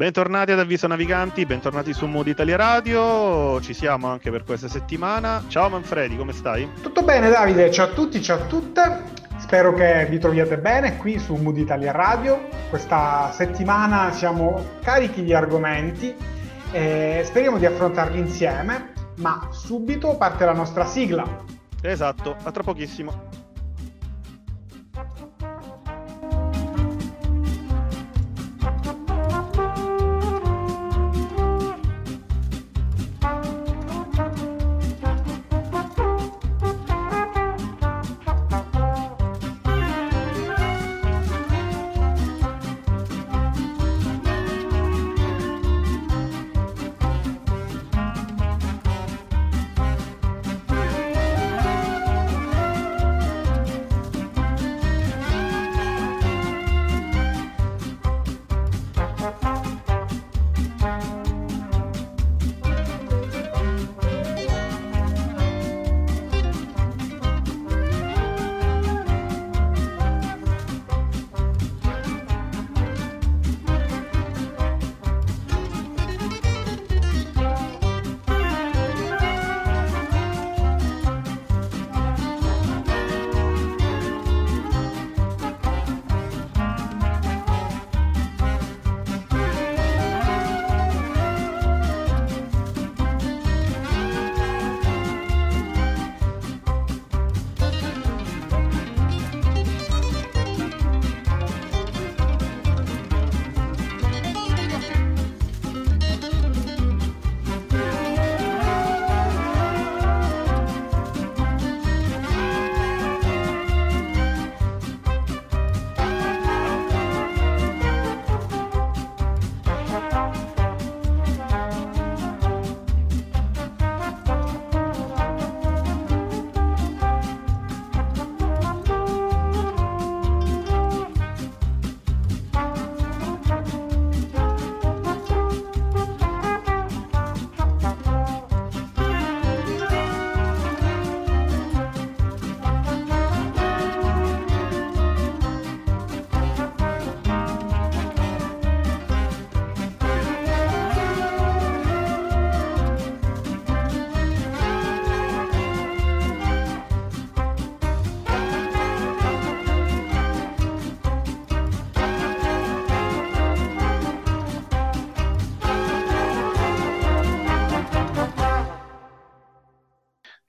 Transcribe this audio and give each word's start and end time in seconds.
Bentornati 0.00 0.50
ad 0.52 0.58
Avviso 0.58 0.86
Naviganti, 0.86 1.44
bentornati 1.44 1.92
su 1.92 2.06
Mood 2.06 2.26
Italia 2.26 2.56
Radio, 2.56 3.60
ci 3.60 3.74
siamo 3.74 4.08
anche 4.08 4.30
per 4.30 4.44
questa 4.44 4.66
settimana. 4.66 5.44
Ciao 5.46 5.68
Manfredi, 5.68 6.16
come 6.16 6.32
stai? 6.32 6.66
Tutto 6.80 7.02
bene 7.02 7.28
Davide, 7.28 7.70
ciao 7.70 7.88
a 7.88 7.90
tutti, 7.90 8.22
ciao 8.22 8.38
a 8.38 8.46
tutte. 8.46 9.02
Spero 9.36 9.74
che 9.74 10.06
vi 10.08 10.18
troviate 10.18 10.56
bene 10.56 10.96
qui 10.96 11.18
su 11.18 11.34
Mood 11.34 11.58
Italia 11.58 11.92
Radio. 11.92 12.48
Questa 12.70 13.30
settimana 13.32 14.10
siamo 14.10 14.78
carichi 14.82 15.22
di 15.22 15.34
argomenti 15.34 16.16
e 16.72 17.20
speriamo 17.22 17.58
di 17.58 17.66
affrontarli 17.66 18.18
insieme, 18.18 18.94
ma 19.16 19.48
subito 19.50 20.16
parte 20.16 20.46
la 20.46 20.54
nostra 20.54 20.86
sigla. 20.86 21.26
Esatto, 21.82 22.36
a 22.42 22.50
tra 22.50 22.62
pochissimo. 22.62 23.29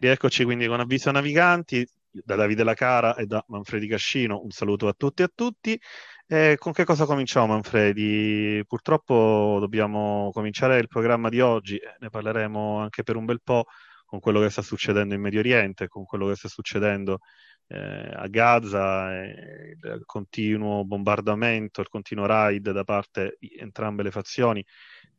Rieccoci 0.01 0.45
quindi 0.45 0.65
con 0.65 0.79
Avviso 0.79 1.11
Naviganti 1.11 1.87
da 2.09 2.35
Davide 2.35 2.63
Lacara 2.63 3.13
e 3.13 3.27
da 3.27 3.43
Manfredi 3.49 3.85
Cascino. 3.85 4.41
Un 4.41 4.49
saluto 4.49 4.87
a 4.87 4.93
tutti 4.97 5.21
e 5.21 5.25
a 5.25 5.31
tutti. 5.33 5.79
Eh, 6.25 6.55
con 6.57 6.71
che 6.73 6.85
cosa 6.85 7.05
cominciamo, 7.05 7.53
Manfredi? 7.53 8.63
Purtroppo 8.65 9.57
dobbiamo 9.59 10.31
cominciare 10.33 10.79
il 10.79 10.87
programma 10.87 11.29
di 11.29 11.39
oggi, 11.39 11.79
ne 11.99 12.09
parleremo 12.09 12.79
anche 12.79 13.03
per 13.03 13.15
un 13.15 13.25
bel 13.25 13.41
po' 13.43 13.65
con 14.03 14.19
quello 14.19 14.39
che 14.41 14.49
sta 14.49 14.63
succedendo 14.63 15.13
in 15.13 15.21
Medio 15.21 15.39
Oriente, 15.39 15.87
con 15.87 16.03
quello 16.03 16.27
che 16.29 16.35
sta 16.35 16.47
succedendo 16.47 17.19
eh, 17.67 18.11
a 18.11 18.25
Gaza, 18.27 19.23
eh, 19.23 19.77
il 19.83 20.01
continuo 20.05 20.83
bombardamento, 20.83 21.79
il 21.79 21.89
continuo 21.89 22.25
raid 22.25 22.71
da 22.71 22.83
parte 22.83 23.37
di 23.39 23.55
entrambe 23.55 24.01
le 24.01 24.09
fazioni 24.09 24.65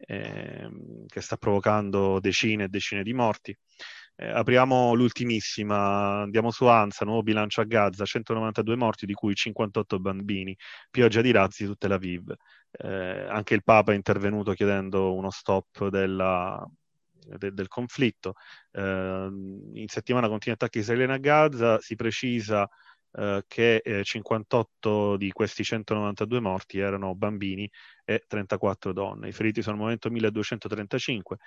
ehm, 0.07 1.07
che 1.07 1.21
sta 1.21 1.37
provocando 1.37 2.19
decine 2.19 2.65
e 2.65 2.69
decine 2.69 3.05
di 3.05 3.13
morti. 3.13 3.57
Eh, 4.23 4.29
apriamo 4.31 4.95
l'ultimissima, 4.95 6.21
andiamo 6.23 6.53
su 6.53 6.67
ANSA, 6.67 7.05
nuovo 7.05 7.23
bilancio 7.25 7.61
a 7.61 7.65
Gaza, 7.65 8.05
192 8.05 8.77
morti, 8.77 9.05
di 9.05 9.15
cui 9.15 9.35
58 9.35 9.99
bambini, 9.99 10.57
pioggia 10.91 11.21
di 11.21 11.33
razzi 11.33 11.65
su 11.65 11.75
Tel 11.75 11.91
Aviv. 11.93 12.33
Eh, 12.71 13.27
anche 13.29 13.55
il 13.55 13.65
Papa 13.65 13.93
è 13.93 13.97
intervenuto 13.97 14.53
chiedendo 14.53 15.13
uno 15.15 15.31
stop 15.31 15.89
della, 15.89 16.65
de, 17.37 17.53
del 17.53 17.67
conflitto. 17.67 18.35
Eh, 18.71 18.81
in 18.81 19.89
settimana 19.89 20.29
continui 20.29 20.55
attacchi 20.55 20.79
israeliani 20.79 21.15
a 21.15 21.19
Gaza, 21.19 21.81
si 21.81 21.97
precisa 21.97 22.69
eh, 23.15 23.43
che 23.49 23.83
58 24.05 25.17
di 25.17 25.31
questi 25.33 25.65
192 25.65 26.41
morti 26.41 26.79
erano 26.79 27.15
bambini 27.17 27.69
e 28.05 28.25
34 28.27 28.93
donne. 28.93 29.29
I 29.29 29.33
feriti 29.33 29.63
sono 29.63 29.77
al 29.77 29.83
momento 29.83 30.11
1235. 30.11 31.39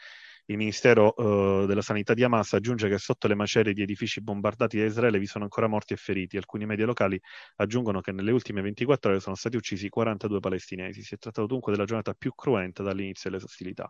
Il 0.48 0.58
Ministero 0.58 1.14
uh, 1.16 1.66
della 1.66 1.82
Sanità 1.82 2.14
di 2.14 2.24
Hamas 2.24 2.54
aggiunge 2.54 2.88
che 2.88 3.00
sotto 3.00 3.28
le 3.28 3.34
macerie 3.34 3.74
di 3.74 3.82
edifici 3.82 4.22
bombardati 4.22 4.78
da 4.78 4.86
Israele 4.86 5.18
vi 5.18 5.26
sono 5.26 5.46
ancora 5.46 5.68
morti 5.68 5.94
e 5.94 5.98
feriti. 5.98 6.38
Alcuni 6.38 6.68
media 6.68 6.86
locali 6.86 7.20
aggiungono 7.56 8.00
che 8.00 8.12
nelle 8.12 8.32
ultime 8.32 8.62
24 8.62 9.12
ore 9.12 9.20
sono 9.20 9.36
stati 9.36 9.58
uccisi 9.58 9.90
42 9.90 10.40
palestinesi. 10.40 11.02
Si 11.02 11.16
è 11.16 11.18
trattato 11.18 11.48
dunque 11.48 11.72
della 11.72 11.86
giornata 11.86 12.14
più 12.14 12.34
cruenta 12.36 12.84
dall'inizio 12.84 13.32
delle 13.32 13.44
ostilità. 13.44 13.90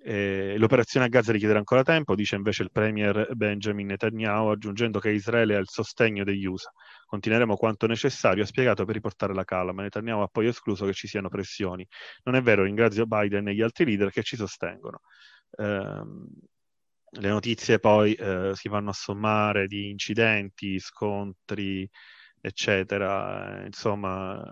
Eh, 0.00 0.54
l'operazione 0.58 1.06
a 1.06 1.08
Gaza 1.08 1.32
richiederà 1.32 1.58
ancora 1.58 1.82
tempo, 1.82 2.14
dice 2.14 2.36
invece 2.36 2.62
il 2.62 2.70
premier 2.70 3.34
Benjamin 3.34 3.88
Netanyahu, 3.88 4.48
aggiungendo 4.50 5.00
che 5.00 5.10
Israele 5.10 5.56
ha 5.56 5.58
il 5.58 5.68
sostegno 5.68 6.22
degli 6.22 6.46
USA. 6.46 6.70
Continueremo 7.04 7.56
quanto 7.56 7.86
necessario, 7.88 8.44
ha 8.44 8.46
spiegato, 8.46 8.84
per 8.84 8.94
riportare 8.94 9.34
la 9.34 9.44
calma. 9.44 9.82
Netanyahu 9.82 10.20
ha 10.20 10.28
poi 10.28 10.46
escluso 10.46 10.86
che 10.86 10.92
ci 10.92 11.08
siano 11.08 11.28
pressioni. 11.28 11.86
Non 12.22 12.36
è 12.36 12.42
vero, 12.42 12.62
ringrazio 12.62 13.06
Biden 13.06 13.48
e 13.48 13.54
gli 13.54 13.60
altri 13.62 13.84
leader 13.86 14.10
che 14.10 14.22
ci 14.22 14.36
sostengono. 14.36 15.00
Ehm, 15.56 16.26
le 17.10 17.28
notizie 17.28 17.78
poi 17.78 18.14
eh, 18.14 18.52
si 18.54 18.68
vanno 18.68 18.90
a 18.90 18.92
sommare 18.92 19.66
di 19.66 19.90
incidenti, 19.90 20.78
scontri, 20.78 21.88
eccetera. 22.40 23.64
Insomma, 23.64 24.42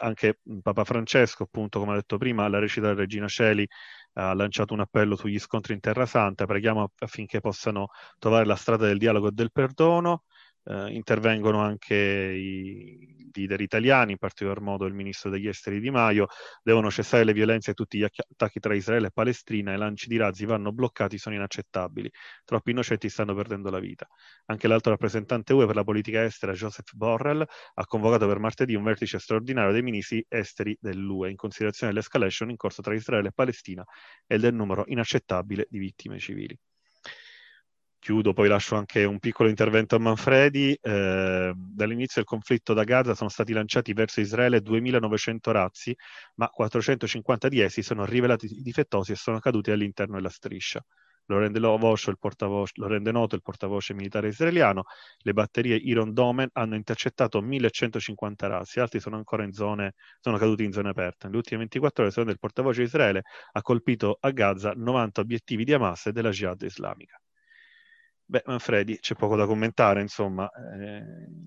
anche 0.00 0.40
Papa 0.62 0.84
Francesco, 0.84 1.44
appunto, 1.44 1.78
come 1.78 1.92
ho 1.92 1.94
detto 1.94 2.18
prima, 2.18 2.44
alla 2.44 2.58
recita 2.58 2.88
della 2.88 3.00
Regina 3.00 3.28
Celi 3.28 3.66
ha 4.14 4.34
lanciato 4.34 4.74
un 4.74 4.80
appello 4.80 5.14
sugli 5.16 5.38
scontri 5.38 5.74
in 5.74 5.80
Terra 5.80 6.06
Santa. 6.06 6.46
Preghiamo 6.46 6.92
affinché 6.98 7.40
possano 7.40 7.88
trovare 8.18 8.44
la 8.46 8.56
strada 8.56 8.86
del 8.86 8.98
dialogo 8.98 9.28
e 9.28 9.32
del 9.32 9.52
perdono. 9.52 10.24
Eh, 10.64 10.90
intervengono 10.92 11.60
anche 11.60 11.94
i 11.94 13.20
leader 13.32 13.60
italiani, 13.60 14.12
in 14.12 14.18
particolar 14.18 14.60
modo 14.60 14.86
il 14.86 14.94
ministro 14.94 15.30
degli 15.30 15.46
esteri 15.48 15.80
Di 15.80 15.90
Maio, 15.90 16.26
devono 16.62 16.90
cessare 16.90 17.24
le 17.24 17.32
violenze 17.32 17.72
e 17.72 17.74
tutti 17.74 17.98
gli 17.98 18.04
attacchi 18.04 18.60
tra 18.60 18.74
Israele 18.74 19.08
e 19.08 19.10
Palestina, 19.12 19.72
i 19.72 19.76
lanci 19.76 20.08
di 20.08 20.16
razzi 20.16 20.44
vanno 20.44 20.72
bloccati, 20.72 21.18
sono 21.18 21.34
inaccettabili. 21.34 22.10
Troppi 22.44 22.70
innocenti 22.70 23.08
stanno 23.08 23.34
perdendo 23.34 23.70
la 23.70 23.78
vita. 23.78 24.06
Anche 24.46 24.68
l'altro 24.68 24.90
rappresentante 24.90 25.52
UE 25.52 25.66
per 25.66 25.74
la 25.74 25.84
politica 25.84 26.22
estera, 26.24 26.52
Joseph 26.52 26.92
Borrell, 26.94 27.44
ha 27.74 27.86
convocato 27.86 28.26
per 28.26 28.38
martedì 28.38 28.74
un 28.74 28.82
vertice 28.82 29.18
straordinario 29.18 29.72
dei 29.72 29.82
ministri 29.82 30.24
esteri 30.28 30.76
dell'UE 30.80 31.30
in 31.30 31.36
considerazione 31.36 31.92
dell'escalation 31.92 32.50
in 32.50 32.56
corso 32.56 32.82
tra 32.82 32.94
Israele 32.94 33.28
e 33.28 33.32
Palestina 33.32 33.84
e 34.26 34.38
del 34.38 34.54
numero 34.54 34.84
inaccettabile 34.86 35.66
di 35.68 35.78
vittime 35.78 36.18
civili 36.18 36.58
chiudo, 38.00 38.32
poi 38.32 38.48
lascio 38.48 38.74
anche 38.74 39.04
un 39.04 39.20
piccolo 39.20 39.48
intervento 39.48 39.94
a 39.94 39.98
Manfredi. 40.00 40.76
Eh, 40.80 41.52
dall'inizio 41.54 42.14
del 42.16 42.24
conflitto 42.24 42.74
da 42.74 42.82
Gaza 42.82 43.14
sono 43.14 43.28
stati 43.28 43.52
lanciati 43.52 43.92
verso 43.92 44.20
Israele 44.20 44.60
2.900 44.60 45.52
razzi, 45.52 45.94
ma 46.36 46.48
450 46.48 47.48
di 47.48 47.60
essi 47.60 47.82
sono 47.82 48.04
rivelati 48.04 48.48
difettosi 48.48 49.12
e 49.12 49.16
sono 49.16 49.38
caduti 49.38 49.70
all'interno 49.70 50.16
della 50.16 50.30
striscia. 50.30 50.84
Lo 51.26 51.38
rende, 51.38 51.60
lo 51.60 51.86
rende, 52.88 53.12
noto 53.12 53.36
il 53.36 53.42
portavoce 53.42 53.94
militare 53.94 54.28
israeliano. 54.28 54.82
Le 55.18 55.32
batterie 55.32 55.76
Iron 55.76 56.12
Dome 56.12 56.48
hanno 56.54 56.74
intercettato 56.74 57.40
1150 57.40 58.48
razzi, 58.48 58.80
altri 58.80 58.98
sono 58.98 59.16
ancora 59.16 59.44
in 59.44 59.52
zone, 59.52 59.92
sono 60.18 60.38
caduti 60.38 60.64
in 60.64 60.72
zone 60.72 60.88
aperte. 60.88 61.26
Nelle 61.26 61.36
ultime 61.36 61.58
24 61.58 62.02
ore, 62.02 62.10
secondo 62.10 62.32
il 62.32 62.38
portavoce 62.40 62.82
Israele, 62.82 63.22
ha 63.52 63.62
colpito 63.62 64.18
a 64.20 64.30
Gaza 64.32 64.72
90 64.74 65.20
obiettivi 65.20 65.64
di 65.64 65.72
Hamas 65.72 66.06
e 66.06 66.12
della 66.12 66.30
Jihad 66.30 66.62
islamica. 66.62 67.20
Beh, 68.30 68.44
Manfredi, 68.46 68.96
c'è 69.00 69.16
poco 69.16 69.34
da 69.34 69.44
commentare, 69.44 70.00
insomma, 70.00 70.48
eh, 70.52 71.02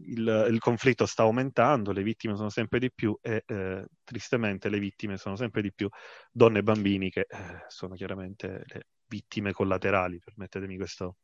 il, 0.07 0.47
il, 0.49 0.59
conflitto 0.59 1.05
sta 1.05 1.23
aumentando, 1.23 1.93
le 1.93 2.03
vittime 2.03 2.35
sono 2.35 2.49
sempre 2.49 2.77
di 2.77 2.91
più 2.91 3.17
e 3.21 3.41
eh, 3.47 3.85
tristemente 4.03 4.67
le 4.67 4.79
vittime 4.79 5.15
sono 5.15 5.37
sempre 5.37 5.61
di 5.61 5.71
più 5.71 5.87
donne 6.29 6.59
e 6.59 6.63
bambini 6.63 7.09
che 7.09 7.21
eh, 7.21 7.63
sono 7.69 7.95
chiaramente 7.95 8.63
le 8.65 8.87
vittime 9.07 9.53
collaterali, 9.53 10.19
permettetemi 10.19 10.75
questo, 10.75 11.15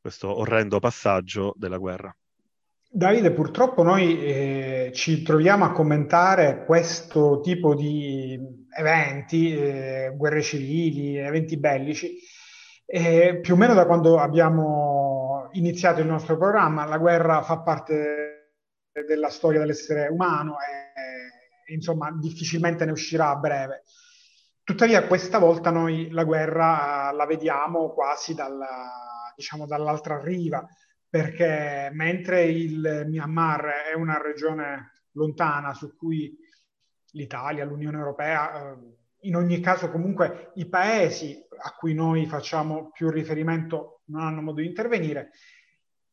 questo 0.00 0.38
orrendo 0.38 0.78
passaggio 0.78 1.54
della 1.56 1.78
guerra. 1.78 2.16
Davide, 2.88 3.32
purtroppo 3.32 3.82
noi 3.82 4.24
eh, 4.24 4.90
ci 4.94 5.22
troviamo 5.22 5.64
a 5.64 5.72
commentare 5.72 6.64
questo 6.64 7.40
tipo 7.40 7.74
di 7.74 8.38
eventi, 8.78 9.52
eh, 9.52 10.12
guerre 10.16 10.40
civili, 10.40 11.16
eventi 11.16 11.58
bellici, 11.58 12.16
e 12.90 13.40
più 13.42 13.52
o 13.52 13.56
meno 13.58 13.74
da 13.74 13.84
quando 13.84 14.18
abbiamo 14.18 15.50
iniziato 15.52 16.00
il 16.00 16.06
nostro 16.06 16.38
programma, 16.38 16.86
la 16.86 16.96
guerra 16.96 17.42
fa 17.42 17.58
parte 17.58 18.54
della 19.06 19.28
storia 19.28 19.60
dell'essere 19.60 20.08
umano 20.08 20.56
e 21.66 21.74
insomma 21.74 22.10
difficilmente 22.10 22.86
ne 22.86 22.92
uscirà 22.92 23.28
a 23.28 23.36
breve. 23.36 23.82
Tuttavia 24.62 25.06
questa 25.06 25.36
volta 25.36 25.70
noi 25.70 26.08
la 26.10 26.24
guerra 26.24 27.10
la 27.12 27.26
vediamo 27.26 27.92
quasi 27.92 28.34
dalla, 28.34 29.32
diciamo, 29.36 29.66
dall'altra 29.66 30.18
riva, 30.22 30.66
perché 31.10 31.90
mentre 31.92 32.44
il 32.44 33.04
Myanmar 33.06 33.66
è 33.92 33.94
una 33.94 34.18
regione 34.18 34.92
lontana 35.12 35.74
su 35.74 35.94
cui 35.94 36.34
l'Italia, 37.10 37.66
l'Unione 37.66 37.98
Europea, 37.98 38.72
eh, 38.72 38.76
in 39.28 39.36
ogni 39.36 39.60
caso 39.60 39.90
comunque 39.90 40.52
i 40.54 40.66
paesi 40.66 41.46
a 41.60 41.74
cui 41.74 41.94
noi 41.94 42.26
facciamo 42.26 42.90
più 42.90 43.10
riferimento 43.10 44.00
non 44.06 44.22
hanno 44.22 44.40
modo 44.40 44.60
di 44.60 44.66
intervenire. 44.66 45.30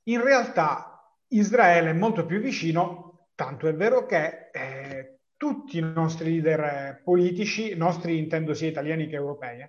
In 0.04 0.22
realtà 0.22 1.02
Israele 1.30 1.92
è 1.92 1.94
molto 1.94 2.26
più 2.26 2.40
vicino, 2.40 3.30
tanto 3.36 3.68
è 3.68 3.74
vero 3.74 4.06
che 4.06 4.50
eh, 4.52 5.20
tutti 5.38 5.78
i 5.78 5.82
nostri 5.82 6.42
leader 6.42 7.02
politici, 7.04 7.76
nostri 7.76 8.18
intendo 8.18 8.54
sia 8.54 8.68
italiani 8.68 9.08
che 9.08 9.16
europei, 9.16 9.68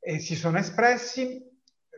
eh, 0.00 0.18
si 0.18 0.34
sono 0.34 0.58
espressi, 0.58 1.44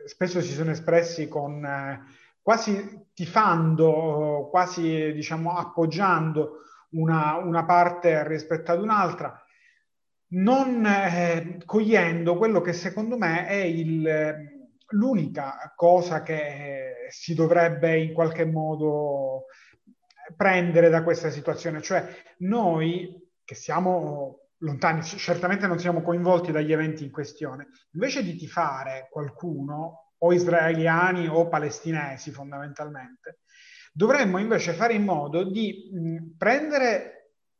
spesso 0.05 0.41
si 0.41 0.51
sono 0.51 0.71
espressi 0.71 1.27
con 1.27 1.63
eh, 1.63 2.03
quasi 2.41 3.07
tifando, 3.13 4.49
quasi 4.51 5.13
diciamo 5.13 5.55
appoggiando 5.55 6.63
una, 6.91 7.35
una 7.37 7.63
parte 7.65 8.27
rispetto 8.27 8.71
ad 8.71 8.81
un'altra 8.81 9.43
non 10.29 10.85
eh, 10.85 11.61
cogliendo 11.65 12.37
quello 12.37 12.61
che 12.61 12.73
secondo 12.73 13.17
me 13.17 13.47
è 13.47 13.55
il, 13.55 14.35
l'unica 14.89 15.73
cosa 15.75 16.21
che 16.21 17.07
si 17.09 17.33
dovrebbe 17.33 17.97
in 17.97 18.13
qualche 18.13 18.45
modo 18.45 19.45
prendere 20.35 20.89
da 20.89 21.03
questa 21.03 21.29
situazione, 21.29 21.81
cioè 21.81 22.07
noi 22.39 23.27
che 23.43 23.55
siamo 23.55 24.49
lontani, 24.59 25.01
certamente 25.03 25.65
non 25.65 25.79
siamo 25.79 26.01
coinvolti 26.01 26.51
dagli 26.51 26.71
eventi 26.71 27.03
in 27.03 27.11
questione, 27.11 27.69
invece 27.93 28.23
di 28.23 28.35
tifare 28.35 29.07
qualcuno, 29.09 30.09
o 30.21 30.33
israeliani 30.33 31.27
o 31.27 31.47
palestinesi 31.47 32.31
fondamentalmente, 32.31 33.39
dovremmo 33.93 34.37
invece 34.37 34.73
fare 34.73 34.93
in 34.93 35.03
modo 35.03 35.43
di 35.43 35.89
mh, 35.91 36.37
prendere 36.37 37.18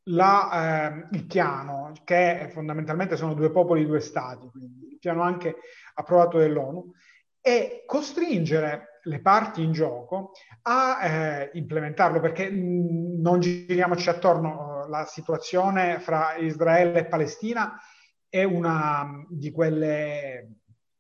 la, 0.09 0.91
eh, 0.91 1.07
il 1.11 1.25
piano, 1.25 1.91
che 2.03 2.49
fondamentalmente 2.51 3.15
sono 3.15 3.33
due 3.33 3.51
popoli, 3.51 3.85
due 3.85 3.99
stati, 3.99 4.47
quindi 4.49 4.89
il 4.91 4.99
piano 4.99 5.21
anche 5.21 5.55
approvato 5.95 6.37
dall'ONU, 6.37 6.91
e 7.41 7.83
costringere 7.85 8.99
le 9.03 9.21
parti 9.21 9.63
in 9.63 9.71
gioco 9.71 10.31
a 10.63 10.99
eh, 11.01 11.49
implementarlo, 11.53 12.19
perché 12.19 12.49
mh, 12.49 13.21
non 13.21 13.39
giriamoci 13.39 14.09
attorno, 14.09 14.87
la 14.87 15.05
situazione 15.05 15.99
fra 15.99 16.35
Israele 16.35 16.99
e 16.99 17.05
Palestina 17.05 17.79
è 18.27 18.43
una 18.43 19.23
di 19.29 19.51
quelle 19.51 20.55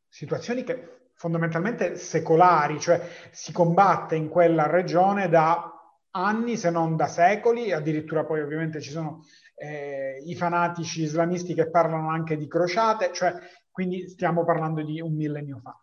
situazioni 0.07 0.63
che 0.63 1.09
fondamentalmente 1.15 1.95
secolari, 1.97 2.79
cioè 2.79 3.01
si 3.31 3.51
combatte 3.51 4.15
in 4.15 4.29
quella 4.29 4.67
regione 4.67 5.27
da 5.27 5.68
anni, 6.11 6.57
se 6.57 6.69
non 6.69 6.95
da 6.95 7.07
secoli, 7.07 7.71
addirittura 7.71 8.25
poi 8.25 8.41
ovviamente 8.41 8.81
ci 8.81 8.91
sono 8.91 9.23
eh, 9.55 10.21
i 10.25 10.35
fanatici 10.35 11.03
islamisti 11.03 11.53
che 11.53 11.69
parlano 11.69 12.09
anche 12.09 12.37
di 12.37 12.47
crociate, 12.47 13.11
cioè 13.13 13.33
quindi 13.71 14.09
stiamo 14.09 14.43
parlando 14.43 14.83
di 14.83 14.99
un 15.01 15.15
millennio 15.15 15.59
fa. 15.61 15.77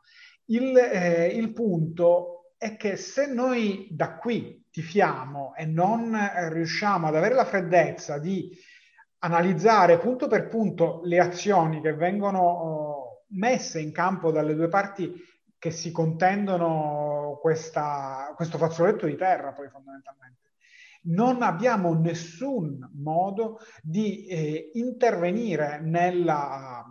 Il, 0.46 0.76
eh, 0.76 1.26
il 1.26 1.52
punto 1.52 2.52
è 2.56 2.76
che 2.76 2.96
se 2.96 3.32
noi 3.32 3.88
da 3.90 4.16
qui 4.16 4.64
tifiamo 4.70 5.54
e 5.54 5.66
non 5.66 6.14
eh, 6.14 6.52
riusciamo 6.52 7.06
ad 7.06 7.16
avere 7.16 7.34
la 7.34 7.44
freddezza 7.44 8.18
di 8.18 8.50
analizzare 9.18 9.98
punto 9.98 10.28
per 10.28 10.46
punto 10.48 11.00
le 11.04 11.18
azioni 11.18 11.80
che 11.80 11.94
vengono 11.94 12.40
oh, 12.40 13.24
messe 13.28 13.80
in 13.80 13.92
campo 13.92 14.30
dalle 14.30 14.54
due 14.54 14.68
parti 14.68 15.12
che 15.58 15.70
si 15.70 15.90
contendono 15.90 17.15
questa, 17.34 18.32
questo 18.34 18.58
fazzoletto 18.58 19.06
di 19.06 19.16
terra, 19.16 19.52
poi 19.52 19.68
fondamentalmente. 19.68 20.52
Non 21.02 21.42
abbiamo 21.42 21.94
nessun 21.94 22.90
modo 22.94 23.60
di 23.82 24.26
eh, 24.26 24.70
intervenire 24.74 25.80
nella 25.80 26.84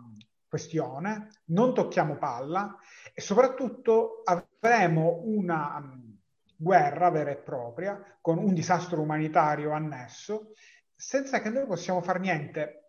questione, 0.47 1.29
non 1.45 1.73
tocchiamo 1.73 2.17
palla 2.17 2.77
e 3.13 3.21
soprattutto 3.21 4.21
avremo 4.23 5.21
una 5.23 5.77
um, 5.77 6.17
guerra 6.55 7.09
vera 7.09 7.31
e 7.31 7.37
propria 7.37 8.01
con 8.21 8.37
un 8.37 8.53
disastro 8.53 9.01
umanitario 9.01 9.71
annesso 9.71 10.53
senza 10.95 11.41
che 11.41 11.49
noi 11.49 11.65
possiamo 11.65 12.01
fare 12.01 12.19
niente 12.19 12.85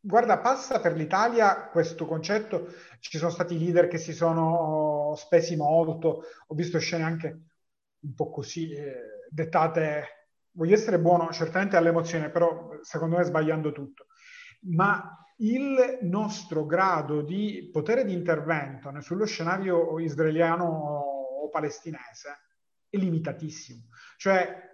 Guarda, 0.00 0.38
passa 0.38 0.80
per 0.80 0.94
l'Italia 0.94 1.68
questo 1.70 2.06
concetto, 2.06 2.68
ci 3.00 3.18
sono 3.18 3.32
stati 3.32 3.58
leader 3.58 3.88
che 3.88 3.98
si 3.98 4.12
sono 4.12 4.97
spesi 5.14 5.56
molto, 5.56 6.22
ho 6.46 6.54
visto 6.54 6.78
scene 6.78 7.04
anche 7.04 7.40
un 8.00 8.14
po' 8.14 8.30
così 8.30 8.72
eh, 8.72 9.26
dettate, 9.28 10.28
voglio 10.52 10.74
essere 10.74 10.98
buono 10.98 11.30
certamente 11.32 11.76
all'emozione, 11.76 12.30
però 12.30 12.70
secondo 12.82 13.16
me 13.16 13.24
sbagliando 13.24 13.72
tutto, 13.72 14.06
ma 14.70 15.22
il 15.38 15.98
nostro 16.02 16.66
grado 16.66 17.22
di 17.22 17.68
potere 17.72 18.04
di 18.04 18.12
intervento 18.12 18.92
sullo 19.00 19.24
scenario 19.24 19.98
israeliano 20.00 20.64
o 20.64 21.48
palestinese 21.48 22.40
è 22.88 22.96
limitatissimo. 22.96 23.84
Cioè 24.16 24.66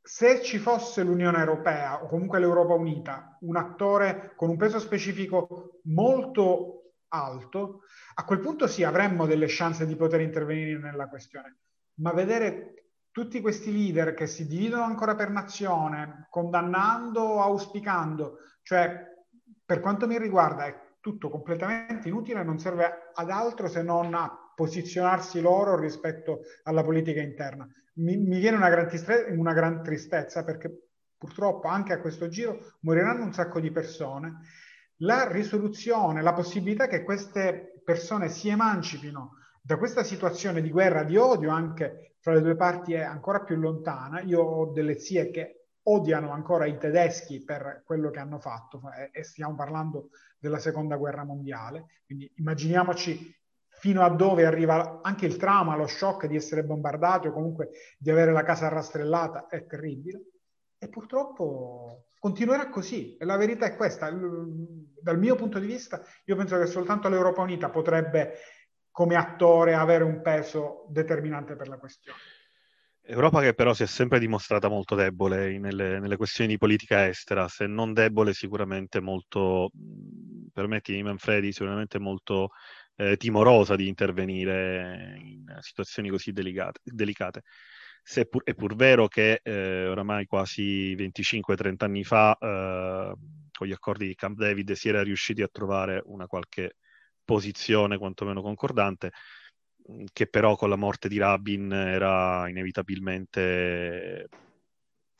se 0.00 0.40
ci 0.42 0.56
fosse 0.56 1.02
l'Unione 1.02 1.38
Europea 1.38 2.02
o 2.02 2.06
comunque 2.06 2.38
l'Europa 2.38 2.72
Unita, 2.72 3.36
un 3.40 3.56
attore 3.56 4.32
con 4.36 4.48
un 4.48 4.56
peso 4.56 4.78
specifico 4.78 5.80
molto 5.84 6.77
alto, 7.08 7.82
a 8.14 8.24
quel 8.24 8.40
punto 8.40 8.66
sì 8.66 8.84
avremmo 8.84 9.26
delle 9.26 9.46
chance 9.48 9.86
di 9.86 9.96
poter 9.96 10.20
intervenire 10.20 10.78
nella 10.78 11.08
questione. 11.08 11.58
Ma 12.00 12.12
vedere 12.12 12.78
tutti 13.10 13.40
questi 13.40 13.72
leader 13.72 14.14
che 14.14 14.26
si 14.26 14.46
dividono 14.46 14.84
ancora 14.84 15.14
per 15.14 15.30
nazione, 15.30 16.26
condannando, 16.30 17.42
auspicando, 17.42 18.38
cioè 18.62 19.06
per 19.64 19.80
quanto 19.80 20.06
mi 20.06 20.18
riguarda 20.18 20.66
è 20.66 20.86
tutto 21.00 21.28
completamente 21.28 22.08
inutile, 22.08 22.44
non 22.44 22.58
serve 22.58 23.10
ad 23.12 23.30
altro 23.30 23.68
se 23.68 23.82
non 23.82 24.14
a 24.14 24.52
posizionarsi 24.54 25.40
loro 25.40 25.78
rispetto 25.78 26.40
alla 26.64 26.82
politica 26.82 27.20
interna. 27.20 27.68
Mi, 27.94 28.16
mi 28.16 28.38
viene 28.38 28.56
una 28.56 28.68
gran, 28.68 28.86
tristezza, 28.86 29.32
una 29.32 29.52
gran 29.52 29.82
tristezza 29.82 30.44
perché 30.44 30.88
purtroppo 31.16 31.68
anche 31.68 31.92
a 31.92 32.00
questo 32.00 32.28
giro 32.28 32.76
moriranno 32.80 33.24
un 33.24 33.32
sacco 33.32 33.60
di 33.60 33.70
persone. 33.70 34.40
La 35.02 35.30
risoluzione, 35.30 36.22
la 36.22 36.32
possibilità 36.32 36.88
che 36.88 37.04
queste 37.04 37.80
persone 37.84 38.28
si 38.28 38.48
emancipino 38.48 39.36
da 39.62 39.76
questa 39.76 40.02
situazione 40.02 40.60
di 40.60 40.70
guerra, 40.70 41.04
di 41.04 41.16
odio 41.16 41.50
anche 41.50 42.16
fra 42.20 42.32
le 42.32 42.42
due 42.42 42.56
parti 42.56 42.94
è 42.94 43.02
ancora 43.02 43.42
più 43.42 43.56
lontana. 43.56 44.20
Io 44.22 44.40
ho 44.40 44.72
delle 44.72 44.98
zie 44.98 45.30
che 45.30 45.66
odiano 45.82 46.30
ancora 46.32 46.66
i 46.66 46.78
tedeschi 46.78 47.44
per 47.44 47.82
quello 47.84 48.10
che 48.10 48.18
hanno 48.18 48.38
fatto 48.38 48.80
e 49.12 49.22
stiamo 49.22 49.54
parlando 49.54 50.10
della 50.38 50.58
seconda 50.58 50.96
guerra 50.96 51.24
mondiale. 51.24 51.86
Quindi 52.04 52.30
immaginiamoci 52.36 53.34
fino 53.68 54.02
a 54.02 54.10
dove 54.10 54.44
arriva 54.44 55.00
anche 55.02 55.26
il 55.26 55.36
trauma, 55.36 55.76
lo 55.76 55.86
shock 55.86 56.26
di 56.26 56.34
essere 56.34 56.64
bombardati 56.64 57.28
o 57.28 57.32
comunque 57.32 57.70
di 57.98 58.10
avere 58.10 58.32
la 58.32 58.42
casa 58.42 58.68
rastrellata, 58.68 59.46
è 59.46 59.64
terribile. 59.64 60.22
E 60.76 60.88
purtroppo 60.88 62.07
continuerà 62.18 62.68
così. 62.68 63.16
La 63.20 63.36
verità 63.36 63.66
è 63.66 63.76
questa. 63.76 64.10
Dal 64.10 65.18
mio 65.18 65.34
punto 65.36 65.58
di 65.58 65.66
vista, 65.66 66.02
io 66.24 66.36
penso 66.36 66.58
che 66.58 66.66
soltanto 66.66 67.08
l'Europa 67.08 67.42
Unita 67.42 67.70
potrebbe, 67.70 68.34
come 68.90 69.16
attore, 69.16 69.74
avere 69.74 70.04
un 70.04 70.20
peso 70.20 70.86
determinante 70.88 71.56
per 71.56 71.68
la 71.68 71.78
questione. 71.78 72.18
Europa 73.10 73.40
che 73.40 73.54
però 73.54 73.72
si 73.72 73.84
è 73.84 73.86
sempre 73.86 74.18
dimostrata 74.18 74.68
molto 74.68 74.94
debole 74.94 75.58
nelle, 75.58 75.98
nelle, 75.98 76.16
questioni 76.18 76.50
di 76.50 76.58
politica 76.58 77.08
estera, 77.08 77.48
se 77.48 77.66
non 77.66 77.94
debole 77.94 78.34
sicuramente 78.34 79.00
molto, 79.00 79.70
permettimi 80.52 81.02
Manfredi, 81.02 81.50
sicuramente 81.50 81.98
molto 81.98 82.50
eh, 82.96 83.16
timorosa 83.16 83.76
di 83.76 83.88
intervenire 83.88 85.16
in 85.16 85.56
situazioni 85.60 86.10
così 86.10 86.32
delicate. 86.32 86.80
delicate. 86.84 87.44
Se 88.10 88.24
pur, 88.24 88.42
è 88.42 88.54
pur 88.54 88.74
vero 88.74 89.06
che 89.06 89.40
eh, 89.42 89.86
oramai 89.86 90.24
quasi 90.24 90.94
25-30 90.94 91.84
anni 91.84 92.04
fa, 92.04 92.34
eh, 92.40 93.14
con 93.52 93.66
gli 93.66 93.72
accordi 93.72 94.06
di 94.06 94.14
Camp 94.14 94.38
David, 94.38 94.72
si 94.72 94.88
era 94.88 95.02
riusciti 95.02 95.42
a 95.42 95.48
trovare 95.48 96.00
una 96.06 96.26
qualche 96.26 96.76
posizione 97.22 97.98
quantomeno 97.98 98.40
concordante, 98.40 99.10
che 100.10 100.26
però 100.26 100.56
con 100.56 100.70
la 100.70 100.76
morte 100.76 101.06
di 101.08 101.18
Rabin 101.18 101.70
era 101.70 102.48
inevitabilmente 102.48 104.28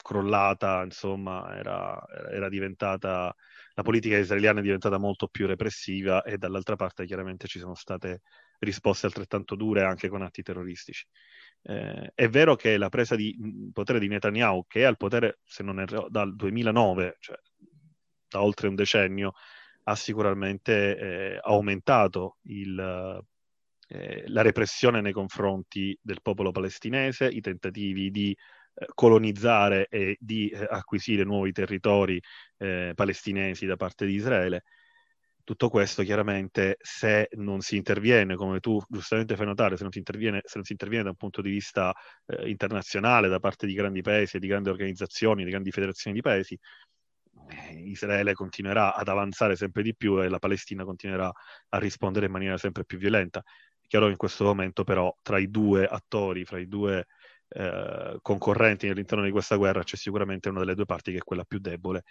crollata, 0.02 0.82
insomma, 0.82 1.54
era, 1.58 2.02
era, 2.32 2.48
diventata, 2.48 3.34
la 3.74 3.82
politica 3.82 4.16
israeliana 4.16 4.60
è 4.60 4.62
diventata 4.62 4.96
molto 4.96 5.28
più 5.28 5.46
repressiva 5.46 6.22
e 6.22 6.38
dall'altra 6.38 6.76
parte 6.76 7.04
chiaramente 7.04 7.48
ci 7.48 7.58
sono 7.58 7.74
state 7.74 8.22
risposte 8.60 9.04
altrettanto 9.04 9.56
dure 9.56 9.84
anche 9.84 10.08
con 10.08 10.22
atti 10.22 10.40
terroristici. 10.42 11.06
Eh, 11.68 12.12
è 12.14 12.28
vero 12.28 12.56
che 12.56 12.78
la 12.78 12.88
presa 12.88 13.14
di 13.14 13.36
potere 13.72 13.98
di 13.98 14.08
Netanyahu, 14.08 14.64
che 14.66 14.80
è 14.80 14.84
al 14.84 14.96
potere, 14.96 15.40
se 15.44 15.62
non 15.62 15.80
erro, 15.80 16.06
dal 16.08 16.34
2009, 16.34 17.16
cioè 17.20 17.36
da 18.28 18.42
oltre 18.42 18.68
un 18.68 18.74
decennio, 18.74 19.32
ha 19.84 19.94
sicuramente 19.94 20.98
eh, 20.98 21.38
aumentato 21.42 22.38
il 22.44 23.22
eh, 23.88 24.24
la 24.28 24.42
repressione 24.42 25.00
nei 25.00 25.12
confronti 25.12 25.98
del 26.00 26.20
popolo 26.22 26.50
palestinese, 26.50 27.26
i 27.26 27.40
tentativi 27.40 28.10
di 28.10 28.30
eh, 28.74 28.86
colonizzare 28.94 29.86
e 29.88 30.16
di 30.20 30.48
eh, 30.50 30.66
acquisire 30.68 31.24
nuovi 31.24 31.52
territori 31.52 32.20
eh, 32.58 32.92
palestinesi 32.94 33.66
da 33.66 33.76
parte 33.76 34.06
di 34.06 34.14
Israele. 34.14 34.64
Tutto 35.48 35.70
questo 35.70 36.02
chiaramente 36.02 36.76
se 36.78 37.30
non 37.36 37.60
si 37.62 37.76
interviene, 37.76 38.36
come 38.36 38.60
tu 38.60 38.78
giustamente 38.86 39.34
fai 39.34 39.46
notare, 39.46 39.78
se 39.78 39.82
non 39.82 39.90
si 39.90 39.96
interviene, 39.96 40.42
non 40.52 40.62
si 40.62 40.72
interviene 40.72 41.04
da 41.04 41.08
un 41.08 41.16
punto 41.16 41.40
di 41.40 41.48
vista 41.48 41.94
eh, 42.26 42.50
internazionale 42.50 43.28
da 43.28 43.38
parte 43.38 43.66
di 43.66 43.72
grandi 43.72 44.02
paesi, 44.02 44.38
di 44.38 44.46
grandi 44.46 44.68
organizzazioni, 44.68 45.44
di 45.44 45.50
grandi 45.50 45.70
federazioni 45.70 46.16
di 46.16 46.22
paesi, 46.22 46.58
Israele 47.86 48.34
continuerà 48.34 48.94
ad 48.94 49.08
avanzare 49.08 49.56
sempre 49.56 49.82
di 49.82 49.96
più 49.96 50.20
e 50.20 50.28
la 50.28 50.38
Palestina 50.38 50.84
continuerà 50.84 51.32
a 51.70 51.78
rispondere 51.78 52.26
in 52.26 52.32
maniera 52.32 52.58
sempre 52.58 52.84
più 52.84 52.98
violenta. 52.98 53.42
Chiaro 53.86 54.04
che 54.04 54.10
in 54.12 54.18
questo 54.18 54.44
momento 54.44 54.84
però 54.84 55.16
tra 55.22 55.38
i 55.38 55.48
due 55.48 55.86
attori, 55.86 56.44
fra 56.44 56.58
i 56.58 56.68
due 56.68 57.06
eh, 57.48 58.18
concorrenti 58.20 58.86
all'interno 58.86 59.24
di 59.24 59.30
questa 59.30 59.56
guerra 59.56 59.82
c'è 59.82 59.96
sicuramente 59.96 60.50
una 60.50 60.58
delle 60.58 60.74
due 60.74 60.84
parti 60.84 61.10
che 61.12 61.18
è 61.18 61.22
quella 61.22 61.44
più 61.44 61.58
debole 61.58 62.04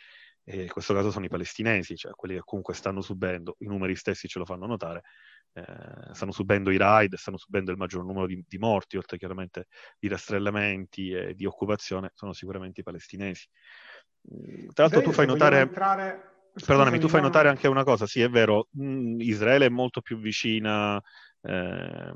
e 0.50 0.62
in 0.62 0.70
questo 0.70 0.94
caso 0.94 1.12
sono 1.12 1.26
i 1.26 1.28
palestinesi, 1.28 1.98
cioè 1.98 2.14
quelli 2.14 2.36
che 2.36 2.42
comunque 2.46 2.74
stanno 2.74 3.02
subendo, 3.02 3.58
i 3.60 3.66
numeri 3.66 3.98
stessi 3.98 4.30
ce 4.30 4.40
lo 4.40 4.46
fanno 4.46 4.66
notare, 4.66 5.04
eh, 5.52 6.14
stanno 6.14 6.32
subendo 6.32 6.72
i 6.72 6.78
raid, 6.78 7.16
stanno 7.16 7.36
subendo 7.36 7.72
il 7.72 7.78
maggior 7.78 8.06
numero 8.06 8.28
di, 8.28 8.42
di, 8.48 8.58
morti, 8.58 8.96
oltre 8.96 9.18
chiaramente 9.18 9.68
di 10.00 10.08
rastrellamenti 10.08 11.12
e 11.12 11.34
di 11.34 11.46
occupazione, 11.46 12.12
sono 12.14 12.32
sicuramente 12.32 12.80
i 12.80 12.84
palestinesi. 12.84 13.46
Tra 14.72 14.86
l'altro 14.86 15.02
tu 15.02 15.12
fai 15.12 15.28
notare... 15.28 15.60
Entrare... 15.60 16.36
Perdonami, 16.66 16.98
tu 16.98 17.10
fai 17.10 17.22
notare 17.22 17.50
anche 17.50 17.68
una 17.68 17.84
cosa, 17.84 18.08
sì 18.08 18.22
è 18.22 18.30
vero, 18.30 18.70
mh, 18.72 18.84
mm, 18.84 19.20
Israele 19.20 19.66
è 19.66 19.70
molto 19.70 20.02
più 20.02 20.18
vicina 20.18 21.00
eh, 21.48 22.14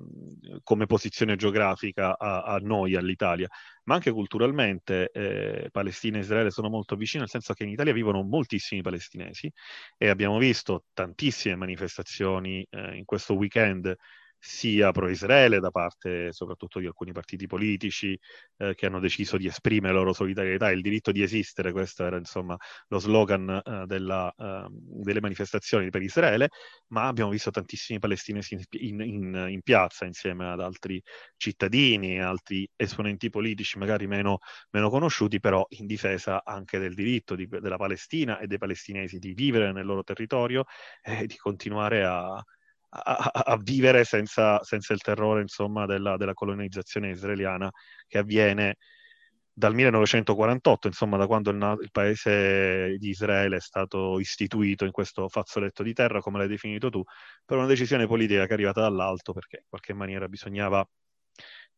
come 0.64 0.86
posizione 0.86 1.38
geografica 1.38 2.18
a, 2.18 2.44
a, 2.44 2.58
noi, 2.58 2.96
all'Italia, 2.96 3.48
ma 3.86 3.96
anche 3.96 4.12
culturalmente 4.12 5.10
eh, 5.12 5.70
Palestina 5.72 6.18
e 6.18 6.22
Israele 6.22 6.52
sono 6.52 6.70
molto 6.70 6.96
vicine, 6.98 7.22
nel 7.22 7.30
senso 7.30 7.54
che 7.54 7.64
in 7.64 7.70
Italia 7.70 7.94
vivono 7.94 8.24
moltissimi 8.24 8.82
palestinesi 8.82 9.50
e 9.98 10.10
abbiamo 10.10 10.38
visto 10.38 10.86
tantissime 10.94 11.56
manifestazioni 11.56 12.66
eh, 12.70 12.98
in 12.98 13.06
questo 13.06 13.36
weekend 13.36 13.96
sia 14.44 14.92
pro-Israele 14.92 15.60
da 15.60 15.70
parte 15.70 16.34
soprattutto 16.34 16.80
di 16.80 16.88
alcuni 16.88 17.12
partiti 17.12 17.46
politici 17.46 18.20
eh, 18.58 18.74
che 18.74 18.88
hanno 18.88 19.00
deciso 19.00 19.38
di 19.38 19.46
esprimere 19.46 19.94
la 19.94 20.00
loro 20.00 20.14
solidarietà, 20.14 20.72
il 20.72 20.82
diritto 20.82 21.12
di 21.12 21.22
esistere, 21.22 21.72
questo 21.72 22.04
era 22.04 22.18
insomma 22.18 22.58
lo 22.88 22.98
slogan 22.98 23.62
eh, 23.64 23.86
della, 23.86 24.34
eh, 24.36 24.66
delle 24.72 25.22
manifestazioni 25.22 25.92
per 25.92 26.02
Israele, 26.02 26.50
ma 26.88 27.06
abbiamo 27.06 27.30
visto 27.30 27.52
tantissimi 27.52 28.00
palestinesi 28.00 28.58
in, 28.80 29.00
in, 29.02 29.46
in, 29.50 29.62
piazza 29.62 30.06
insieme 30.06 30.50
ad 30.50 30.60
altri 30.60 31.00
cittadini, 31.38 32.20
altri 32.20 32.68
esponenti 32.76 33.30
politici 33.30 33.78
magari 33.78 34.08
meno, 34.08 34.40
meno 34.72 34.90
conosciuti, 34.90 35.40
però 35.40 35.64
in 35.70 35.86
difesa 35.86 36.44
anche 36.44 36.80
del 36.80 36.96
diritto 36.96 37.36
di, 37.36 37.48
della 37.48 37.78
Palestina 37.78 38.40
e 38.40 38.48
dei 38.48 38.58
palestinesi 38.58 39.20
di 39.20 39.34
vivere 39.34 39.72
nel 39.72 39.86
loro 39.86 40.04
territorio 40.04 40.66
e 41.04 41.28
di 41.28 41.36
continuare 41.38 42.04
a 42.04 42.44
a, 42.94 43.58
vivere 43.62 44.04
senza, 44.04 44.62
senza, 44.64 44.94
il 44.94 45.02
terrore 45.02 45.42
insomma, 45.42 45.86
della, 45.86 46.18
della, 46.18 46.34
colonizzazione 46.34 47.12
israeliana 47.12 47.70
che 48.08 48.18
avviene 48.18 48.78
dal 49.54 49.74
1948, 49.74 50.88
insomma, 50.88 51.18
da 51.18 51.28
quando 51.28 51.52
il, 51.52 51.78
il, 51.82 51.92
paese 51.92 52.98
di 52.98 53.10
Israele 53.10 53.58
è 53.58 53.60
stato 53.62 54.20
istituito 54.20 54.86
in 54.86 54.92
questo 54.92 55.30
fazzoletto 55.30 55.84
di 55.84 55.94
terra, 55.94 56.20
come 56.20 56.38
l'hai 56.40 56.48
definito 56.48 56.90
tu, 56.90 57.04
per 57.46 57.58
una 57.58 57.68
decisione 57.68 58.08
politica 58.08 58.44
che 58.46 58.50
è 58.50 58.54
arrivata 58.54 58.82
dall'alto, 58.82 59.34
perché 59.34 59.58
in 59.58 59.66
qualche 59.70 59.94
maniera 59.94 60.28
bisognava 60.28 60.86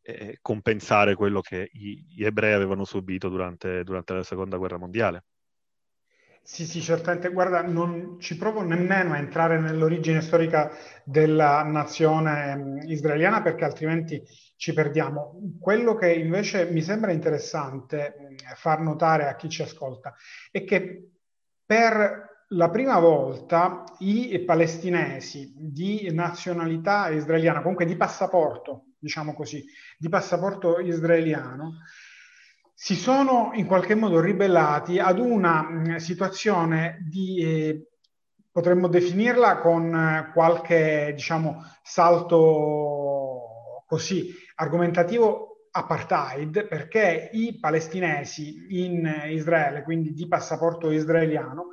eh, 0.01 0.37
compensare 0.41 1.15
quello 1.15 1.41
che 1.41 1.69
gli, 1.71 2.03
gli 2.07 2.23
ebrei 2.25 2.53
avevano 2.53 2.85
subito 2.85 3.29
durante, 3.29 3.83
durante 3.83 4.13
la 4.13 4.23
seconda 4.23 4.57
guerra 4.57 4.77
mondiale. 4.77 5.25
Sì, 6.45 6.65
sì, 6.65 6.81
certamente. 6.81 7.29
Guarda, 7.31 7.61
non 7.61 8.17
ci 8.19 8.35
provo 8.37 8.61
nemmeno 8.61 9.13
a 9.13 9.17
entrare 9.17 9.59
nell'origine 9.59 10.19
storica 10.21 10.69
della 11.05 11.63
nazione 11.63 12.55
mm, 12.55 12.77
israeliana 12.89 13.41
perché 13.41 13.63
altrimenti 13.63 14.21
ci 14.57 14.73
perdiamo. 14.73 15.39
Quello 15.59 15.95
che 15.95 16.11
invece 16.13 16.65
mi 16.69 16.81
sembra 16.81 17.11
interessante 17.13 18.15
mm, 18.19 18.35
far 18.55 18.81
notare 18.81 19.27
a 19.27 19.35
chi 19.35 19.47
ci 19.49 19.61
ascolta 19.61 20.13
è 20.51 20.63
che 20.65 21.11
per 21.65 22.31
la 22.49 22.69
prima 22.69 22.99
volta 22.99 23.83
i 23.99 24.43
palestinesi 24.45 25.53
di 25.55 26.11
nazionalità 26.13 27.09
israeliana, 27.09 27.61
comunque 27.61 27.85
di 27.85 27.95
passaporto, 27.95 28.87
diciamo 28.99 29.33
così, 29.33 29.63
di 29.97 30.09
passaporto 30.09 30.79
israeliano, 30.79 31.77
si 32.83 32.95
sono 32.95 33.51
in 33.53 33.65
qualche 33.65 33.95
modo 33.95 34.19
ribellati 34.19 34.99
ad 34.99 35.17
una 35.17 35.63
mm, 35.63 35.95
situazione 35.95 36.97
di, 37.09 37.37
eh, 37.37 37.91
potremmo 38.51 38.89
definirla 38.89 39.59
con 39.59 39.95
eh, 39.95 40.31
qualche, 40.33 41.13
diciamo, 41.15 41.63
salto 41.81 43.85
così 43.87 44.35
argomentativo 44.55 45.67
apartheid, 45.71 46.67
perché 46.67 47.29
i 47.31 47.57
palestinesi 47.57 48.83
in 48.83 49.09
Israele, 49.29 49.83
quindi 49.83 50.11
di 50.11 50.27
passaporto 50.27 50.91
israeliano, 50.91 51.67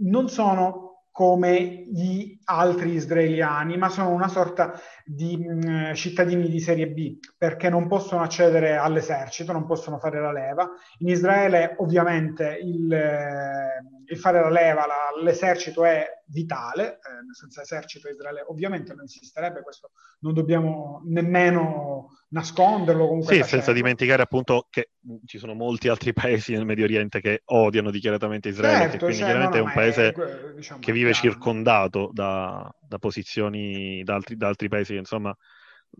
non 0.00 0.28
sono 0.28 0.87
come 1.18 1.82
gli 1.90 2.38
altri 2.44 2.92
israeliani, 2.92 3.76
ma 3.76 3.88
sono 3.88 4.10
una 4.10 4.28
sorta 4.28 4.74
di 5.04 5.36
mh, 5.36 5.68
mm, 5.68 5.92
cittadini 5.94 6.48
di 6.48 6.60
serie 6.60 6.86
B, 6.90 7.18
perché 7.36 7.68
non 7.68 7.88
possono 7.88 8.22
accedere 8.22 8.76
all'esercito, 8.76 9.50
non 9.50 9.66
possono 9.66 9.98
fare 9.98 10.20
la 10.20 10.30
leva. 10.30 10.70
In 10.98 11.08
Israele 11.08 11.74
ovviamente 11.78 12.60
il, 12.62 12.92
eh, 12.92 13.82
il 14.10 14.18
fare 14.18 14.40
la 14.40 14.48
leva, 14.48 14.86
la, 14.86 15.22
l'esercito 15.22 15.84
è 15.84 16.06
vitale, 16.26 16.94
eh, 16.94 17.32
senza 17.32 17.62
esercito 17.62 18.08
Israele 18.08 18.44
ovviamente 18.46 18.94
non 18.94 19.04
esisterebbe, 19.04 19.62
questo 19.62 19.90
non 20.20 20.34
dobbiamo 20.34 21.02
nemmeno 21.04 22.18
nasconderlo. 22.28 23.06
Comunque 23.06 23.34
sì, 23.34 23.42
senza 23.42 23.72
dimenticare 23.72 24.22
appunto 24.22 24.66
che 24.70 24.90
ci 25.26 25.38
sono 25.38 25.54
molti 25.54 25.88
altri 25.88 26.12
paesi 26.14 26.52
nel 26.52 26.64
Medio 26.64 26.84
Oriente 26.84 27.20
che 27.20 27.42
odiano 27.46 27.90
dichiaratamente 27.90 28.48
Israele, 28.48 28.90
certo, 28.90 28.98
quindi 28.98 29.16
cioè, 29.16 29.26
chiaramente 29.26 29.58
no, 29.58 29.64
no, 29.64 29.70
è 29.70 29.72
un 29.72 29.74
paese 29.74 30.08
è, 30.08 30.54
diciamo, 30.54 30.80
che 30.80 30.92
vive 30.92 31.12
chiaro. 31.12 31.30
circondato 31.30 32.10
da, 32.12 32.74
da 32.80 32.98
posizioni 32.98 34.02
da 34.04 34.14
altri, 34.14 34.36
da 34.36 34.48
altri 34.48 34.68
paesi 34.68 34.92
che 34.92 34.98
insomma 34.98 35.36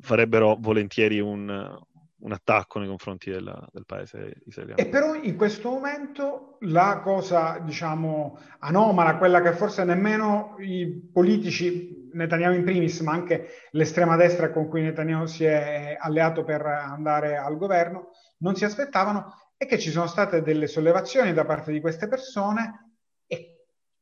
farebbero 0.00 0.56
volentieri 0.58 1.20
un, 1.20 1.78
un 2.20 2.32
attacco 2.32 2.78
nei 2.78 2.88
confronti 2.88 3.30
della, 3.30 3.66
del 3.72 3.84
paese 3.86 4.40
israeliano. 4.46 4.80
E 4.80 4.86
però 4.86 5.14
in 5.14 5.36
questo 5.36 5.70
momento 5.70 6.56
la 6.60 7.00
cosa, 7.02 7.58
diciamo, 7.60 8.38
anomala, 8.60 9.18
quella 9.18 9.40
che 9.40 9.52
forse 9.52 9.84
nemmeno 9.84 10.56
i 10.58 11.10
politici, 11.12 12.08
Netanyahu 12.12 12.54
in 12.54 12.64
primis, 12.64 13.00
ma 13.00 13.12
anche 13.12 13.48
l'estrema 13.72 14.16
destra 14.16 14.50
con 14.50 14.68
cui 14.68 14.82
Netanyahu 14.82 15.26
si 15.26 15.44
è 15.44 15.96
alleato 15.98 16.42
per 16.42 16.64
andare 16.64 17.36
al 17.36 17.56
governo, 17.56 18.10
non 18.38 18.56
si 18.56 18.64
aspettavano, 18.64 19.34
è 19.56 19.66
che 19.66 19.78
ci 19.78 19.90
sono 19.90 20.06
state 20.06 20.42
delle 20.42 20.66
sollevazioni 20.66 21.32
da 21.32 21.44
parte 21.44 21.72
di 21.72 21.80
queste 21.80 22.08
persone 22.08 22.87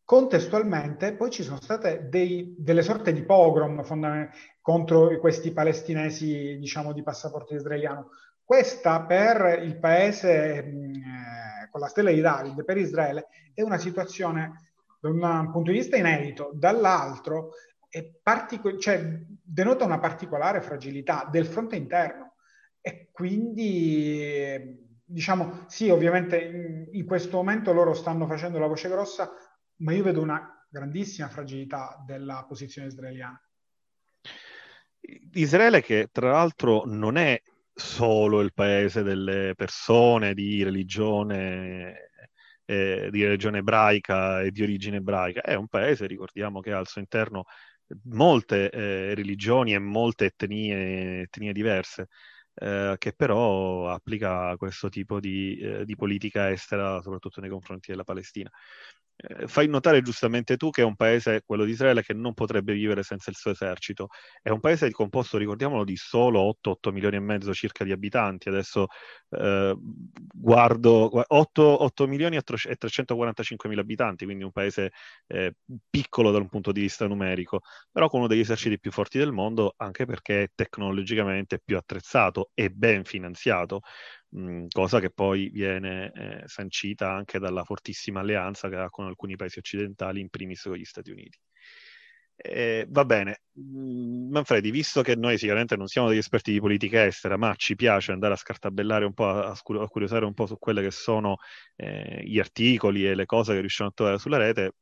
contestualmente 0.06 1.14
poi 1.14 1.30
ci 1.30 1.42
sono 1.42 1.60
state 1.60 2.08
dei, 2.08 2.54
delle 2.56 2.82
sorte 2.82 3.12
di 3.12 3.24
pogrom 3.24 3.82
contro 4.62 5.18
questi 5.18 5.50
palestinesi, 5.50 6.56
diciamo, 6.58 6.92
di 6.92 7.02
passaporto 7.02 7.54
israeliano. 7.54 8.10
Questa 8.44 9.02
per 9.02 9.60
il 9.62 9.76
paese 9.78 10.58
eh, 10.58 11.68
con 11.70 11.80
la 11.80 11.88
stella 11.88 12.12
di 12.12 12.20
David, 12.20 12.64
per 12.64 12.76
Israele, 12.76 13.26
è 13.52 13.62
una 13.62 13.78
situazione 13.78 14.70
da 15.00 15.08
un 15.08 15.50
punto 15.50 15.72
di 15.72 15.78
vista 15.78 15.96
inedito, 15.96 16.52
dall'altro 16.54 17.50
partico- 18.22 18.78
cioè, 18.78 19.02
denota 19.42 19.84
una 19.84 19.98
particolare 19.98 20.60
fragilità 20.60 21.28
del 21.28 21.46
fronte 21.46 21.74
interno 21.74 22.34
e 22.80 23.08
quindi 23.10 24.84
diciamo 25.04 25.64
sì, 25.66 25.88
ovviamente 25.88 26.38
in, 26.38 26.88
in 26.92 27.06
questo 27.06 27.38
momento 27.38 27.72
loro 27.72 27.94
stanno 27.94 28.26
facendo 28.26 28.58
la 28.58 28.66
voce 28.66 28.88
grossa, 28.88 29.32
ma 29.78 29.92
io 29.92 30.02
vedo 30.02 30.20
una 30.20 30.66
grandissima 30.68 31.28
fragilità 31.28 32.02
della 32.04 32.44
posizione 32.46 32.88
israeliana. 32.88 33.40
Israele 35.32 35.82
che 35.82 36.08
tra 36.10 36.30
l'altro 36.30 36.84
non 36.84 37.16
è 37.16 37.40
solo 37.72 38.40
il 38.40 38.52
paese 38.52 39.02
delle 39.02 39.54
persone 39.54 40.34
di 40.34 40.62
religione, 40.62 42.10
eh, 42.64 43.08
di 43.10 43.22
religione 43.22 43.58
ebraica 43.58 44.42
e 44.42 44.50
di 44.50 44.62
origine 44.62 44.96
ebraica, 44.96 45.42
è 45.42 45.54
un 45.54 45.68
paese, 45.68 46.06
ricordiamo, 46.06 46.60
che 46.60 46.72
ha 46.72 46.78
al 46.78 46.88
suo 46.88 47.00
interno 47.00 47.44
molte 48.04 48.70
eh, 48.70 49.14
religioni 49.14 49.74
e 49.74 49.78
molte 49.78 50.26
etnie, 50.26 51.20
etnie 51.22 51.52
diverse. 51.52 52.08
Eh, 52.58 52.94
che 52.96 53.12
però 53.12 53.90
applica 53.90 54.56
questo 54.56 54.88
tipo 54.88 55.20
di, 55.20 55.58
eh, 55.58 55.84
di, 55.84 55.94
politica 55.94 56.50
estera, 56.50 57.02
soprattutto 57.02 57.42
nei 57.42 57.50
confronti 57.50 57.90
della 57.90 58.04
Palestina. 58.04 58.50
Eh, 59.18 59.46
fai 59.48 59.66
notare 59.66 60.02
giustamente 60.02 60.56
tu 60.56 60.68
che 60.70 60.82
è 60.82 60.84
un 60.84 60.94
paese, 60.94 61.42
quello 61.44 61.64
di 61.64 61.70
Israele, 61.72 62.02
che 62.02 62.12
non 62.12 62.34
potrebbe 62.34 62.74
vivere 62.74 63.02
senza 63.02 63.30
il 63.30 63.36
suo 63.36 63.50
esercito. 63.52 64.08
È 64.42 64.50
un 64.50 64.60
paese 64.60 64.90
composto, 64.90 65.38
ricordiamolo, 65.38 65.84
di 65.84 65.96
solo 65.96 66.40
8-8 66.40 66.92
milioni 66.92 67.16
e 67.16 67.20
mezzo 67.20 67.54
circa 67.54 67.84
di 67.84 67.92
abitanti. 67.92 68.48
Adesso 68.48 68.86
eh, 69.30 69.74
guardo 70.34 71.10
8, 71.34 71.82
8, 71.84 72.06
milioni 72.06 72.36
e 72.36 72.42
345 72.42 73.68
mila 73.68 73.80
abitanti, 73.80 74.24
quindi 74.24 74.44
un 74.44 74.52
paese 74.52 74.90
eh, 75.28 75.54
piccolo 75.88 76.30
da 76.30 76.38
un 76.38 76.48
punto 76.48 76.72
di 76.72 76.82
vista 76.82 77.06
numerico, 77.06 77.60
però 77.90 78.08
con 78.08 78.20
uno 78.20 78.28
degli 78.28 78.40
eserciti 78.40 78.78
più 78.78 78.90
forti 78.92 79.18
del 79.18 79.32
mondo, 79.32 79.74
anche 79.78 80.04
perché 80.04 80.42
è 80.42 80.48
tecnologicamente 80.54 81.58
più 81.64 81.76
attrezzato 81.76 82.50
e 82.54 82.70
ben 82.70 83.04
finanziato 83.04 83.80
cosa 84.68 85.00
che 85.00 85.10
poi 85.10 85.48
viene 85.50 86.12
eh, 86.12 86.42
sancita 86.46 87.10
anche 87.12 87.38
dalla 87.38 87.64
fortissima 87.64 88.20
alleanza 88.20 88.68
che 88.68 88.76
ha 88.76 88.90
con 88.90 89.06
alcuni 89.06 89.36
paesi 89.36 89.58
occidentali, 89.58 90.20
in 90.20 90.28
primis 90.28 90.62
con 90.62 90.76
gli 90.76 90.84
Stati 90.84 91.10
Uniti. 91.10 91.38
Eh, 92.38 92.86
va 92.90 93.06
bene, 93.06 93.44
Manfredi, 93.54 94.70
visto 94.70 95.00
che 95.00 95.16
noi 95.16 95.38
sicuramente 95.38 95.74
non 95.74 95.86
siamo 95.86 96.08
degli 96.08 96.18
esperti 96.18 96.52
di 96.52 96.60
politica 96.60 97.06
estera, 97.06 97.38
ma 97.38 97.54
ci 97.54 97.76
piace 97.76 98.12
andare 98.12 98.34
a 98.34 98.36
scartabellare 98.36 99.06
un 99.06 99.14
po', 99.14 99.26
a, 99.26 99.52
a 99.52 99.88
curiosare 99.88 100.26
un 100.26 100.34
po' 100.34 100.44
su 100.44 100.58
quelle 100.58 100.82
che 100.82 100.90
sono 100.90 101.38
eh, 101.76 102.22
gli 102.24 102.38
articoli 102.38 103.06
e 103.06 103.14
le 103.14 103.24
cose 103.24 103.54
che 103.54 103.60
riusciamo 103.60 103.88
a 103.88 103.92
trovare 103.94 104.18
sulla 104.18 104.36
rete, 104.36 104.74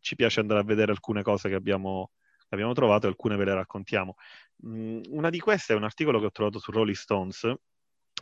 ci 0.00 0.16
piace 0.16 0.40
andare 0.40 0.60
a 0.60 0.64
vedere 0.64 0.92
alcune 0.92 1.22
cose 1.22 1.48
che 1.48 1.54
abbiamo, 1.54 2.10
abbiamo 2.50 2.74
trovato 2.74 3.06
e 3.06 3.08
alcune 3.08 3.36
ve 3.36 3.46
le 3.46 3.54
raccontiamo. 3.54 4.16
una 4.64 5.30
di 5.30 5.38
queste 5.38 5.72
è 5.72 5.76
un 5.76 5.84
articolo 5.84 6.20
che 6.20 6.26
ho 6.26 6.30
trovato 6.30 6.58
su 6.58 6.70
Rolling 6.72 6.94
Stones 6.94 7.54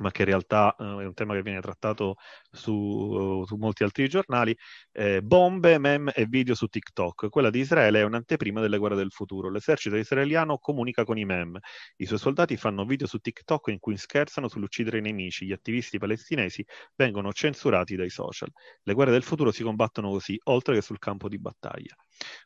ma 0.00 0.10
che 0.10 0.22
in 0.22 0.28
realtà 0.28 0.74
eh, 0.78 0.84
è 0.84 1.04
un 1.04 1.14
tema 1.14 1.34
che 1.34 1.42
viene 1.42 1.60
trattato 1.60 2.16
su, 2.50 3.44
su 3.46 3.56
molti 3.56 3.82
altri 3.82 4.08
giornali, 4.08 4.56
eh, 4.92 5.20
bombe, 5.22 5.78
mem 5.78 6.10
e 6.14 6.26
video 6.26 6.54
su 6.54 6.66
TikTok. 6.66 7.28
Quella 7.28 7.50
di 7.50 7.60
Israele 7.60 8.00
è 8.00 8.04
un'anteprima 8.04 8.60
delle 8.60 8.78
guerre 8.78 8.96
del 8.96 9.10
futuro. 9.10 9.50
L'esercito 9.50 9.96
israeliano 9.96 10.58
comunica 10.58 11.04
con 11.04 11.18
i 11.18 11.24
mem. 11.24 11.58
I 11.96 12.06
suoi 12.06 12.18
soldati 12.18 12.56
fanno 12.56 12.84
video 12.84 13.06
su 13.06 13.18
TikTok 13.18 13.68
in 13.68 13.78
cui 13.78 13.96
scherzano 13.96 14.48
sull'uccidere 14.48 14.98
i 14.98 15.02
nemici. 15.02 15.46
Gli 15.46 15.52
attivisti 15.52 15.98
palestinesi 15.98 16.64
vengono 16.94 17.32
censurati 17.32 17.96
dai 17.96 18.10
social. 18.10 18.50
Le 18.82 18.94
guerre 18.94 19.10
del 19.12 19.22
futuro 19.22 19.50
si 19.50 19.62
combattono 19.62 20.10
così, 20.10 20.38
oltre 20.44 20.74
che 20.74 20.82
sul 20.82 20.98
campo 20.98 21.28
di 21.28 21.38
battaglia. 21.38 21.94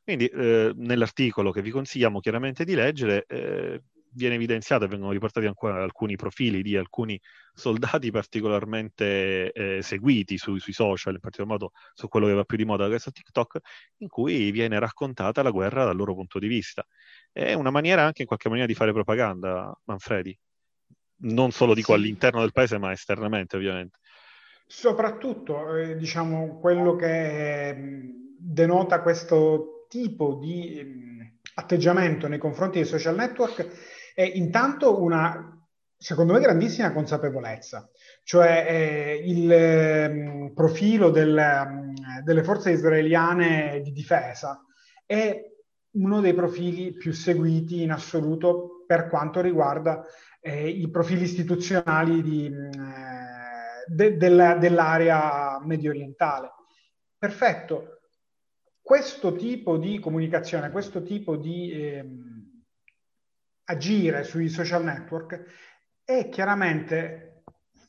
Quindi 0.02 0.26
eh, 0.26 0.72
nell'articolo 0.74 1.50
che 1.50 1.62
vi 1.62 1.70
consigliamo 1.70 2.20
chiaramente 2.20 2.64
di 2.64 2.74
leggere, 2.74 3.24
eh, 3.26 3.82
viene 4.14 4.36
evidenziato 4.36 4.84
e 4.84 4.88
vengono 4.88 5.12
riportati 5.12 5.46
ancora 5.46 5.82
alcuni 5.82 6.16
profili 6.16 6.62
di 6.62 6.76
alcuni 6.76 7.20
soldati 7.52 8.10
particolarmente 8.10 9.52
eh, 9.52 9.82
seguiti 9.82 10.38
su, 10.38 10.56
sui 10.58 10.72
social, 10.72 11.14
in 11.14 11.20
particolar 11.20 11.52
modo 11.52 11.72
su 11.92 12.08
quello 12.08 12.26
che 12.26 12.32
va 12.32 12.44
più 12.44 12.56
di 12.56 12.64
moda 12.64 12.84
adesso 12.84 13.10
TikTok, 13.10 13.58
in 13.98 14.08
cui 14.08 14.50
viene 14.50 14.78
raccontata 14.78 15.42
la 15.42 15.50
guerra 15.50 15.84
dal 15.84 15.96
loro 15.96 16.14
punto 16.14 16.38
di 16.38 16.46
vista. 16.46 16.86
È 17.32 17.52
una 17.52 17.70
maniera 17.70 18.04
anche 18.04 18.22
in 18.22 18.26
qualche 18.26 18.48
maniera 18.48 18.68
di 18.68 18.74
fare 18.74 18.92
propaganda, 18.92 19.72
Manfredi, 19.84 20.36
non 21.16 21.50
solo 21.50 21.74
dico 21.74 21.92
all'interno 21.92 22.40
del 22.40 22.52
paese, 22.52 22.78
ma 22.78 22.92
esternamente 22.92 23.56
ovviamente. 23.56 23.98
Soprattutto, 24.66 25.76
eh, 25.76 25.96
diciamo, 25.96 26.58
quello 26.58 26.96
che 26.96 27.68
eh, 27.68 27.76
denota 28.38 29.02
questo 29.02 29.86
tipo 29.88 30.34
di 30.34 30.78
eh, 30.78 31.32
atteggiamento 31.54 32.26
nei 32.28 32.38
confronti 32.38 32.78
dei 32.78 32.86
social 32.86 33.14
network 33.14 33.68
è 34.14 34.22
intanto 34.22 35.02
una, 35.02 35.60
secondo 35.96 36.32
me, 36.32 36.40
grandissima 36.40 36.92
consapevolezza, 36.92 37.90
cioè 38.22 38.66
eh, 38.68 39.22
il 39.24 39.52
eh, 39.52 40.52
profilo 40.54 41.10
del, 41.10 41.92
delle 42.22 42.44
forze 42.44 42.70
israeliane 42.70 43.80
di 43.82 43.90
difesa 43.92 44.64
è 45.04 45.50
uno 45.96 46.20
dei 46.20 46.34
profili 46.34 46.92
più 46.92 47.12
seguiti 47.12 47.82
in 47.82 47.90
assoluto 47.90 48.84
per 48.86 49.08
quanto 49.08 49.40
riguarda 49.40 50.04
eh, 50.40 50.68
i 50.68 50.88
profili 50.90 51.22
istituzionali 51.22 52.22
di, 52.22 52.46
eh, 52.46 53.92
de, 53.92 54.16
della, 54.16 54.54
dell'area 54.54 55.60
medio 55.64 55.90
orientale. 55.90 56.52
Perfetto. 57.18 57.88
Questo 58.80 59.34
tipo 59.34 59.78
di 59.78 59.98
comunicazione, 59.98 60.70
questo 60.70 61.02
tipo 61.02 61.36
di 61.36 61.72
ehm, 61.72 62.33
agire 63.64 64.24
sui 64.24 64.48
social 64.48 64.84
network 64.84 65.44
è 66.04 66.28
chiaramente 66.28 67.42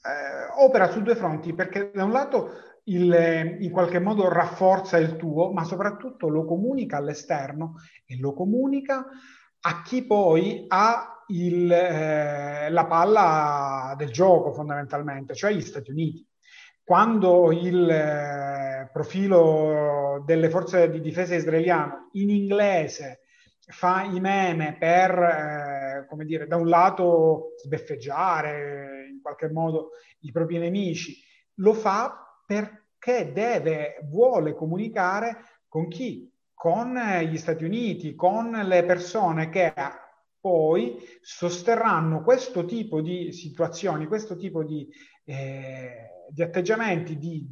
eh, 0.06 0.62
opera 0.62 0.90
su 0.90 1.02
due 1.02 1.16
fronti 1.16 1.54
perché 1.54 1.92
da 1.94 2.04
un 2.04 2.12
lato 2.12 2.52
il, 2.86 3.58
in 3.60 3.72
qualche 3.72 4.00
modo 4.00 4.30
rafforza 4.30 4.98
il 4.98 5.16
tuo, 5.16 5.52
ma 5.52 5.64
soprattutto 5.64 6.28
lo 6.28 6.46
comunica 6.46 6.98
all'esterno 6.98 7.76
e 8.06 8.18
lo 8.18 8.34
comunica 8.34 9.06
a 9.62 9.82
chi 9.82 10.06
poi 10.06 10.66
ha 10.68 11.24
il, 11.28 11.72
eh, 11.72 12.70
la 12.70 12.86
palla 12.86 13.96
del 13.98 14.12
gioco 14.12 14.54
fondamentalmente, 14.54 15.34
cioè 15.34 15.54
gli 15.54 15.62
Stati 15.62 15.90
Uniti. 15.90 16.26
Quando 16.84 17.52
il 17.52 17.90
eh, 17.90 18.90
profilo 18.94 20.22
delle 20.24 20.52
forze 20.52 20.92
di 20.92 21.02
difesa 21.02 21.34
israeliano 21.34 22.10
in 22.14 22.30
inglese 22.30 23.22
fa 23.67 24.04
i 24.04 24.19
meme 24.19 24.75
per, 24.78 25.12
eh, 25.12 26.06
come 26.08 26.25
dire, 26.25 26.47
da 26.47 26.56
un 26.56 26.67
lato 26.67 27.54
sbeffeggiare 27.58 29.08
in 29.10 29.21
qualche 29.21 29.49
modo 29.49 29.91
i 30.19 30.32
propri 30.32 30.58
nemici, 30.58 31.17
lo 31.56 31.73
fa 31.73 32.41
perché 32.45 33.32
deve, 33.34 33.99
vuole 34.10 34.54
comunicare 34.54 35.38
con 35.67 35.88
chi? 35.88 36.32
Con 36.54 36.95
gli 36.95 37.38
Stati 37.38 37.63
Uniti, 37.63 38.15
con 38.15 38.51
le 38.51 38.84
persone 38.86 39.49
che 39.49 39.73
poi 40.39 40.97
sosterranno 41.21 42.21
questo 42.23 42.65
tipo 42.65 43.01
di 43.01 43.34
situazioni, 43.34 44.06
questo 44.06 44.36
tipo 44.36 44.63
di, 44.63 44.88
eh, 45.25 46.28
di 46.30 46.43
atteggiamenti, 46.43 47.17
di 47.17 47.45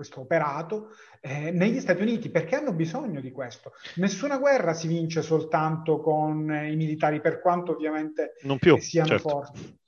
questo 0.00 0.20
operato 0.20 0.92
eh, 1.20 1.50
negli 1.50 1.78
Stati 1.78 2.00
Uniti 2.00 2.30
perché 2.30 2.56
hanno 2.56 2.72
bisogno 2.72 3.20
di 3.20 3.30
questo. 3.30 3.72
Nessuna 3.96 4.38
guerra 4.38 4.72
si 4.72 4.88
vince 4.88 5.20
soltanto 5.20 6.00
con 6.00 6.50
eh, 6.50 6.72
i 6.72 6.76
militari, 6.76 7.20
per 7.20 7.42
quanto 7.42 7.72
ovviamente 7.72 8.32
più, 8.58 8.78
siano 8.78 9.08
certo. 9.08 9.28
forti, 9.28 9.78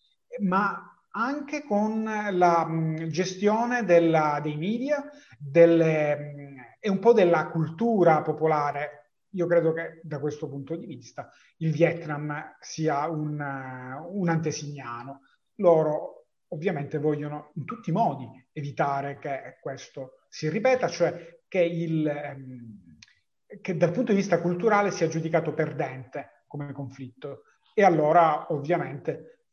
ma 0.40 1.02
anche 1.12 1.64
con 1.64 2.04
la 2.04 2.66
mh, 2.66 3.06
gestione 3.08 3.86
della, 3.86 4.38
dei 4.42 4.56
media 4.56 5.02
delle, 5.38 6.16
mh, 6.16 6.76
e 6.78 6.90
un 6.90 6.98
po' 6.98 7.14
della 7.14 7.46
cultura 7.46 8.20
popolare. 8.20 9.12
Io 9.30 9.46
credo 9.46 9.72
che 9.72 10.00
da 10.02 10.20
questo 10.20 10.46
punto 10.46 10.76
di 10.76 10.84
vista 10.84 11.30
il 11.58 11.72
Vietnam 11.72 12.54
sia 12.60 13.08
un, 13.08 13.40
uh, 13.40 14.20
un 14.20 14.28
antesignano. 14.28 15.22
Loro 15.54 16.21
ovviamente 16.52 16.98
vogliono 16.98 17.50
in 17.54 17.64
tutti 17.64 17.90
i 17.90 17.92
modi 17.92 18.28
evitare 18.52 19.18
che 19.18 19.58
questo 19.60 20.24
si 20.28 20.48
ripeta, 20.48 20.88
cioè 20.88 21.40
che, 21.48 21.60
il, 21.60 22.06
ehm, 22.06 22.98
che 23.60 23.76
dal 23.76 23.90
punto 23.90 24.12
di 24.12 24.18
vista 24.18 24.40
culturale 24.40 24.90
sia 24.90 25.08
giudicato 25.08 25.52
perdente 25.52 26.44
come 26.46 26.72
conflitto. 26.72 27.42
E 27.74 27.82
allora 27.82 28.52
ovviamente 28.52 29.46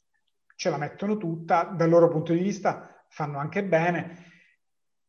ce 0.55 0.69
la 0.69 0.77
mettono 0.77 1.17
tutta, 1.17 1.63
dal 1.63 1.89
loro 1.89 2.09
punto 2.09 2.33
di 2.33 2.39
vista 2.39 3.05
fanno 3.07 3.39
anche 3.39 3.63
bene. 3.63 4.27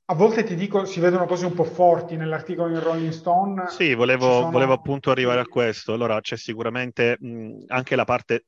A 0.06 0.14
volte 0.14 0.42
ti 0.42 0.56
dico, 0.56 0.84
si 0.84 0.98
vedono 0.98 1.26
cose 1.26 1.46
un 1.46 1.54
po' 1.54 1.64
forti 1.64 2.16
nell'articolo 2.16 2.68
in 2.68 2.82
Rolling 2.82 3.12
Stone. 3.12 3.68
Sì, 3.68 3.94
volevo, 3.94 4.32
sono... 4.32 4.50
volevo 4.50 4.72
appunto 4.72 5.10
arrivare 5.10 5.40
a 5.40 5.46
questo. 5.46 5.92
Allora 5.92 6.20
c'è 6.20 6.36
sicuramente 6.36 7.16
mh, 7.20 7.64
anche 7.68 7.94
la 7.94 8.04
parte 8.04 8.46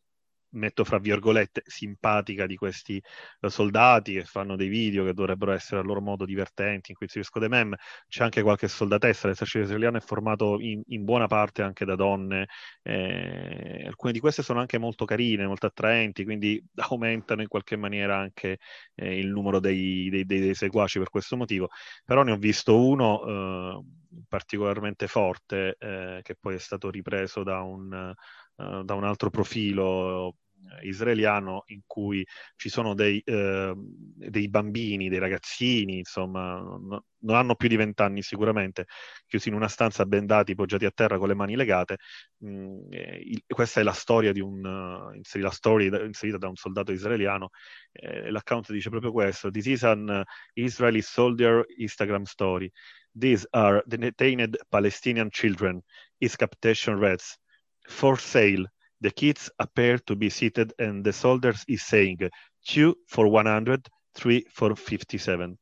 metto 0.53 0.85
fra 0.85 0.99
virgolette, 0.99 1.63
simpatica 1.67 2.47
di 2.47 2.57
questi 2.57 3.03
uh, 3.41 3.49
soldati 3.49 4.15
che 4.15 4.25
fanno 4.25 4.57
dei 4.57 4.69
video 4.69 5.05
che 5.05 5.15
dovrebbero 5.15 5.53
essere 5.53 5.81
a 5.81 5.85
loro 5.85 6.01
modo 6.01 6.25
divertenti, 6.25 6.91
in 6.91 6.97
cui 6.97 7.07
riescono 7.13 7.47
dei 7.47 7.59
meme. 7.59 7.79
C'è 8.09 8.25
anche 8.25 8.43
qualche 8.43 8.69
soldatessa, 8.69 9.29
l'esercito 9.29 9.65
israeliano 9.65 9.99
è 9.99 10.01
formato 10.01 10.59
in, 10.61 10.83
in 10.89 11.05
buona 11.05 11.27
parte 11.27 11.63
anche 11.63 11.85
da 11.85 11.95
donne, 11.95 12.49
eh, 12.83 13.85
alcune 13.87 14.13
di 14.13 14.21
queste 14.21 14.43
sono 14.43 14.61
anche 14.61 14.79
molto 14.79 15.05
carine, 15.05 15.47
molto 15.47 15.67
attraenti, 15.67 16.25
quindi 16.25 16.63
aumentano 16.91 17.43
in 17.43 17.49
qualche 17.49 17.77
maniera 17.77 18.17
anche 18.17 18.59
eh, 18.95 19.19
il 19.19 19.29
numero 19.29 19.61
dei, 19.61 20.09
dei, 20.11 20.25
dei, 20.25 20.41
dei, 20.41 20.55
seguaci 20.55 20.99
per 20.99 21.11
questo 21.11 21.37
motivo. 21.37 21.69
Però 22.05 22.23
ne 22.23 22.33
ho 22.33 22.37
visto 22.37 22.79
uno 22.87 23.79
eh, 23.79 23.85
particolarmente 24.29 25.07
forte 25.07 25.77
eh, 25.79 26.21
che 26.23 26.37
poi 26.39 26.55
è 26.55 26.59
stato 26.59 26.91
ripreso 26.91 27.43
da 27.43 27.61
un... 27.63 28.15
Uh, 28.55 28.83
da 28.85 28.95
un 28.95 29.03
altro 29.03 29.31
profilo 29.31 30.37
israeliano 30.83 31.65
in 31.67 31.81
cui 31.87 32.27
ci 32.57 32.69
sono 32.69 32.95
dei, 32.95 33.21
eh, 33.25 33.73
dei 33.77 34.49
bambini, 34.49 35.09
dei 35.09 35.19
ragazzini, 35.19 35.99
insomma, 35.99 36.59
no, 36.59 37.05
non 37.19 37.37
hanno 37.37 37.55
più 37.55 37.69
di 37.69 37.77
vent'anni 37.77 38.23
sicuramente, 38.23 38.87
chiusi 39.27 39.49
in 39.49 39.55
una 39.55 39.69
stanza 39.69 40.05
bendati, 40.07 40.55
poggiati 40.55 40.85
a 40.85 40.91
terra 40.91 41.19
con 41.19 41.29
le 41.29 41.35
mani 41.35 41.57
legate. 41.57 41.99
Mm, 42.45 42.87
eh, 42.91 43.43
questa 43.47 43.81
è 43.81 43.83
la 43.83 43.93
storia 43.93 44.33
di 44.33 44.41
un, 44.41 44.65
uh, 44.65 45.15
inserita, 45.15 45.51
story, 45.51 45.87
inserita 46.05 46.39
da 46.39 46.49
un 46.49 46.57
soldato 46.57 46.93
israeliano. 46.93 47.51
Eh, 47.93 48.31
l'account 48.31 48.73
dice 48.73 48.91
proprio 48.91 49.13
questo: 49.13 49.51
This 49.51 49.67
is 49.67 49.85
an 49.85 50.25
Israeli 50.55 51.03
soldier 51.03 51.65
Instagram 51.77 52.23
story. 52.23 52.71
These 53.15 53.47
are 53.51 53.83
the 53.87 53.99
detained 53.99 54.57
Palestinian 54.71 55.29
children, 55.31 55.83
is 56.19 56.35
captation 56.35 56.99
reds, 56.99 57.39
for 57.87 58.19
sale 58.19 58.71
The 59.03 59.13
kids 59.13 59.51
appear 59.57 60.01
to 60.05 60.15
be 60.15 60.31
seated 60.31 60.73
and 60.79 61.03
the 61.03 61.11
soldiers 61.11 61.65
is 61.67 61.83
saying 61.83 62.31
two 62.65 62.95
for 63.09 63.27
100, 63.27 63.89
three 64.15 64.47
for 64.49 64.77
57. 64.77 65.59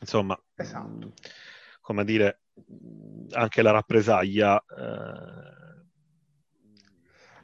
Insomma, 0.00 0.36
esatto. 0.56 1.12
come 1.80 2.04
dire, 2.04 2.40
anche 3.30 3.62
la 3.62 3.70
rappresaglia 3.70 4.58
eh, 4.58 5.60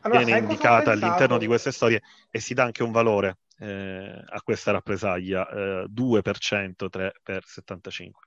allora, 0.01 0.25
viene 0.25 0.39
indicata 0.39 0.91
all'interno 0.91 1.39
di 1.39 1.47
queste 1.47 1.71
storie 1.71 2.03
e 2.29 2.41
si 2.41 2.53
dà 2.53 2.65
anche 2.65 2.83
un 2.83 2.91
valore 2.91 3.39
eh, 3.59 4.25
a 4.27 4.41
questa 4.43 4.73
rappresaglia, 4.73 5.49
eh, 5.49 5.87
2% 5.89 6.89
3 6.89 7.13
per 7.23 7.45
75. 7.45 8.27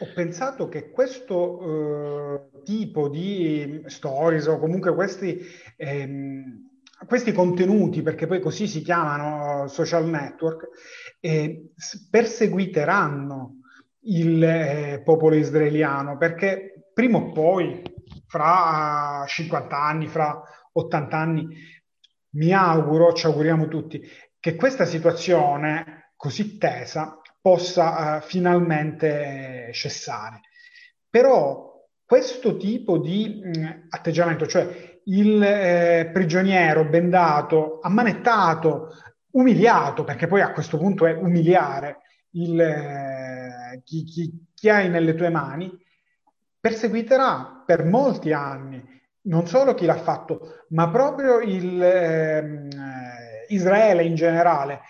Ho 0.00 0.06
pensato 0.14 0.68
che 0.68 0.90
questo 0.90 1.60
eh, 1.60 2.62
tipo 2.62 3.08
di 3.08 3.82
stories 3.86 4.46
o 4.46 4.58
comunque 4.58 4.94
questi, 4.94 5.40
ehm, 5.76 6.68
questi, 7.06 7.32
contenuti, 7.32 8.02
perché 8.02 8.28
poi 8.28 8.40
così 8.40 8.68
si 8.68 8.82
chiamano 8.82 9.66
social 9.66 10.06
network, 10.06 10.68
eh, 11.18 11.72
perseguiteranno 12.08 13.60
il 14.02 14.42
eh, 14.42 15.02
popolo 15.04 15.34
israeliano 15.34 16.16
perché 16.16 16.90
prima 16.94 17.18
o 17.18 17.32
poi, 17.32 17.82
fra 18.26 19.24
50 19.26 19.76
anni, 19.76 20.06
fra 20.06 20.40
80 20.72 21.16
anni, 21.16 21.48
mi 22.30 22.52
auguro, 22.52 23.12
ci 23.14 23.26
auguriamo 23.26 23.66
tutti, 23.66 24.00
che 24.38 24.54
questa 24.54 24.84
situazione 24.84 26.12
così 26.14 26.56
tesa 26.56 27.20
possa 27.48 28.16
uh, 28.16 28.20
finalmente 28.20 29.70
cessare. 29.72 30.42
Però 31.08 31.82
questo 32.04 32.58
tipo 32.58 32.98
di 32.98 33.40
mh, 33.42 33.58
mm, 33.58 33.66
atteggiamento, 33.88 34.46
cioè 34.46 35.00
il 35.04 35.42
eh, 35.42 36.10
prigioniero 36.12 36.84
bendato, 36.84 37.78
ammanettato, 37.80 38.92
umiliato, 39.30 40.04
perché 40.04 40.26
poi 40.26 40.42
a 40.42 40.52
questo 40.52 40.76
punto 40.76 41.06
è 41.06 41.14
umiliare 41.14 42.00
il, 42.32 42.60
eh, 42.60 43.80
chi, 43.82 44.04
chi, 44.04 44.46
chi 44.52 44.68
hai 44.68 44.90
nelle 44.90 45.14
tue 45.14 45.30
mani, 45.30 45.70
perseguiterà 46.60 47.62
per 47.64 47.84
molti 47.84 48.30
anni 48.32 48.96
non 49.22 49.46
solo 49.46 49.72
chi 49.72 49.86
l'ha 49.86 49.96
fatto, 49.96 50.64
ma 50.70 50.90
proprio 50.90 51.40
il, 51.40 51.82
ehm, 51.82 52.68
eh, 52.70 53.46
Israele 53.48 54.04
in 54.04 54.14
generale 54.14 54.80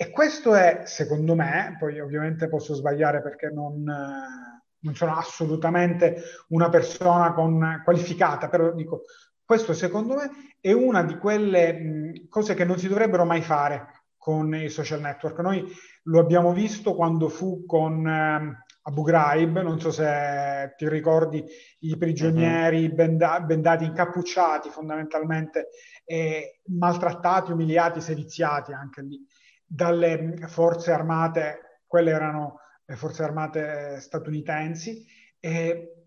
e 0.00 0.10
questo 0.10 0.54
è, 0.54 0.82
secondo 0.84 1.34
me, 1.34 1.74
poi 1.76 1.98
ovviamente 1.98 2.46
posso 2.46 2.72
sbagliare 2.72 3.20
perché 3.20 3.50
non, 3.50 3.82
non 3.82 4.94
sono 4.94 5.16
assolutamente 5.16 6.22
una 6.50 6.68
persona 6.68 7.32
con, 7.32 7.82
qualificata, 7.82 8.48
però 8.48 8.72
dico, 8.74 9.02
questo 9.44 9.72
secondo 9.74 10.14
me 10.14 10.30
è 10.60 10.70
una 10.70 11.02
di 11.02 11.18
quelle 11.18 11.72
mh, 11.72 12.28
cose 12.28 12.54
che 12.54 12.64
non 12.64 12.78
si 12.78 12.86
dovrebbero 12.86 13.24
mai 13.24 13.42
fare 13.42 14.04
con 14.16 14.54
i 14.54 14.68
social 14.68 15.00
network. 15.00 15.40
Noi 15.40 15.66
lo 16.04 16.20
abbiamo 16.20 16.52
visto 16.52 16.94
quando 16.94 17.28
fu 17.28 17.66
con 17.66 18.06
eh, 18.06 18.64
Abu 18.82 19.02
Ghraib, 19.02 19.58
non 19.58 19.80
so 19.80 19.90
se 19.90 20.74
ti 20.76 20.88
ricordi 20.88 21.44
i 21.80 21.96
prigionieri 21.96 22.82
mm-hmm. 22.82 22.94
benda- 22.94 23.40
bendati, 23.40 23.84
incappucciati 23.84 24.68
fondamentalmente, 24.68 25.70
e 26.04 26.60
maltrattati, 26.66 27.50
umiliati, 27.50 28.00
seviziati 28.00 28.72
anche 28.72 29.02
lì 29.02 29.26
dalle 29.68 30.38
forze 30.46 30.90
armate, 30.92 31.82
quelle 31.86 32.10
erano 32.10 32.60
le 32.86 32.96
forze 32.96 33.22
armate 33.22 34.00
statunitensi, 34.00 35.04
e 35.38 36.06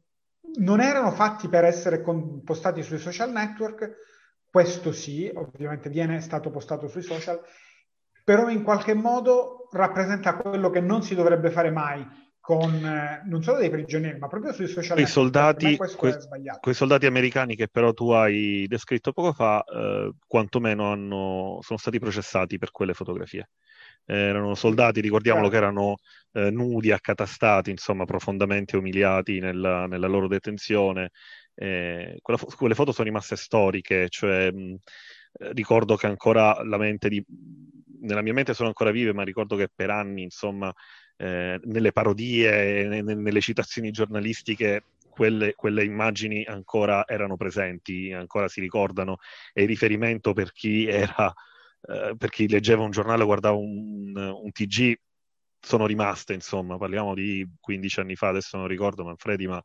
non 0.56 0.82
erano 0.82 1.12
fatti 1.12 1.48
per 1.48 1.64
essere 1.64 2.04
postati 2.44 2.82
sui 2.82 2.98
social 2.98 3.32
network, 3.32 3.96
questo 4.50 4.92
sì, 4.92 5.32
ovviamente 5.34 5.90
viene 5.90 6.20
stato 6.22 6.50
postato 6.50 6.88
sui 6.88 7.04
social, 7.04 7.40
però 8.24 8.50
in 8.50 8.64
qualche 8.64 8.96
modo 8.96 9.70
rappresenta 9.72 10.36
quello 10.36 10.70
che 10.70 10.82
non 10.82 11.04
si 11.04 11.16
dovrebbe 11.16 11.52
fare 11.52 11.70
mai 11.70 12.06
con 12.42 12.74
eh, 12.74 13.22
non 13.26 13.44
solo 13.44 13.60
dei 13.60 13.70
prigionieri, 13.70 14.18
ma 14.18 14.28
proprio 14.28 14.52
sui 14.52 14.68
social 14.68 14.96
quei 14.96 15.06
soldati, 15.06 15.78
que- 15.78 16.18
quei 16.60 16.74
soldati 16.74 17.06
americani 17.06 17.56
che 17.56 17.68
però 17.70 17.94
tu 17.94 18.10
hai 18.10 18.66
descritto 18.68 19.14
poco 19.14 19.32
fa, 19.32 19.64
eh, 19.64 20.12
quantomeno 20.28 20.92
hanno, 20.92 21.60
sono 21.62 21.78
stati 21.80 22.00
processati 22.00 22.58
per 22.58 22.72
quelle 22.72 22.94
fotografie. 22.94 23.50
Eh, 24.06 24.16
erano 24.18 24.56
soldati, 24.56 25.00
ricordiamolo, 25.00 25.50
certo. 25.50 25.60
che 25.60 25.66
erano 25.66 25.96
eh, 26.34 26.52
nudi, 26.52 26.92
accatastati, 26.92 27.70
insomma, 27.70 28.06
profondamente 28.06 28.76
umiliati 28.76 29.40
nella, 29.40 29.86
nella 29.86 30.08
loro 30.08 30.28
detenzione. 30.28 31.12
Eh, 31.54 32.18
fo- 32.22 32.48
quelle 32.58 32.76
foto 32.76 32.92
sono 32.92 33.08
rimaste 33.08 33.36
storiche, 33.36 34.10
cioè 34.10 34.52
mh, 34.52 34.78
ricordo 35.54 35.96
che 35.96 36.08
ancora 36.08 36.64
la 36.64 36.78
mente 36.78 37.08
di... 37.10 37.24
nella 38.02 38.22
mia 38.22 38.34
mente 38.34 38.54
sono 38.54 38.68
ancora 38.70 38.92
vive, 38.92 39.14
ma 39.14 39.24
ricordo 39.24 39.56
che 39.56 39.70
per 39.74 39.90
anni, 39.90 40.24
insomma, 40.24 40.74
eh, 41.22 41.60
nelle 41.66 41.92
parodie, 41.92 42.88
ne, 42.88 43.02
nelle 43.04 43.42
citazioni 43.42 43.92
giornalistiche, 43.92 44.86
quelle, 45.08 45.54
quelle, 45.54 45.84
immagini 45.84 46.44
ancora 46.46 47.08
erano 47.08 47.38
presenti, 47.38 48.12
ancora 48.12 48.48
si 48.48 48.60
ricordano, 48.60 49.18
e 49.54 49.62
il 49.62 49.68
riferimento 49.68 50.34
per 50.34 50.52
chi 50.52 50.88
era, 50.88 51.32
eh, 51.88 52.16
per 52.18 52.30
chi 52.32 52.48
leggeva 52.50 52.82
un 52.82 52.90
giornale 52.90 53.22
o 53.22 53.28
guardava 53.28 53.56
un, 53.56 54.16
un, 54.16 54.52
TG, 54.52 54.96
sono 55.60 55.86
rimaste, 55.86 56.34
insomma, 56.34 56.78
parliamo 56.80 57.14
di 57.14 57.48
15 57.60 58.00
anni 58.00 58.16
fa, 58.16 58.30
adesso 58.30 58.58
non 58.58 58.68
ricordo 58.68 59.04
Manfredi, 59.04 59.46
ma 59.46 59.64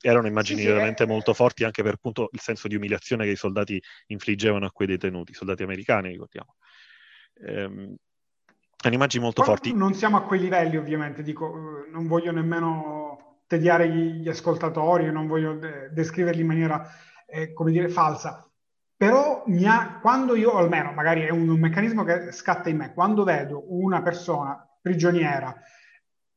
erano 0.00 0.26
immagini 0.26 0.60
sì, 0.60 0.64
sì, 0.64 0.72
veramente 0.72 1.02
eh, 1.02 1.06
molto 1.06 1.34
forti 1.34 1.64
anche 1.64 1.82
per 1.82 1.94
appunto 1.94 2.30
il 2.32 2.40
senso 2.40 2.66
di 2.66 2.76
umiliazione 2.76 3.24
che 3.24 3.32
i 3.32 3.36
soldati 3.36 3.82
infliggevano 4.06 4.64
a 4.64 4.70
quei 4.70 4.88
detenuti, 4.88 5.34
soldati 5.34 5.64
americani, 5.64 6.08
ricordiamo. 6.08 6.56
Ehm, 7.44 7.94
Hanno 8.82 8.94
immagini 8.94 9.22
molto 9.22 9.42
Qua 9.42 9.52
forti. 9.52 9.74
Non 9.74 9.94
siamo 9.94 10.16
a 10.16 10.22
quei 10.22 10.40
livelli, 10.40 10.76
ovviamente, 10.76 11.22
dico, 11.22 11.86
non 11.90 12.06
voglio 12.06 12.32
nemmeno 12.32 13.42
tediare 13.46 13.88
gli, 13.88 14.28
ascoltatori, 14.28 15.10
non 15.12 15.26
voglio 15.26 15.54
de- 15.54 15.90
descriverli 15.92 16.40
in 16.40 16.46
maniera, 16.46 16.88
eh, 17.26 17.52
come 17.52 17.70
dire, 17.70 17.88
falsa. 17.88 18.48
Però 18.96 19.44
ha, 19.66 19.98
quando 20.00 20.34
io, 20.34 20.56
almeno 20.56 20.92
magari 20.92 21.22
è 21.22 21.30
un, 21.30 21.48
un 21.48 21.58
meccanismo 21.58 22.04
che 22.04 22.32
scatta 22.32 22.68
in 22.68 22.78
me, 22.78 22.92
quando 22.92 23.24
vedo 23.24 23.64
una 23.68 24.00
persona 24.00 24.66
prigioniera 24.80 25.54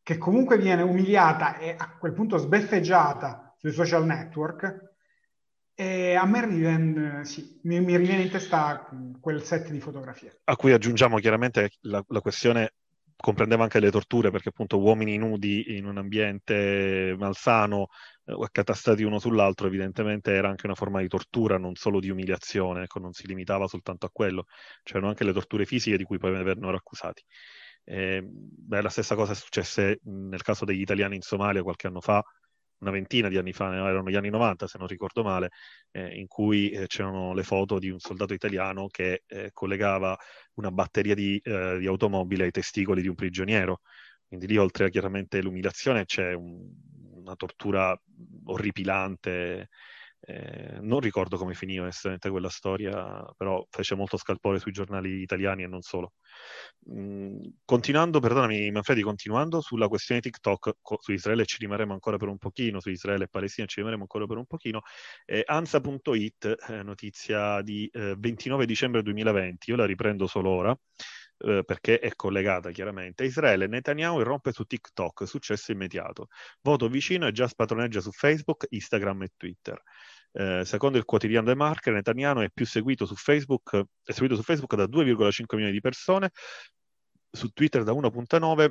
che 0.04 0.18
comunque 0.18 0.58
viene 0.58 0.84
umiliata 0.84 1.58
e 1.58 1.76
a 1.76 1.96
quel 1.98 2.14
punto 2.14 2.38
sbeffeggiata 2.38 3.56
sui 3.58 3.72
social 3.72 4.06
network, 4.06 4.95
e 5.76 6.16
a 6.16 6.26
me 6.26 6.46
riviene, 6.46 7.26
sì, 7.26 7.60
mi, 7.64 7.82
mi, 7.82 7.98
riviene 7.98 8.24
in 8.24 8.30
testa 8.30 8.90
quel 9.20 9.44
set 9.44 9.70
di 9.70 9.80
fotografie. 9.82 10.40
A 10.46 10.56
cui 10.56 10.72
aggiungiamo 10.72 11.18
chiaramente 11.18 11.72
la, 11.82 12.04
la 12.08 12.22
questione 12.22 12.72
comprendeva 13.16 13.64
anche 13.64 13.80
le 13.80 13.92
torture 13.92 14.30
perché 14.30 14.50
appunto 14.50 14.80
uomini 14.80 15.18
nudi 15.18 15.78
in 15.78 15.86
un 15.86 15.98
ambiente 15.98 17.16
malsano 17.18 17.88
eh, 18.26 18.36
accatastati 18.38 19.04
uno 19.04 19.20
sull'altro 19.20 19.68
evidentemente 19.68 20.32
era 20.32 20.50
anche 20.50 20.66
una 20.66 20.76
forma 20.76 21.00
di 21.00 21.08
tortura 21.08 21.58
non 21.58 21.76
solo 21.76 22.00
di 22.00 22.10
umiliazione 22.10 22.84
ecco 22.84 23.00
non 23.00 23.14
si 23.14 23.26
limitava 23.26 23.68
soltanto 23.68 24.06
a 24.06 24.10
quello 24.12 24.46
c'erano 24.84 25.08
anche 25.08 25.24
le 25.24 25.32
torture 25.32 25.66
fisiche 25.66 25.98
di 25.98 26.04
cui 26.04 26.18
poi 26.18 26.32
vennero 26.44 26.76
accusati 26.76 27.24
eh, 27.86 28.22
beh, 28.22 28.82
la 28.82 28.90
stessa 28.90 29.16
cosa 29.16 29.32
è 29.32 29.36
successa 29.36 29.94
nel 30.04 30.42
caso 30.42 30.66
degli 30.66 30.82
italiani 30.82 31.16
in 31.16 31.22
Somalia 31.22 31.64
qualche 31.64 31.88
anno 31.88 32.02
fa 32.02 32.22
una 32.80 32.92
ventina 32.92 33.30
di 33.30 33.38
anni 33.38 33.54
fa, 33.54 33.74
erano 33.74 34.10
gli 34.10 34.16
anni 34.16 34.30
90 34.30 34.68
se 34.68 34.78
non 34.78 34.88
ricordo 34.88 35.24
male, 35.24 35.50
eh, 35.92 36.20
in 36.20 36.28
cui 36.28 36.70
eh, 36.72 36.88
c'erano 36.88 37.34
le 37.34 37.44
foto 37.44 37.80
di 37.80 37.90
un 37.90 38.00
soldato 38.00 38.34
italiano 38.34 38.88
che 38.88 39.24
eh, 39.28 39.50
collegava 39.54 40.18
una 40.56 40.72
batteria 40.72 41.16
di, 41.16 41.40
eh, 41.44 41.78
di, 41.80 41.88
automobile 41.88 42.46
ai 42.46 42.52
testicoli 42.52 43.02
di 43.02 43.08
un 43.08 43.16
prigioniero. 43.16 43.82
Quindi 44.28 44.48
lì 44.48 44.58
oltre 44.58 44.86
a 44.86 44.90
chiaramente 44.90 45.42
l'umiliazione 45.42 46.06
c'è 46.06 46.34
un, 46.34 46.68
una 47.14 47.36
tortura 47.36 47.98
orripilante 48.46 49.70
eh, 50.22 50.78
non 50.82 51.00
ricordo 51.00 51.38
come 51.38 51.54
finì 51.54 51.80
onestamente 51.80 52.30
quella 52.30 52.50
storia, 52.50 53.24
però 53.38 53.66
fece 53.70 53.96
molto 53.96 54.18
scalpore 54.18 54.60
sui 54.60 54.72
giornali 54.72 55.22
italiani 55.22 55.64
e 55.64 55.68
non 55.68 55.82
solo. 55.82 56.14
Mm, 56.92 57.40
continuando, 57.66 58.20
perdonami 58.20 58.70
Manfredi, 58.72 59.02
continuando 59.02 59.62
sulla 59.62 59.88
questione 59.88 60.22
TikTok, 60.22 60.78
co- 60.82 60.98
su 61.02 61.12
Israele 61.12 61.46
ci 61.46 61.58
rimarremo 61.60 61.94
ancora 61.94 62.18
per 62.18 62.28
un 62.28 62.38
pochino, 62.38 62.80
su 62.80 62.90
Israele 62.90 63.26
e 63.26 63.28
Palestina 63.28 63.68
ci 63.68 63.78
rimarremo 63.78 64.04
ancora 64.04 64.26
per 64.26 64.38
un 64.38 64.46
pochino. 64.46 64.82
Eh, 65.26 65.44
Ansa.it, 65.46 66.56
eh, 66.70 66.84
notizia 66.84 67.62
di 67.62 67.90
29 67.92 68.64
eh, 68.64 68.66
dicembre 68.66 69.02
2020, 69.02 69.70
io 69.72 69.76
la 69.76 69.86
riprendo 69.86 70.28
solo 70.28 70.50
ora. 70.50 70.78
Eh, 71.38 71.64
perché 71.66 72.00
è 72.00 72.16
collegata 72.16 72.72
chiaramente. 72.72 73.26
Israele, 73.26 73.68
Netanyahu 73.68 74.20
irrompe 74.22 74.52
su 74.52 74.64
TikTok, 74.64 75.28
successo 75.28 75.72
immediato. 75.72 76.28
Voto 76.62 76.88
vicino 76.88 77.28
e 77.28 77.32
già 77.32 77.48
spadroneggia 77.48 78.00
su 78.00 78.12
Facebook, 78.12 78.66
Instagram 78.70 79.24
e 79.24 79.30
Twitter. 79.36 79.82
Eh, 80.32 80.64
secondo 80.66 80.98
il 80.98 81.06
quotidiano 81.06 81.48
The 81.48 81.56
Marker, 81.56 81.94
Netanyahu 81.94 82.40
è 82.40 82.50
più 82.54 82.66
seguito 82.66 83.06
su 83.06 83.16
Facebook, 83.16 83.84
è 84.04 84.12
seguito 84.12 84.36
su 84.36 84.44
Facebook 84.44 84.76
da 84.76 84.86
2,5 84.88 85.56
milioni 85.56 85.74
di 85.74 85.82
persone, 85.82 86.32
su 87.30 87.50
Twitter 87.50 87.84
da 87.84 87.92
1,9 87.92 88.70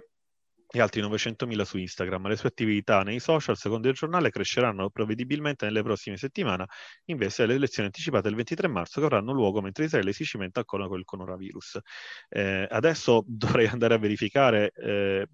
e 0.70 0.80
altri 0.80 1.00
900.000 1.02 1.62
su 1.62 1.78
Instagram. 1.78 2.28
Le 2.28 2.36
sue 2.36 2.48
attività 2.48 3.02
nei 3.02 3.20
social, 3.20 3.56
secondo 3.56 3.88
il 3.88 3.94
giornale, 3.94 4.30
cresceranno 4.30 4.90
prevedibilmente 4.90 5.64
nelle 5.66 5.82
prossime 5.82 6.16
settimane, 6.16 6.66
in 7.06 7.16
vista 7.16 7.42
delle 7.42 7.56
elezioni 7.56 7.86
anticipate 7.86 8.28
il 8.28 8.34
23 8.34 8.68
marzo 8.68 9.00
che 9.00 9.06
avranno 9.06 9.32
luogo 9.32 9.60
mentre 9.60 9.84
Israele 9.84 10.12
si 10.12 10.24
cimenta 10.24 10.64
con 10.64 10.80
il 10.80 11.04
coronavirus. 11.04 11.78
Eh, 12.28 12.66
adesso 12.70 13.24
dovrei 13.28 13.66
andare 13.66 13.94
a 13.94 13.98
verificare 13.98 14.72
eh, 14.76 15.28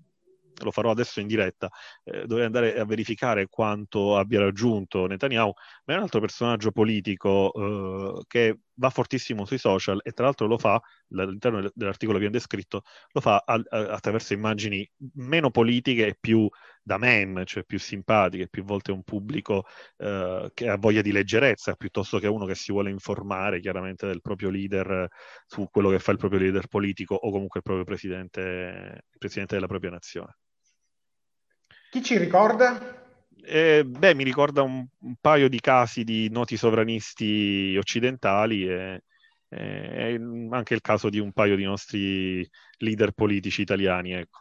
lo 0.62 0.71
farò 0.71 0.90
adesso 0.90 1.21
in 1.21 1.27
diretta, 1.27 1.71
eh, 2.05 2.27
dovrei 2.27 2.47
andare 2.47 2.79
a 2.79 2.85
verificare 2.85 3.47
quanto 3.49 4.16
abbia 4.16 4.40
raggiunto 4.40 5.07
Netanyahu, 5.07 5.53
ma 5.85 5.95
è 5.95 5.97
un 5.97 6.03
altro 6.03 6.21
personaggio 6.21 6.71
politico 6.71 7.53
eh, 7.55 8.25
che 8.27 8.59
va 8.81 8.90
fortissimo 8.90 9.45
sui 9.45 9.59
social 9.59 10.01
e 10.03 10.12
tra 10.12 10.25
l'altro 10.25 10.47
lo 10.47 10.59
fa, 10.59 10.81
all'interno 11.12 11.71
dell'articolo 11.75 12.19
che 12.19 12.25
abbiamo 12.25 12.45
descritto, 12.45 12.83
lo 13.12 13.21
fa 13.21 13.43
a, 13.45 13.55
a, 13.55 13.79
attraverso 13.90 14.33
immagini 14.33 14.90
meno 15.14 15.51
politiche 15.51 16.07
e 16.07 16.16
più 16.19 16.49
da 16.83 16.97
meme, 16.97 17.45
cioè 17.45 17.64
più 17.64 17.79
simpatiche, 17.79 18.49
più 18.49 18.64
volte 18.64 18.90
un 18.90 19.03
pubblico 19.03 19.66
eh, 19.99 20.51
che 20.55 20.69
ha 20.69 20.77
voglia 20.77 21.03
di 21.03 21.12
leggerezza, 21.12 21.75
piuttosto 21.75 22.19
che 22.19 22.27
uno 22.27 22.47
che 22.47 22.55
si 22.55 22.73
vuole 22.73 22.90
informare 22.90 23.61
chiaramente 23.61 24.07
del 24.07 24.23
proprio 24.23 24.49
leader 24.49 25.09
su 25.47 25.69
quello 25.71 25.90
che 25.90 25.99
fa 25.99 26.12
il 26.12 26.19
proprio 26.19 26.40
leader 26.40 26.66
politico 26.66 27.14
o 27.14 27.31
comunque 27.31 27.59
il 27.59 27.64
proprio 27.64 27.85
presidente, 27.85 28.40
il 29.11 29.19
presidente 29.19 29.55
della 29.55 29.66
propria 29.66 29.90
nazione. 29.90 30.38
Chi 31.90 32.03
ci 32.03 32.16
ricorda? 32.16 33.10
Eh, 33.45 33.85
beh, 33.85 34.14
mi 34.14 34.25
ricorda 34.25 34.62
un, 34.62 34.87
un, 35.01 35.14
paio 35.21 35.49
di 35.49 35.61
casi 35.61 36.05
di 36.05 36.29
noti 36.31 36.57
sovranisti 36.57 37.77
occidentali 37.77 38.69
e, 38.69 39.03
e, 39.49 40.21
anche 40.51 40.75
il 40.75 40.81
caso 40.81 41.09
di 41.09 41.19
un 41.19 41.33
paio 41.33 41.57
di 41.57 41.64
nostri 41.64 42.49
leader 42.79 43.12
politici 43.12 43.62
italiani. 43.62 44.12
Ecco. 44.12 44.40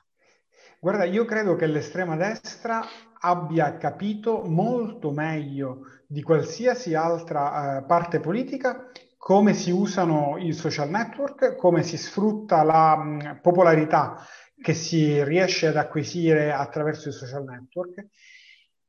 Guarda, 0.80 1.04
io 1.06 1.26
credo 1.26 1.56
che 1.56 1.68
l'estrema 1.68 2.16
destra 2.16 2.86
abbia 3.22 3.78
capito 3.78 4.44
molto 4.46 5.12
meglio 5.12 5.82
di 6.08 6.22
qualsiasi 6.22 6.94
altra 6.94 7.80
uh, 7.80 7.86
parte 7.86 8.20
politica 8.20 8.90
come 9.18 9.54
si 9.54 9.72
usano 9.72 10.38
i 10.38 10.54
social 10.54 10.90
network, 10.90 11.56
come 11.56 11.84
si 11.84 11.98
sfrutta 11.98 12.64
la 12.64 12.96
mh, 12.96 13.40
popolarità 13.42 14.26
che 14.62 14.74
si 14.74 15.22
riesce 15.24 15.68
ad 15.68 15.76
acquisire 15.76 16.54
attraverso 16.54 17.10
i 17.10 17.12
social 17.12 17.44
network. 17.44 18.08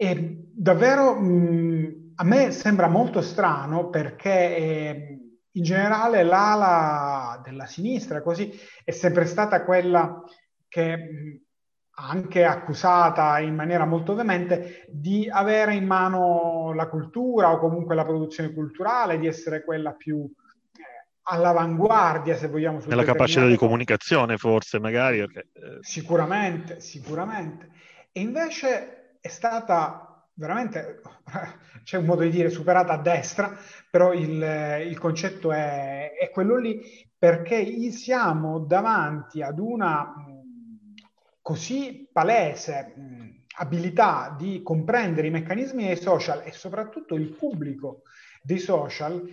E 0.03 0.47
davvero 0.55 1.15
mh, 1.15 2.13
a 2.15 2.25
me 2.25 2.53
sembra 2.53 2.89
molto 2.89 3.21
strano 3.21 3.91
perché 3.91 4.57
eh, 4.57 5.19
in 5.51 5.63
generale 5.63 6.23
l'ala 6.23 7.39
della 7.45 7.67
sinistra 7.67 8.23
così 8.23 8.51
è 8.83 8.93
sempre 8.93 9.27
stata 9.27 9.63
quella 9.63 10.23
che 10.69 10.97
mh, 10.97 11.41
anche 11.97 12.45
accusata 12.45 13.41
in 13.41 13.55
maniera 13.55 13.85
molto 13.85 14.15
veemente 14.15 14.87
di 14.89 15.29
avere 15.31 15.75
in 15.75 15.85
mano 15.85 16.73
la 16.73 16.89
cultura 16.89 17.53
o 17.53 17.59
comunque 17.59 17.95
la 17.95 18.07
produzione 18.07 18.55
culturale, 18.55 19.19
di 19.19 19.27
essere 19.27 19.63
quella 19.63 19.93
più 19.93 20.27
all'avanguardia, 21.25 22.39
se 22.39 22.49
vogliamo. 22.49 22.81
Nella 22.87 23.05
capacità 23.05 23.47
di 23.47 23.57
comunicazione, 23.57 24.39
forse, 24.39 24.81
magari. 24.81 25.19
Perché, 25.19 25.49
eh. 25.53 25.79
Sicuramente, 25.83 26.81
sicuramente. 26.81 27.69
E 28.13 28.21
invece 28.23 29.00
è 29.21 29.29
stata 29.29 30.29
veramente, 30.35 31.01
c'è 31.85 31.99
un 31.99 32.07
modo 32.07 32.23
di 32.23 32.31
dire, 32.31 32.51
superata 32.51 32.95
a 32.95 32.99
destra, 32.99 33.57
però 33.91 34.13
il, 34.13 34.87
il 34.87 34.99
concetto 34.99 35.53
è, 35.53 36.13
è, 36.19 36.31
quello 36.31 36.57
lì, 36.57 36.81
perché 37.17 37.63
siamo 37.91 38.61
davanti 38.61 39.43
ad 39.43 39.59
una 39.59 40.15
così 41.43 42.09
palese 42.11 42.95
abilità 43.59 44.35
di 44.39 44.63
comprendere 44.63 45.27
i 45.27 45.31
meccanismi 45.31 45.85
dei 45.85 45.97
social 45.97 46.43
e 46.45 46.53
soprattutto 46.53 47.15
il 47.15 47.35
pubblico 47.35 48.03
dei 48.43 48.59
social 48.59 49.29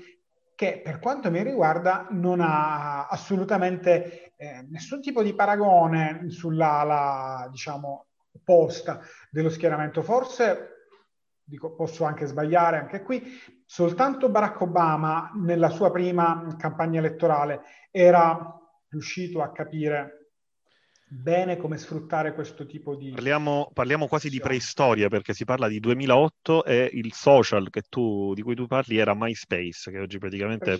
che 0.55 0.81
per 0.83 0.99
quanto 0.99 1.29
mi 1.29 1.43
riguarda 1.43 2.07
non 2.09 2.41
ha 2.41 3.07
assolutamente 3.07 4.33
eh, 4.35 4.65
nessun 4.69 5.01
tipo 5.01 5.21
di 5.21 5.35
paragone 5.35 6.29
sulla 6.29 6.83
la, 6.83 7.47
diciamo, 7.51 8.06
opposta 8.37 9.01
dello 9.29 9.49
schieramento. 9.49 10.01
Forse, 10.01 10.87
dico, 11.43 11.75
posso 11.75 12.03
anche 12.05 12.25
sbagliare 12.25 12.77
anche 12.77 13.01
qui, 13.01 13.23
soltanto 13.65 14.29
Barack 14.29 14.61
Obama 14.61 15.31
nella 15.35 15.69
sua 15.69 15.91
prima 15.91 16.55
campagna 16.57 16.99
elettorale 16.99 17.61
era 17.91 18.53
riuscito 18.89 19.41
a 19.41 19.51
capire 19.51 20.16
bene 21.09 21.55
come 21.55 21.77
sfruttare 21.77 22.33
questo 22.33 22.65
tipo 22.65 22.95
di... 22.95 23.11
Parliamo, 23.11 23.71
parliamo 23.73 24.07
quasi 24.07 24.29
di 24.29 24.39
preistoria 24.39 25.07
perché 25.07 25.33
si 25.33 25.45
parla 25.45 25.69
di 25.69 25.79
2008 25.79 26.65
e 26.65 26.89
il 26.93 27.13
social 27.13 27.69
tu, 27.87 28.33
di 28.33 28.41
cui 28.41 28.55
tu 28.55 28.67
parli 28.67 28.97
era 28.97 29.13
MySpace, 29.15 29.89
che 29.89 29.99
oggi 29.99 30.17
praticamente 30.17 30.77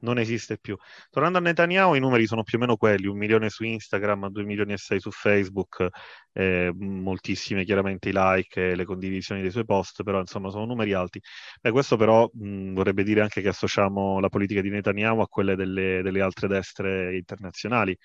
non 0.00 0.18
esiste 0.18 0.58
più. 0.58 0.76
Tornando 1.10 1.38
a 1.38 1.40
Netanyahu, 1.40 1.94
i 1.94 2.00
numeri 2.00 2.26
sono 2.26 2.44
più 2.44 2.58
o 2.58 2.60
meno 2.60 2.76
quelli, 2.76 3.08
un 3.08 3.16
milione 3.16 3.50
su 3.50 3.64
Instagram, 3.64 4.28
due 4.28 4.44
milioni 4.44 4.74
e 4.74 4.76
sei 4.76 5.00
su 5.00 5.10
Facebook, 5.10 5.88
eh, 6.32 6.72
moltissime 6.72 7.64
chiaramente 7.64 8.10
i 8.10 8.12
like 8.14 8.70
e 8.70 8.76
le 8.76 8.84
condivisioni 8.84 9.40
dei 9.40 9.50
suoi 9.50 9.64
post, 9.64 10.04
però 10.04 10.20
insomma 10.20 10.50
sono 10.50 10.64
numeri 10.64 10.92
alti. 10.92 11.20
Beh, 11.60 11.72
questo 11.72 11.96
però 11.96 12.30
mh, 12.32 12.72
vorrebbe 12.72 13.02
dire 13.02 13.20
anche 13.20 13.40
che 13.42 13.48
associamo 13.48 14.20
la 14.20 14.28
politica 14.28 14.60
di 14.60 14.70
Netanyahu 14.70 15.20
a 15.20 15.26
quelle 15.26 15.56
delle, 15.56 16.02
delle 16.02 16.20
altre 16.20 16.46
destre 16.46 17.16
internazionali 17.16 17.96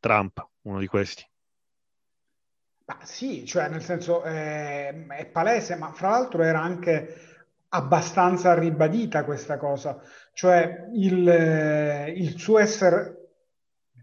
Trump, 0.00 0.40
uno 0.68 0.80
di 0.80 0.86
questi. 0.86 1.24
Ma 2.86 2.98
sì, 3.04 3.44
cioè 3.44 3.68
nel 3.68 3.82
senso 3.82 4.24
eh, 4.24 5.06
è 5.06 5.26
palese, 5.26 5.76
ma 5.76 5.92
fra 5.92 6.10
l'altro 6.10 6.42
era 6.42 6.60
anche 6.60 7.16
abbastanza 7.70 8.54
ribadita 8.54 9.24
questa 9.24 9.58
cosa, 9.58 10.00
cioè 10.32 10.86
il, 10.94 11.28
eh, 11.28 12.10
il 12.16 12.38
suo 12.38 12.58
essere 12.58 13.14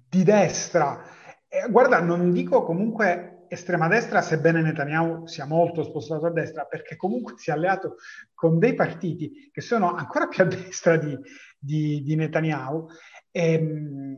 di 0.07 0.23
destra 0.23 1.13
Eh, 1.47 1.69
guarda, 1.69 2.01
non 2.01 2.31
dico 2.31 2.63
comunque 2.63 3.45
estrema 3.47 3.87
destra, 3.87 4.21
sebbene 4.21 4.61
Netanyahu 4.61 5.25
sia 5.25 5.45
molto 5.45 5.83
spostato 5.83 6.25
a 6.25 6.31
destra, 6.31 6.65
perché 6.65 6.95
comunque 6.97 7.35
si 7.37 7.49
è 7.49 7.53
alleato 7.53 7.95
con 8.33 8.59
dei 8.59 8.73
partiti 8.73 9.49
che 9.51 9.61
sono 9.61 9.93
ancora 9.93 10.27
più 10.27 10.43
a 10.43 10.47
destra 10.47 10.97
di, 10.97 11.17
di, 11.57 12.01
di 12.03 12.15
Netanyahu. 12.15 12.87
E, 13.31 13.53
ehm, 13.53 14.15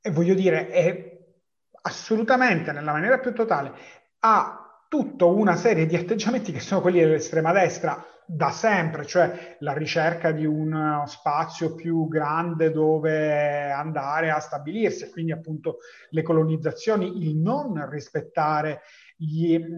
e 0.00 0.10
voglio 0.10 0.34
dire, 0.34 0.68
è 0.68 1.13
assolutamente 1.86 2.72
nella 2.72 2.92
maniera 2.92 3.18
più 3.18 3.32
totale, 3.32 3.72
ha 4.20 4.86
tutta 4.88 5.24
una 5.24 5.56
serie 5.56 5.86
di 5.86 5.96
atteggiamenti 5.96 6.52
che 6.52 6.60
sono 6.60 6.80
quelli 6.80 7.00
dell'estrema 7.00 7.52
destra 7.52 8.04
da 8.26 8.50
sempre, 8.50 9.04
cioè 9.04 9.56
la 9.58 9.74
ricerca 9.74 10.32
di 10.32 10.46
uno 10.46 11.04
spazio 11.06 11.74
più 11.74 12.08
grande 12.08 12.70
dove 12.70 13.70
andare 13.70 14.30
a 14.30 14.40
stabilirsi, 14.40 15.10
quindi 15.10 15.32
appunto 15.32 15.80
le 16.10 16.22
colonizzazioni, 16.22 17.22
il 17.22 17.36
non 17.36 17.86
rispettare 17.90 18.80
gli 19.16 19.54
eh, 19.54 19.68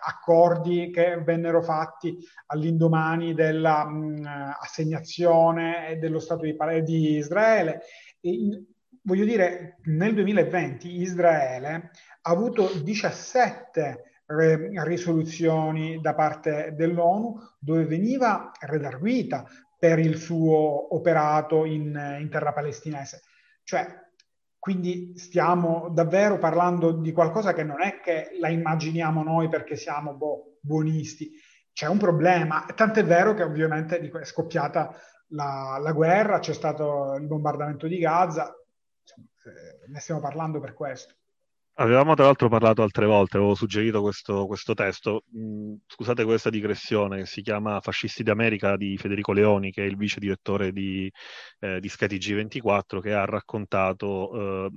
accordi 0.00 0.90
che 0.90 1.20
vennero 1.22 1.62
fatti 1.62 2.16
all'indomani 2.46 3.34
dell'assegnazione 3.34 5.96
mm, 5.96 5.98
dello 5.98 6.20
Stato 6.20 6.44
di, 6.44 6.56
di 6.82 7.16
Israele. 7.16 7.80
E, 8.20 8.62
voglio 9.04 9.24
dire, 9.24 9.78
nel 9.84 10.14
2020 10.14 11.00
Israele 11.00 11.90
ha 12.22 12.30
avuto 12.30 12.70
17 12.82 14.22
risoluzioni 14.26 16.00
da 16.00 16.14
parte 16.14 16.72
dell'ONU 16.74 17.38
dove 17.58 17.84
veniva 17.84 18.50
redarguita 18.58 19.44
per 19.78 19.98
il 19.98 20.16
suo 20.16 20.94
operato 20.94 21.66
in, 21.66 22.18
in 22.20 22.28
terra 22.30 22.52
palestinese. 22.52 23.22
Cioè, 23.62 23.86
quindi 24.58 25.12
stiamo 25.18 25.90
davvero 25.90 26.38
parlando 26.38 26.92
di 26.92 27.12
qualcosa 27.12 27.52
che 27.52 27.64
non 27.64 27.82
è 27.82 28.00
che 28.00 28.30
la 28.40 28.48
immaginiamo 28.48 29.22
noi 29.22 29.50
perché 29.50 29.76
siamo 29.76 30.14
boh, 30.14 30.56
buonisti. 30.60 31.32
C'è 31.70 31.86
un 31.86 31.98
problema, 31.98 32.64
tant'è 32.74 33.04
vero 33.04 33.34
che 33.34 33.42
ovviamente 33.42 33.98
è 33.98 34.24
scoppiata 34.24 34.96
la, 35.28 35.78
la 35.78 35.92
guerra, 35.92 36.38
c'è 36.38 36.54
stato 36.54 37.14
il 37.16 37.26
bombardamento 37.26 37.86
di 37.86 37.98
Gaza, 37.98 38.54
ne 39.86 40.00
stiamo 40.00 40.20
parlando 40.20 40.60
per 40.60 40.74
questo. 40.74 41.14
Avevamo 41.76 42.14
tra 42.14 42.26
l'altro 42.26 42.48
parlato 42.48 42.82
altre 42.82 43.04
volte, 43.04 43.36
avevo 43.36 43.56
suggerito 43.56 44.00
questo, 44.00 44.46
questo 44.46 44.74
testo, 44.74 45.24
mm, 45.36 45.74
scusate 45.86 46.22
questa 46.24 46.48
digressione, 46.48 47.26
si 47.26 47.42
chiama 47.42 47.80
Fascisti 47.80 48.22
d'America 48.22 48.76
di 48.76 48.96
Federico 48.96 49.32
Leoni, 49.32 49.72
che 49.72 49.82
è 49.82 49.86
il 49.86 49.96
vice 49.96 50.20
direttore 50.20 50.70
di, 50.70 51.10
eh, 51.60 51.80
di 51.80 51.88
Sky 51.88 52.06
TG24, 52.06 53.00
che 53.00 53.12
ha 53.12 53.24
raccontato 53.24 54.66
eh, 54.66 54.70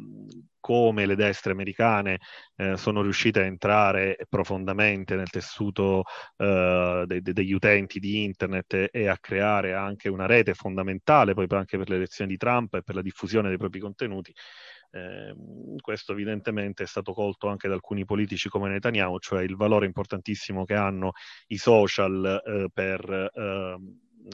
come 0.59 1.05
le 1.05 1.15
destre 1.15 1.51
americane 1.51 2.17
eh, 2.55 2.75
sono 2.77 3.01
riuscite 3.03 3.41
a 3.41 3.45
entrare 3.45 4.17
profondamente 4.27 5.15
nel 5.15 5.29
tessuto 5.29 6.03
eh, 6.37 7.03
de- 7.05 7.21
de- 7.21 7.31
degli 7.33 7.53
utenti 7.53 7.99
di 7.99 8.23
internet 8.23 8.89
e 8.91 9.07
a 9.07 9.17
creare 9.19 9.73
anche 9.75 10.09
una 10.09 10.25
rete 10.25 10.53
fondamentale 10.55 11.33
poi 11.35 11.45
anche 11.51 11.77
per 11.77 11.89
le 11.89 11.95
elezioni 11.97 12.31
di 12.31 12.37
Trump 12.37 12.73
e 12.73 12.81
per 12.83 12.95
la 12.95 13.01
diffusione 13.03 13.49
dei 13.49 13.57
propri 13.57 13.79
contenuti. 13.79 14.33
Eh, 14.89 15.35
questo 15.81 16.13
evidentemente 16.13 16.83
è 16.83 16.87
stato 16.87 17.13
colto 17.13 17.47
anche 17.47 17.67
da 17.67 17.73
alcuni 17.73 18.05
politici 18.05 18.49
come 18.49 18.69
Netanyahu, 18.69 19.19
cioè 19.19 19.43
il 19.43 19.55
valore 19.55 19.85
importantissimo 19.85 20.63
che 20.63 20.75
hanno 20.75 21.11
i 21.47 21.57
social 21.57 22.41
eh, 22.45 22.69
per, 22.73 23.09
eh, 23.09 23.77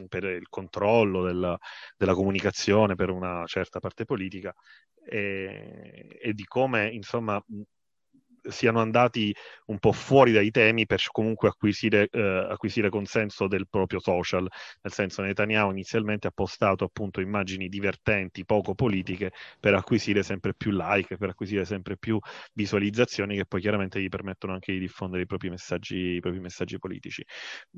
per, 0.08 0.24
il 0.24 0.48
controllo 0.50 1.24
della, 1.24 1.58
della, 1.98 2.13
comunicazione 2.13 2.96
per 2.96 3.10
una 3.10 3.44
certa 3.46 3.80
parte 3.80 4.06
politica 4.06 4.54
e, 5.06 6.18
e 6.22 6.34
di 6.34 6.46
come 6.46 6.89
insomma 6.89 7.44
siano 8.49 8.79
andati 8.79 9.34
un 9.67 9.79
po' 9.79 9.91
fuori 9.91 10.32
dai 10.32 10.51
temi 10.51 10.86
per 10.86 11.01
comunque 11.12 11.47
acquisire, 11.49 12.08
eh, 12.12 12.47
acquisire, 12.49 12.89
consenso 12.89 13.47
del 13.47 13.67
proprio 13.69 13.99
social. 13.99 14.47
Nel 14.82 14.93
senso, 14.93 15.21
Netanyahu 15.21 15.71
inizialmente 15.71 16.27
ha 16.27 16.32
postato 16.32 16.84
appunto 16.84 17.21
immagini 17.21 17.67
divertenti, 17.69 18.45
poco 18.45 18.75
politiche, 18.75 19.32
per 19.60 19.73
acquisire 19.75 20.23
sempre 20.23 20.53
più 20.53 20.71
like, 20.71 21.17
per 21.17 21.29
acquisire 21.29 21.65
sempre 21.65 21.97
più 21.97 22.19
visualizzazioni 22.53 23.36
che 23.36 23.45
poi 23.45 23.62
chiaramente 23.62 24.01
gli 24.01 24.10
permettono 24.10 24.53
anche 24.53 24.73
di 24.73 24.79
diffondere 24.79 25.23
i 25.23 25.25
propri 25.25 25.49
messaggi, 25.49 26.15
i 26.15 26.19
propri 26.19 26.39
messaggi 26.39 26.77
politici. 26.77 27.23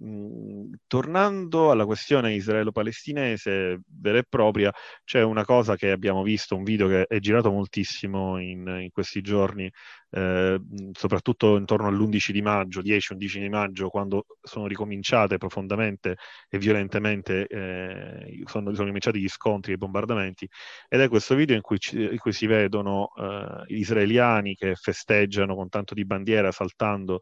Mm, 0.04 0.74
tornando 0.88 1.72
alla 1.72 1.86
questione 1.86 2.34
israelo-palestinese 2.34 3.82
vera 3.88 4.18
e 4.18 4.24
propria, 4.28 4.72
c'è 5.04 5.22
una 5.24 5.46
cosa 5.46 5.76
che 5.76 5.92
abbiamo 5.92 6.24
visto, 6.24 6.56
un 6.56 6.64
video 6.64 6.88
che 6.88 7.06
è 7.06 7.20
girato 7.20 7.52
moltissimo 7.52 8.40
in, 8.40 8.68
in 8.82 8.90
questi 8.92 9.22
giorni 9.22 9.72
eh, 10.16 10.62
soprattutto 10.94 11.58
intorno 11.58 11.88
all'11 11.88 12.32
di 12.32 12.42
maggio, 12.42 12.82
10-11 12.82 13.40
di 13.40 13.50
maggio, 13.50 13.90
quando 13.90 14.26
sono 14.42 14.66
ricominciate 14.66 15.38
profondamente 15.38 16.16
e 16.50 16.58
violentemente, 16.58 17.46
eh, 17.48 18.42
sono, 18.46 18.74
sono 18.74 18.88
cominciati 18.88 19.20
gli 19.20 19.28
scontri 19.28 19.74
e 19.74 19.76
i 19.76 19.78
bombardamenti, 19.78 20.48
ed 20.88 21.02
è 21.02 21.10
questo 21.10 21.36
video 21.36 21.58
in 21.58 21.62
cui, 21.62 21.78
in 21.92 22.18
cui 22.18 22.32
si 22.32 22.46
vedono 22.46 23.10
eh, 23.18 23.74
gli 23.74 23.80
israeliani 23.80 24.56
che 24.56 24.76
festeggiano 24.76 25.54
con 25.54 25.68
tanto 25.68 25.94
di 25.94 26.06
bandiera, 26.06 26.50
saltando, 26.52 27.20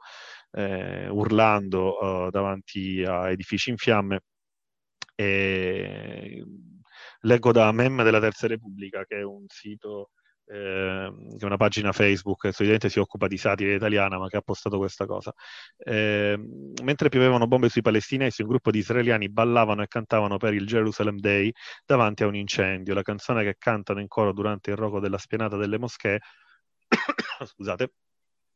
eh, 0.52 1.08
urlando 1.10 2.28
eh, 2.28 2.30
davanti 2.30 3.04
a 3.04 3.30
edifici 3.32 3.72
in 3.72 3.78
fiamme. 3.78 4.20
E 5.16 6.44
leggo 7.22 7.52
da 7.52 7.72
Mem 7.72 8.04
della 8.04 8.20
Terza 8.20 8.46
Repubblica, 8.48 9.04
che 9.06 9.18
è 9.18 9.24
un 9.24 9.46
sito 9.48 10.12
eh, 10.46 11.14
che 11.32 11.38
è 11.40 11.46
una 11.46 11.58
pagina 11.58 11.92
Facebook 11.92 12.42
che 12.42 12.52
solitamente 12.52 12.90
si 12.90 13.00
occupa 13.00 13.28
di 13.28 13.38
satira 13.38 13.74
italiana, 13.74 14.18
ma 14.18 14.28
che 14.28 14.38
ha 14.38 14.42
postato 14.42 14.78
questa 14.78 15.06
cosa. 15.06 15.34
Eh, 15.78 16.38
mentre 16.84 17.10
piovevano 17.10 17.48
bombe 17.48 17.70
sui 17.70 17.82
palestinesi, 17.82 18.42
un 18.42 18.50
gruppo 18.50 18.72
di 18.72 18.80
israeliani 18.80 19.30
ballavano 19.30 19.82
e 19.84 19.88
cantavano 19.88 20.38
per 20.38 20.54
il 20.54 20.66
Jerusalem 20.66 21.18
Day 21.18 21.52
davanti 21.86 22.24
a 22.24 22.28
un 22.28 22.36
incendio. 22.36 22.94
La 22.94 23.02
canzone 23.02 23.44
che 23.44 23.56
cantano 23.58 24.00
in 24.00 24.08
coro 24.08 24.34
durante 24.34 24.72
il 24.72 24.78
rogo 24.78 25.00
della 25.00 25.18
spianata 25.18 25.58
delle 25.58 25.78
moschee, 25.80 26.20
scusate, 27.46 27.94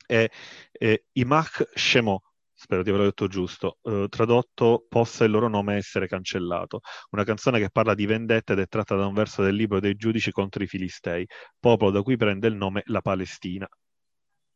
è, 0.06 0.30
è 0.71 1.04
Imach 1.13 1.69
Shemo, 1.73 2.21
spero 2.58 2.82
di 2.82 2.89
averlo 2.89 3.06
detto 3.06 3.28
giusto, 3.28 3.78
eh, 3.84 4.08
tradotto 4.10 4.86
possa 4.89 5.26
il 5.26 5.32
loro 5.32 5.48
nome 5.48 5.76
essere 5.76 6.08
cancellato. 6.08 6.82
Una 7.12 7.24
canzone 7.24 7.60
che 7.60 7.70
parla 7.70 7.93
di 7.93 8.06
vendetta 8.08 8.54
ed 8.54 8.60
è 8.60 8.67
tratta 8.67 8.96
da 8.96 9.06
un 9.06 9.13
verso 9.13 9.43
del 9.43 9.56
libro 9.56 9.80
dei 9.80 9.96
giudici 9.96 10.32
contro 10.32 10.63
i 10.63 10.67
filistei, 10.67 11.26
popolo 11.60 11.91
da 11.91 12.02
cui 12.02 12.17
prende 12.17 12.48
il 12.48 12.56
nome 12.56 12.82
la 12.86 13.02
Palestina. 13.02 13.67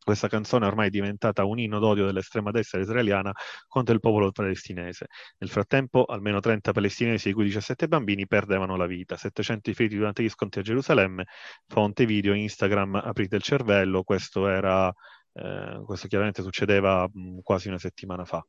Questa 0.03 0.27
canzone 0.27 0.65
ormai 0.65 0.87
è 0.87 0.89
diventata 0.89 1.45
un 1.45 1.59
inno 1.59 1.77
d'odio 1.77 2.07
dell'estrema 2.07 2.49
destra 2.49 2.79
israeliana 2.79 3.31
contro 3.67 3.93
il 3.93 3.99
popolo 3.99 4.31
palestinese. 4.31 5.05
Nel 5.37 5.49
frattempo, 5.51 6.05
almeno 6.05 6.39
30 6.39 6.71
palestinesi, 6.71 7.27
di 7.27 7.33
cui 7.35 7.43
17 7.43 7.87
bambini, 7.87 8.25
perdevano 8.25 8.75
la 8.77 8.87
vita. 8.87 9.15
700 9.15 9.69
i 9.69 9.73
feriti 9.75 9.97
durante 9.97 10.23
gli 10.23 10.29
scontri 10.29 10.61
a 10.61 10.63
Gerusalemme. 10.63 11.25
Fonte 11.67 12.07
video, 12.07 12.33
Instagram, 12.33 12.95
aprite 12.95 13.35
il 13.35 13.43
cervello. 13.43 14.01
Questo 14.01 14.47
era 14.47 14.91
eh, 15.33 15.81
questo 15.85 16.07
chiaramente 16.07 16.41
succedeva 16.41 17.07
mh, 17.11 17.19
mm, 17.19 17.37
quasi 17.43 17.67
una 17.67 17.77
settimana 17.77 18.25
fa. 18.25 18.45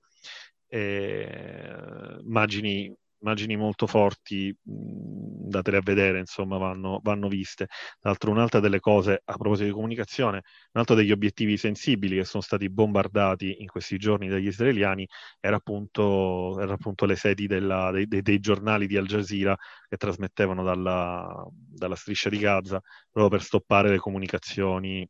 E, 0.66 2.18
immagini, 2.24 2.92
immagini, 3.20 3.56
molto 3.56 3.86
forti, 3.86 4.54
mh, 4.62 4.72
mm, 4.72 5.48
datele 5.48 5.76
a 5.78 5.80
vedere, 5.82 6.18
insomma, 6.18 6.58
vanno, 6.58 7.00
vanno 7.02 7.28
viste. 7.28 7.66
Tra 7.66 8.10
l'altro, 8.10 8.30
un'altra 8.30 8.60
delle 8.60 8.80
cose, 8.80 9.20
a 9.24 9.36
proposito 9.36 9.66
di 9.68 9.72
comunicazione, 9.74 10.42
un 10.72 10.80
altro 10.80 10.94
degli 10.94 11.12
obiettivi 11.12 11.56
sensibili 11.56 12.16
che 12.16 12.24
sono 12.24 12.42
stati 12.42 12.68
bombardati 12.70 13.60
in 13.60 13.68
questi 13.68 13.98
giorni 13.98 14.28
dagli 14.28 14.46
israeliani 14.46 15.06
era 15.40 15.56
appunto, 15.56 16.58
era 16.60 16.72
appunto 16.74 17.04
le 17.06 17.16
sedi 17.16 17.46
della, 17.46 17.90
dei, 17.90 18.06
dei, 18.06 18.22
dei, 18.22 18.40
giornali 18.40 18.86
di 18.86 18.96
Al 18.96 19.06
Jazeera 19.06 19.56
che 19.88 19.96
trasmettevano 19.96 20.62
dalla, 20.64 21.46
dalla 21.50 21.96
striscia 21.96 22.28
di 22.28 22.38
Gaza 22.38 22.80
proprio 23.10 23.28
per 23.38 23.42
stoppare 23.42 23.90
le 23.90 23.98
comunicazioni 23.98 25.08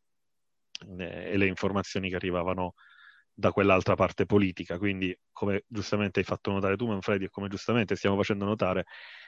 e 0.99 1.37
le 1.37 1.47
informazioni 1.47 2.09
che 2.09 2.16
arrivavano 2.16 2.75
da 3.35 3.51
quell'altra 3.53 3.95
parte 3.95 4.27
politica. 4.27 4.79
Quindi, 4.79 5.16
come 5.33 5.64
giustamente 5.66 6.21
hai 6.21 6.25
fatto 6.25 6.51
notare 6.51 6.77
tu, 6.77 6.87
Manfredi, 6.87 7.25
e 7.25 7.29
come 7.31 7.49
giustamente 7.49 7.97
stiamo 7.97 8.16
facendo 8.16 8.45
notare, 8.45 8.85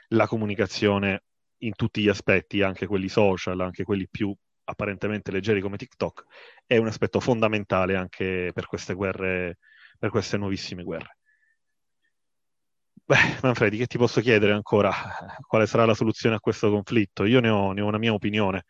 la 0.09 0.27
comunicazione 0.27 1.25
in 1.59 1.75
tutti 1.75 2.03
gli 2.03 2.09
aspetti, 2.09 2.63
anche 2.63 2.87
quelli 2.87 3.09
social, 3.09 3.61
anche 3.61 3.85
quelli 3.85 4.09
più 4.09 4.35
apparentemente 4.65 5.31
leggeri 5.31 5.61
come 5.61 5.77
TikTok, 5.77 6.25
è 6.67 6.77
un 6.77 6.87
aspetto 6.87 7.21
fondamentale 7.21 7.97
anche 7.97 8.51
per 8.53 8.67
queste 8.67 8.95
guerre, 8.95 9.59
per 9.99 10.11
queste 10.11 10.37
nuovissime 10.37 10.83
guerre. 10.83 11.19
Beh, 13.07 13.39
Manfredi, 13.43 13.77
che 13.77 13.87
ti 13.87 13.99
posso 13.99 14.23
chiedere 14.23 14.53
ancora? 14.53 14.91
Quale 15.47 15.67
sarà 15.67 15.85
la 15.85 15.93
soluzione 15.93 16.37
a 16.37 16.41
questo 16.41 16.71
conflitto? 16.71 17.25
Io 17.27 17.41
ne 17.41 17.51
ho, 17.51 17.73
ne 17.73 17.83
ho 17.83 17.87
una 17.87 17.99
mia 17.99 18.15
opinione 18.15 18.65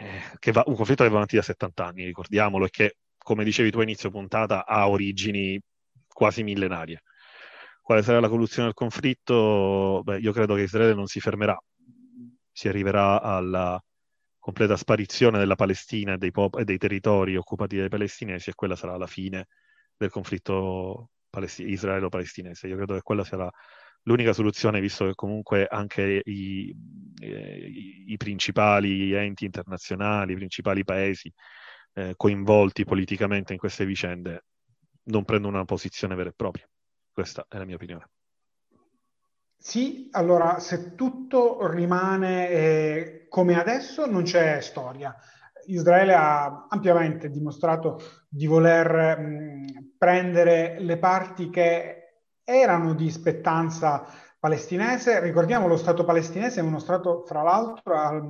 eh, 0.00 0.52
va, 0.52 0.64
un 0.66 0.74
conflitto 0.74 1.02
che 1.02 1.10
va 1.10 1.16
avanti 1.16 1.36
da 1.36 1.42
70 1.42 1.84
anni, 1.86 2.04
ricordiamolo, 2.04 2.66
e 2.66 2.70
che, 2.70 2.96
come 3.18 3.44
dicevi 3.44 3.70
tu 3.70 3.78
a 3.78 3.82
inizio 3.82 4.10
puntata, 4.10 4.66
ha 4.66 4.88
origini 4.88 5.60
quasi 6.08 6.42
millenarie. 6.42 7.02
Quale 7.82 8.02
sarà 8.02 8.20
la 8.20 8.28
soluzione 8.28 8.66
del 8.66 8.74
conflitto? 8.74 10.02
Beh, 10.04 10.18
io 10.18 10.32
credo 10.32 10.54
che 10.54 10.62
Israele 10.62 10.94
non 10.94 11.06
si 11.06 11.20
fermerà, 11.20 11.58
si 12.52 12.68
arriverà 12.68 13.20
alla, 13.20 13.80
completa 14.40 14.76
sparizione 14.76 15.38
della 15.38 15.54
Palestina 15.54 16.14
e 16.14 16.16
dei, 16.16 16.32
pop- 16.32 16.58
e 16.58 16.64
dei 16.64 16.78
territori 16.78 17.36
occupati 17.36 17.76
dai 17.76 17.88
palestinesi 17.88 18.50
e 18.50 18.54
quella 18.54 18.74
sarà 18.74 18.96
la 18.96 19.06
fine 19.06 19.46
del 19.96 20.10
conflitto 20.10 21.10
palest- 21.28 21.60
israelo-palestinese. 21.60 22.66
Io 22.66 22.76
credo 22.76 22.94
che 22.94 23.02
quella 23.02 23.22
sarà 23.22 23.48
l'unica 24.02 24.32
soluzione, 24.32 24.80
visto 24.80 25.06
che 25.06 25.14
comunque 25.14 25.66
anche 25.66 26.22
i, 26.24 26.74
eh, 27.20 27.70
i 28.06 28.16
principali 28.16 29.12
enti 29.12 29.44
internazionali, 29.44 30.32
i 30.32 30.36
principali 30.36 30.84
paesi 30.84 31.32
eh, 31.94 32.14
coinvolti 32.16 32.84
politicamente 32.84 33.52
in 33.52 33.58
queste 33.58 33.84
vicende 33.84 34.44
non 35.04 35.24
prendono 35.24 35.56
una 35.56 35.64
posizione 35.64 36.14
vera 36.14 36.30
e 36.30 36.34
propria. 36.34 36.68
Questa 37.12 37.46
è 37.48 37.58
la 37.58 37.64
mia 37.64 37.74
opinione. 37.74 38.08
Sì, 39.56 40.08
allora 40.12 40.58
se 40.58 40.94
tutto 40.94 41.66
rimane 41.66 42.48
eh, 42.48 43.26
come 43.28 43.58
adesso 43.58 44.06
non 44.06 44.22
c'è 44.22 44.60
storia. 44.60 45.14
Israele 45.66 46.14
ha 46.14 46.66
ampiamente 46.68 47.28
dimostrato 47.28 48.00
di 48.26 48.46
voler 48.46 49.18
mh, 49.18 49.94
prendere 49.98 50.80
le 50.80 50.96
parti 50.96 51.50
che 51.50 51.99
erano 52.44 52.94
di 52.94 53.10
spettanza 53.10 54.06
palestinese. 54.38 55.20
Ricordiamo 55.20 55.68
lo 55.68 55.76
Stato 55.76 56.04
palestinese 56.04 56.60
è 56.60 56.62
uno 56.62 56.78
Stato, 56.78 57.24
fra 57.26 57.42
l'altro, 57.42 57.94
a, 57.94 58.20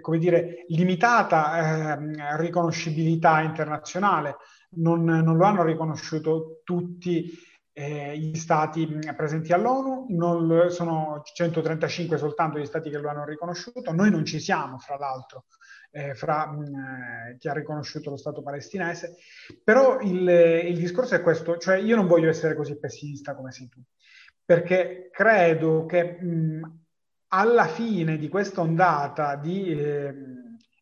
come 0.00 0.18
dire, 0.18 0.64
limitata 0.68 1.98
eh, 1.98 2.36
riconoscibilità 2.38 3.42
internazionale. 3.42 4.36
Non, 4.78 5.04
non, 5.04 5.36
lo 5.36 5.44
hanno 5.44 5.62
riconosciuto 5.62 6.60
tutti 6.64 7.30
eh, 7.78 8.18
gli 8.18 8.34
stati 8.34 8.98
presenti 9.14 9.52
all'ONU, 9.52 10.06
non, 10.08 10.70
sono 10.70 11.20
135 11.22 12.16
soltanto 12.16 12.58
gli 12.58 12.64
stati 12.64 12.88
che 12.88 12.98
lo 12.98 13.10
hanno 13.10 13.26
riconosciuto, 13.26 13.92
noi 13.92 14.10
non 14.10 14.24
ci 14.24 14.40
siamo, 14.40 14.78
fra 14.78 14.96
l'altro, 14.96 15.44
eh, 15.90 16.14
fra 16.14 16.46
mh, 16.46 17.36
chi 17.38 17.48
ha 17.48 17.52
riconosciuto 17.52 18.10
lo 18.10 18.16
Stato 18.16 18.42
palestinese, 18.42 19.16
però 19.62 20.00
il, 20.00 20.28
il 20.64 20.78
discorso 20.78 21.14
è 21.14 21.22
questo, 21.22 21.56
cioè 21.58 21.76
io 21.76 21.96
non 21.96 22.06
voglio 22.06 22.28
essere 22.28 22.54
così 22.54 22.78
pessimista 22.78 23.34
come 23.34 23.52
sei 23.52 23.68
tu, 23.68 23.80
perché 24.44 25.08
credo 25.12 25.86
che 25.86 26.18
mh, 26.20 26.78
alla 27.28 27.66
fine 27.66 28.18
di 28.18 28.28
questa 28.28 28.60
ondata 28.60 29.36
di 29.36 29.70
eh, 29.70 30.14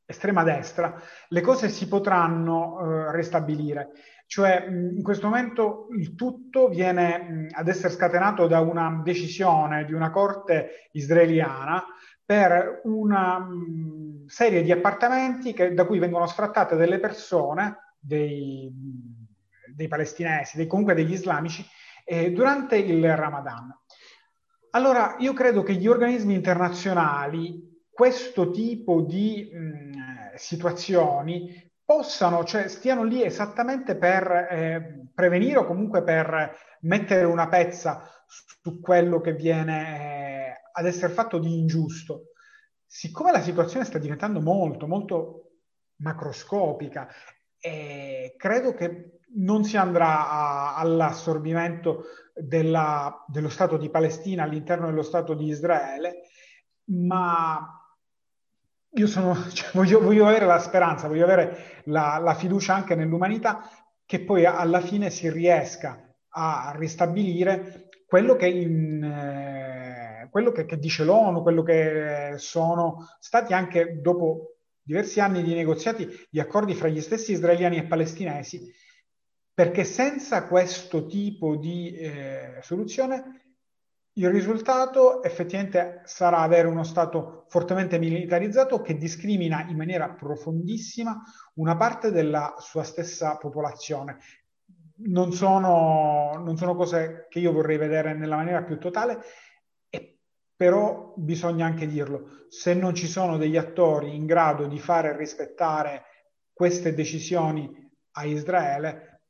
estrema 0.05 0.42
destra 0.42 1.00
le 1.28 1.40
cose 1.40 1.68
si 1.68 1.88
potranno 1.88 3.09
eh, 3.09 3.16
ristabilire. 3.16 3.90
Cioè, 4.26 4.66
in 4.68 5.02
questo 5.02 5.28
momento 5.28 5.88
il 5.96 6.14
tutto 6.14 6.68
viene 6.68 7.46
ad 7.50 7.68
essere 7.68 7.92
scatenato 7.92 8.46
da 8.46 8.61
una 8.61 9.02
decisione 9.05 9.84
di 9.84 9.92
una 9.92 10.11
corte 10.11 10.88
israeliana 10.92 11.84
per 12.25 12.81
una 12.85 13.47
serie 14.27 14.62
di 14.62 14.72
appartamenti 14.72 15.53
che, 15.53 15.75
da 15.75 15.85
cui 15.85 15.99
vengono 15.99 16.27
sfrattate 16.27 16.77
delle 16.77 16.99
persone, 16.99 17.97
dei, 17.99 18.72
dei 19.75 19.89
palestinesi, 19.89 20.57
dei, 20.57 20.66
comunque 20.66 20.95
degli 20.95 21.12
islamici, 21.12 21.64
eh, 22.05 22.33
durante 22.33 22.77
il 22.77 23.16
Ramadan. 23.16 23.75
Allora, 24.70 25.16
io 25.18 25.33
credo 25.33 25.62
che 25.62 25.75
gli 25.75 25.87
organismi 25.87 26.35
internazionali 26.35 27.83
questo 27.91 28.51
tipo 28.51 29.03
di 29.03 29.49
mh, 29.53 30.35
situazioni 30.35 31.70
possano, 31.85 32.45
cioè 32.45 32.68
stiano 32.68 33.05
lì 33.05 33.22
esattamente 33.22 33.97
per 33.97 34.49
eh, 34.51 35.09
prevenire 35.14 35.59
o 35.59 35.66
comunque 35.66 36.03
per 36.03 36.57
mettere 36.81 37.25
una 37.25 37.49
pezza 37.49 38.11
su 38.27 38.81
quello 38.81 39.20
che 39.20 39.35
viene 39.35 40.49
eh, 40.49 40.63
ad 40.77 40.87
essere 40.87 41.12
fatto 41.12 41.39
di 41.39 41.59
ingiusto. 41.59 42.33
Siccome 42.87 43.33
la 43.33 43.41
situazione 43.41 43.85
sta 43.85 43.99
diventando 43.99 44.41
molto, 44.41 44.87
molto 44.87 45.51
macroscopica, 45.97 47.09
eh, 47.59 48.35
credo 48.37 48.75
che 48.75 49.20
non 49.37 49.64
si 49.64 49.77
andrà 49.77 50.29
a, 50.29 50.77
all'assorbimento 50.77 52.05
della, 52.35 53.25
dello 53.27 53.49
Stato 53.49 53.77
di 53.77 53.91
Palestina 53.91 54.43
all'interno 54.43 54.87
dello 54.87 55.03
Stato 55.03 55.35
di 55.35 55.47
Israele, 55.47 56.29
ma 56.87 57.81
io 58.91 59.07
sono, 59.07 59.35
cioè, 59.51 59.70
voglio, 59.72 60.01
voglio, 60.01 60.27
avere 60.27 60.47
la 60.47 60.59
speranza, 60.59 61.09
voglio 61.09 61.25
avere 61.25 61.83
la, 61.85 62.18
la, 62.18 62.35
fiducia 62.35 62.75
anche 62.75 62.95
nell'umanità 62.95 63.68
che 64.05 64.20
poi 64.20 64.45
alla 64.45 64.81
fine 64.81 65.11
si 65.11 65.31
riesca 65.31 65.99
a 66.29 66.75
ristabilire 66.77 67.89
quello 68.07 68.37
che, 68.37 68.47
in, 68.47 69.03
eh, 69.03 69.63
quello 70.35 70.51
che, 70.51 70.64
che 70.64 70.80
dice 70.80 71.05
l'ONU, 71.05 71.43
quello 71.43 71.62
che 71.62 72.35
sono 72.39 73.07
stati 73.20 73.53
anche 73.53 74.01
dopo 74.01 74.57
diversi 74.82 75.20
anni 75.20 75.45
di 75.45 75.55
negoziati 75.55 76.09
gli 76.28 76.41
accordi 76.41 76.74
fra 76.74 76.89
gli 76.89 77.01
stessi 77.01 77.30
israeliani 77.30 77.76
e 77.76 77.85
palestinesi, 77.87 78.68
perché 79.55 79.85
senza 79.85 80.49
questo 80.49 81.07
tipo 81.07 81.55
di 81.55 81.95
eh, 81.95 82.59
soluzione 82.62 83.43
il 84.14 84.28
risultato 84.28 85.22
effettivamente 85.22 86.01
sarà 86.03 86.39
avere 86.39 86.66
uno 86.66 86.82
Stato 86.82 87.45
fortemente 87.47 88.01
militarizzato 88.01 88.80
che 88.80 88.97
discrimina 88.97 89.64
in 89.68 89.76
maniera 89.76 90.09
profondissima 90.09 91.22
una 91.55 91.76
parte 91.76 92.11
della 92.11 92.57
sua 92.59 92.82
stessa 92.82 93.37
popolazione. 93.37 94.18
Non 94.97 95.30
sono, 95.30 96.32
non 96.45 96.57
sono 96.57 96.74
cose 96.74 97.28
che 97.28 97.39
io 97.39 97.53
vorrei 97.53 97.78
vedere 97.78 98.14
nella 98.14 98.35
maniera 98.35 98.64
più 98.64 98.80
totale, 98.80 99.22
però 100.57 101.12
bisogna 101.16 101.66
anche 101.66 101.86
dirlo, 101.86 102.46
se 102.48 102.74
non 102.74 102.94
ci 102.94 103.07
sono 103.07 103.36
degli 103.36 103.57
attori 103.57 104.14
in 104.14 104.26
grado 104.26 104.66
di 104.66 104.78
fare 104.78 105.16
rispettare 105.16 106.05
queste 106.52 106.94
decisioni 106.94 107.68
a 108.12 108.24
Israele, 108.24 109.22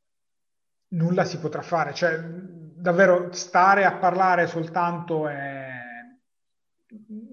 nulla 0.89 1.25
si 1.25 1.39
potrà 1.39 1.63
fare. 1.63 1.95
Cioè, 1.95 2.19
davvero 2.21 3.33
stare 3.33 3.85
a 3.85 3.97
parlare 3.97 4.47
soltanto 4.47 5.27
è... 5.27 5.71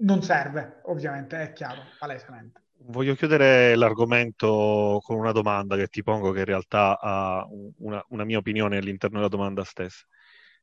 non 0.00 0.22
serve, 0.22 0.80
ovviamente, 0.84 1.42
è 1.42 1.52
chiaro, 1.52 1.82
palesemente. 1.98 2.60
Voglio 2.84 3.14
chiudere 3.14 3.76
l'argomento 3.76 4.98
con 5.04 5.16
una 5.16 5.30
domanda 5.30 5.76
che 5.76 5.86
ti 5.86 6.02
pongo, 6.02 6.32
che 6.32 6.40
in 6.40 6.44
realtà 6.46 6.98
ha 6.98 7.46
una, 7.78 8.04
una 8.08 8.24
mia 8.24 8.38
opinione 8.38 8.78
all'interno 8.78 9.18
della 9.18 9.28
domanda 9.28 9.62
stessa. 9.62 10.04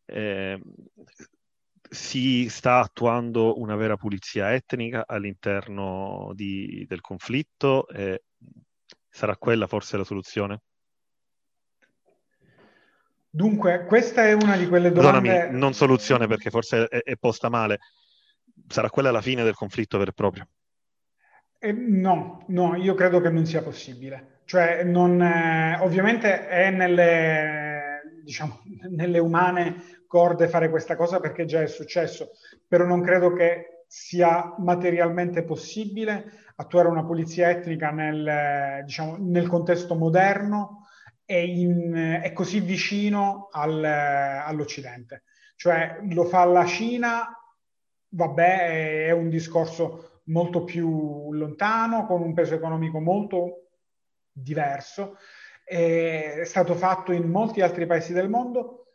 Eh, 0.04 0.60
si 1.90 2.48
sta 2.50 2.80
attuando 2.80 3.60
una 3.60 3.76
vera 3.76 3.98
pulizia 3.98 4.54
etnica 4.54 5.06
all'interno 5.08 6.32
di, 6.34 6.86
del 6.88 7.02
conflitto? 7.02 7.88
Eh, 7.88 8.24
sarà 9.10 9.36
quella 9.38 9.68
forse 9.68 9.98
la 9.98 10.04
soluzione? 10.04 10.62
Dunque, 13.32 13.86
questa 13.86 14.26
è 14.26 14.34
una 14.34 14.58
di 14.58 14.68
quelle 14.68 14.92
domande... 14.92 15.30
Perdonami, 15.30 15.60
non 15.60 15.74
soluzione 15.74 16.28
perché 16.28 16.50
forse 16.50 16.88
è, 16.88 17.04
è, 17.04 17.16
posta 17.16 17.50
male. 17.50 17.80
Sarà 18.68 18.90
quella 18.90 19.12
la 19.12 19.22
fine 19.22 19.44
del 19.44 19.54
conflitto 19.54 19.98
vero 19.98 20.12
e 20.12 20.14
proprio? 20.14 20.48
Eh, 21.60 21.72
no, 21.72 22.44
no, 22.48 22.76
io 22.76 22.96
credo 22.96 23.22
che 23.22 23.30
non 23.30 23.46
sia 23.46 23.62
possibile. 23.62 24.42
Cioè, 24.46 24.84
non, 24.84 25.22
eh, 25.22 25.78
ovviamente 25.82 26.48
è 26.48 26.72
nelle, 26.72 27.69
diciamo, 28.24 28.62
nelle 28.90 29.20
umane 29.20 30.04
corde 30.08 30.48
fare 30.48 30.70
questa 30.70 30.96
cosa 30.96 31.20
perché 31.20 31.46
già 31.46 31.62
è 31.62 31.68
successo, 31.68 32.32
però 32.68 32.86
non 32.86 33.02
credo 33.02 33.34
che 33.34 33.84
sia 33.88 34.54
materialmente 34.60 35.44
possibile 35.44 36.48
attuare 36.56 36.88
una 36.88 37.06
pulizia 37.06 37.50
etnica 37.50 37.90
nel, 37.90 38.84
diciamo, 38.84 39.18
nel 39.20 39.48
contesto 39.48 39.96
moderno 39.96 40.88
è, 41.26 41.36
in, 41.36 42.20
è 42.22 42.34
così 42.34 42.60
vicino 42.60 43.50
al, 43.52 43.84
all'Occidente. 43.84 45.24
Cioè 45.56 46.00
lo 46.10 46.26
fa 46.26 46.46
la 46.46 46.66
Cina, 46.66 47.36
vabbè, 48.10 49.06
è 49.06 49.12
un 49.12 49.30
discorso 49.30 50.22
molto 50.26 50.64
più 50.64 51.32
lontano, 51.34 52.06
con 52.06 52.22
un 52.22 52.34
peso 52.34 52.56
economico 52.56 53.00
molto 53.00 53.70
diverso. 54.32 55.18
È 55.70 56.42
stato 56.46 56.74
fatto 56.74 57.12
in 57.12 57.30
molti 57.30 57.62
altri 57.62 57.86
paesi 57.86 58.12
del 58.12 58.28
mondo. 58.28 58.88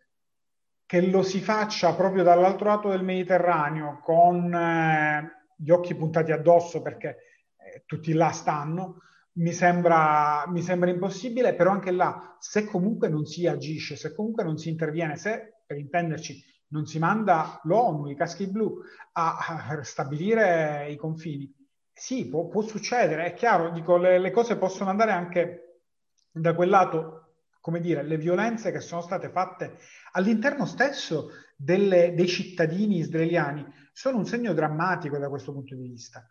Che 0.86 1.00
lo 1.06 1.22
si 1.22 1.40
faccia 1.40 1.94
proprio 1.94 2.24
dall'altro 2.24 2.66
lato 2.66 2.88
del 2.88 3.04
Mediterraneo 3.04 4.00
con 4.02 4.52
eh, 4.52 5.44
gli 5.56 5.70
occhi 5.70 5.94
puntati 5.94 6.32
addosso 6.32 6.82
perché 6.82 7.08
eh, 7.56 7.84
tutti 7.86 8.12
là 8.12 8.30
stanno, 8.30 8.98
mi 9.34 9.52
sembra, 9.52 10.44
mi 10.48 10.62
sembra 10.62 10.90
impossibile, 10.90 11.54
però 11.54 11.70
anche 11.70 11.90
là, 11.90 12.36
se 12.38 12.64
comunque 12.64 13.08
non 13.08 13.24
si 13.24 13.46
agisce, 13.46 13.96
se 13.96 14.12
comunque 14.12 14.44
non 14.44 14.58
si 14.58 14.68
interviene, 14.68 15.16
se 15.16 15.62
per 15.66 15.78
intenderci 15.78 16.42
non 16.68 16.86
si 16.86 16.98
manda 16.98 17.60
l'ONU, 17.62 18.08
i 18.08 18.16
caschi 18.16 18.50
blu, 18.50 18.78
a, 19.12 19.36
a 19.68 19.82
stabilire 19.84 20.90
i 20.90 20.96
confini, 20.96 21.52
sì, 21.92 22.28
può, 22.28 22.48
può, 22.48 22.62
succedere, 22.62 23.26
è 23.26 23.34
chiaro, 23.34 23.70
dico, 23.70 23.96
le, 23.96 24.18
le 24.18 24.30
cose 24.32 24.56
possono 24.56 24.90
andare 24.90 25.12
anche 25.12 25.63
da 26.40 26.54
quel 26.54 26.68
lato 26.68 27.20
come 27.60 27.80
dire, 27.80 28.02
le 28.02 28.18
violenze 28.18 28.72
che 28.72 28.80
sono 28.80 29.00
state 29.00 29.30
fatte 29.30 29.78
all'interno 30.12 30.66
stesso 30.66 31.30
delle, 31.56 32.12
dei 32.14 32.28
cittadini 32.28 32.98
israeliani 32.98 33.66
sono 33.90 34.18
un 34.18 34.26
segno 34.26 34.52
drammatico 34.52 35.16
da 35.16 35.30
questo 35.30 35.52
punto 35.52 35.74
di 35.74 35.88
vista 35.88 36.26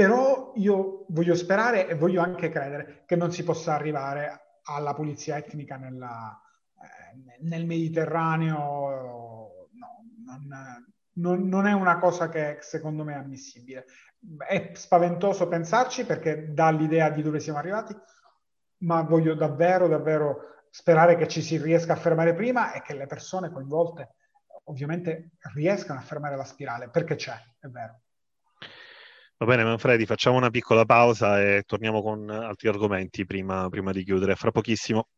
però 0.00 0.54
io 0.56 1.04
voglio 1.08 1.34
sperare 1.34 1.86
e 1.86 1.94
voglio 1.94 2.22
anche 2.22 2.48
credere 2.48 3.02
che 3.04 3.16
non 3.16 3.32
si 3.32 3.44
possa 3.44 3.74
arrivare 3.74 4.60
alla 4.62 4.94
pulizia 4.94 5.36
etnica 5.36 5.76
nella, 5.76 6.40
eh, 6.74 7.38
nel 7.42 7.66
Mediterraneo. 7.66 9.68
No, 9.72 10.04
non, 10.24 10.86
non, 11.12 11.46
non, 11.46 11.66
è 11.66 11.72
una 11.72 11.98
cosa 11.98 12.30
che 12.30 12.56
secondo 12.60 13.04
me 13.04 13.12
è 13.12 13.18
ammissibile. 13.18 13.84
È 14.38 14.70
spaventoso 14.72 15.48
pensarci 15.48 16.06
perché 16.06 16.50
dà 16.50 16.70
l'idea 16.70 17.10
di 17.10 17.20
dove 17.20 17.38
siamo 17.38 17.58
arrivati, 17.58 17.94
ma 18.80 19.02
voglio 19.02 19.34
davvero, 19.34 19.88
davvero 19.88 20.64
sperare 20.70 21.16
che 21.16 21.26
ci 21.26 21.42
si 21.42 21.56
riesca 21.58 21.94
a 21.94 21.96
fermare 21.96 22.34
prima 22.34 22.72
e 22.72 22.82
che 22.82 22.94
le 22.94 23.06
persone 23.06 23.50
coinvolte 23.50 24.14
ovviamente 24.64 25.32
riescano 25.54 25.98
a 25.98 26.02
fermare 26.02 26.36
la 26.36 26.44
spirale, 26.44 26.90
perché 26.90 27.16
c'è, 27.16 27.34
è 27.58 27.66
vero. 27.66 28.00
Va 29.36 29.46
bene, 29.46 29.64
Manfredi, 29.64 30.04
facciamo 30.04 30.36
una 30.36 30.50
piccola 30.50 30.84
pausa 30.84 31.40
e 31.40 31.62
torniamo 31.64 32.02
con 32.02 32.28
altri 32.28 32.68
argomenti 32.68 33.24
prima, 33.24 33.68
prima 33.70 33.90
di 33.90 34.04
chiudere. 34.04 34.36
Fra 34.36 34.50
pochissimo. 34.50 35.08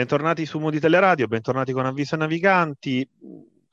Bentornati 0.00 0.46
su 0.46 0.58
Mood 0.58 0.72
Italia 0.72 0.98
Radio, 0.98 1.26
bentornati 1.26 1.72
con 1.72 1.84
Avviso 1.84 2.16
Naviganti. 2.16 3.06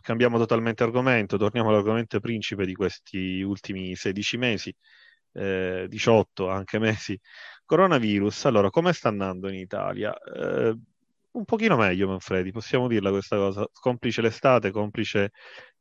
Cambiamo 0.01 0.37
totalmente 0.37 0.83
argomento, 0.83 1.37
torniamo 1.37 1.69
all'argomento 1.69 2.19
principe 2.19 2.65
di 2.65 2.73
questi 2.73 3.41
ultimi 3.41 3.95
16 3.95 4.35
mesi, 4.35 4.75
eh, 5.31 5.85
18 5.87 6.49
anche 6.49 6.79
mesi. 6.79 7.17
Coronavirus, 7.63 8.43
allora, 8.43 8.69
come 8.69 8.91
sta 8.91 9.07
andando 9.07 9.47
in 9.47 9.55
Italia? 9.55 10.13
Eh, 10.17 10.77
un 11.31 11.45
pochino 11.45 11.75
meglio, 11.77 12.07
Manfredi, 12.07 12.51
possiamo 12.51 12.87
dirla 12.87 13.09
questa 13.11 13.35
cosa. 13.37 13.65
Complice 13.71 14.21
l'estate, 14.21 14.71
complice 14.71 15.31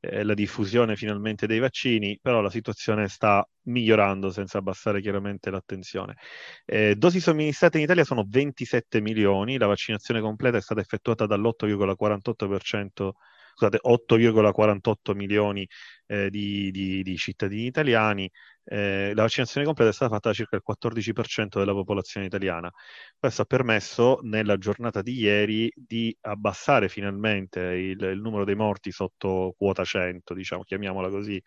eh, 0.00 0.22
la 0.22 0.34
diffusione 0.34 0.96
finalmente 0.96 1.46
dei 1.46 1.58
vaccini, 1.58 2.18
però 2.20 2.40
la 2.40 2.50
situazione 2.50 3.08
sta 3.08 3.46
migliorando 3.62 4.30
senza 4.30 4.58
abbassare 4.58 5.00
chiaramente 5.00 5.50
l'attenzione. 5.50 6.16
Eh, 6.64 6.94
dosi 6.96 7.20
somministrate 7.20 7.78
in 7.78 7.84
Italia 7.84 8.04
sono 8.04 8.24
27 8.28 9.00
milioni, 9.00 9.56
la 9.58 9.66
vaccinazione 9.66 10.20
completa 10.20 10.58
è 10.58 10.60
stata 10.60 10.80
effettuata 10.80 11.26
dall'8,48% 11.26 13.12
scusate, 13.56 13.78
8,48 13.82 15.14
milioni 15.14 15.66
eh, 16.06 16.28
di, 16.30 16.70
di, 16.70 17.02
di, 17.02 17.16
cittadini 17.16 17.64
italiani, 17.66 18.30
eh, 18.64 19.12
la 19.14 19.22
vaccinazione 19.22 19.64
completa 19.64 19.90
è 19.90 19.94
stata 19.94 20.12
fatta 20.12 20.28
da 20.28 20.34
circa 20.34 20.56
il 20.56 20.62
14% 20.66 21.58
della 21.58 21.72
popolazione 21.72 22.26
italiana. 22.26 22.70
Questo 23.18 23.42
ha 23.42 23.44
permesso 23.46 24.18
nella 24.22 24.58
giornata 24.58 25.00
di 25.00 25.14
ieri 25.18 25.72
di 25.74 26.14
abbassare 26.22 26.88
finalmente 26.88 27.60
il, 27.60 28.00
il 28.02 28.20
numero 28.20 28.44
dei 28.44 28.56
morti 28.56 28.92
sotto 28.92 29.54
quota 29.56 29.84
100, 29.84 30.34
diciamo, 30.34 30.62
chiamiamola 30.62 31.08
così, 31.08 31.42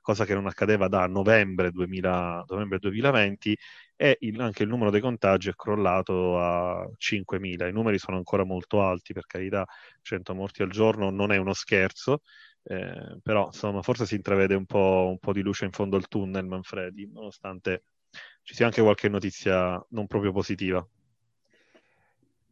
cosa 0.00 0.24
che 0.24 0.34
non 0.34 0.46
accadeva 0.46 0.88
da 0.88 1.06
novembre, 1.06 1.70
2000, 1.70 2.44
novembre 2.48 2.78
2020 2.78 3.56
e 3.96 4.16
il, 4.20 4.40
anche 4.40 4.62
il 4.62 4.68
numero 4.68 4.90
dei 4.90 5.00
contagi 5.00 5.50
è 5.50 5.54
crollato 5.54 6.40
a 6.40 6.88
5.000. 6.96 7.68
I 7.68 7.72
numeri 7.72 7.98
sono 7.98 8.16
ancora 8.16 8.44
molto 8.44 8.82
alti, 8.82 9.12
per 9.12 9.26
carità, 9.26 9.66
100 10.02 10.34
morti 10.34 10.62
al 10.62 10.70
giorno 10.70 11.10
non 11.10 11.32
è 11.32 11.36
uno 11.36 11.52
scherzo, 11.52 12.22
eh, 12.62 13.18
però 13.22 13.46
insomma 13.46 13.82
forse 13.82 14.06
si 14.06 14.14
intravede 14.14 14.54
un 14.54 14.66
po', 14.66 15.06
un 15.10 15.18
po' 15.18 15.32
di 15.32 15.42
luce 15.42 15.64
in 15.66 15.72
fondo 15.72 15.96
al 15.96 16.08
tunnel, 16.08 16.46
Manfredi, 16.46 17.10
nonostante 17.12 17.82
ci 18.42 18.54
sia 18.54 18.66
anche 18.66 18.82
qualche 18.82 19.08
notizia 19.08 19.84
non 19.90 20.06
proprio 20.06 20.32
positiva. 20.32 20.86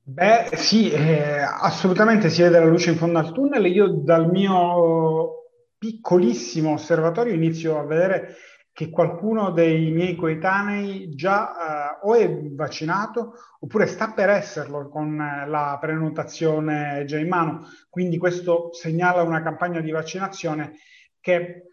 Beh, 0.02 0.48
sì, 0.54 0.90
eh, 0.90 1.40
assolutamente 1.40 2.30
si 2.30 2.40
vede 2.40 2.58
la 2.58 2.64
luce 2.64 2.90
in 2.90 2.96
fondo 2.96 3.18
al 3.18 3.32
tunnel. 3.32 3.66
Io 3.66 3.88
dal 3.88 4.30
mio 4.30 5.37
piccolissimo 5.78 6.72
osservatorio 6.72 7.32
inizio 7.32 7.78
a 7.78 7.84
vedere 7.84 8.36
che 8.72 8.90
qualcuno 8.90 9.50
dei 9.50 9.90
miei 9.90 10.14
coetanei 10.14 11.14
già 11.14 11.96
eh, 11.96 11.98
o 12.02 12.14
è 12.14 12.30
vaccinato 12.52 13.34
oppure 13.60 13.86
sta 13.86 14.12
per 14.12 14.28
esserlo 14.28 14.88
con 14.88 15.16
la 15.16 15.78
prenotazione 15.80 17.04
già 17.04 17.18
in 17.18 17.28
mano. 17.28 17.66
Quindi 17.88 18.18
questo 18.18 18.72
segnala 18.72 19.22
una 19.22 19.42
campagna 19.42 19.80
di 19.80 19.90
vaccinazione 19.90 20.76
che 21.20 21.64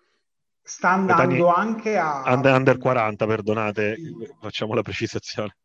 sta 0.63 0.89
andando 0.89 1.53
anche 1.53 1.95
a... 1.95 2.23
Under, 2.25 2.55
under 2.55 2.77
40, 2.79 3.25
perdonate, 3.27 3.97
facciamo 4.41 4.73
la 4.73 4.81
precisazione. 4.81 5.57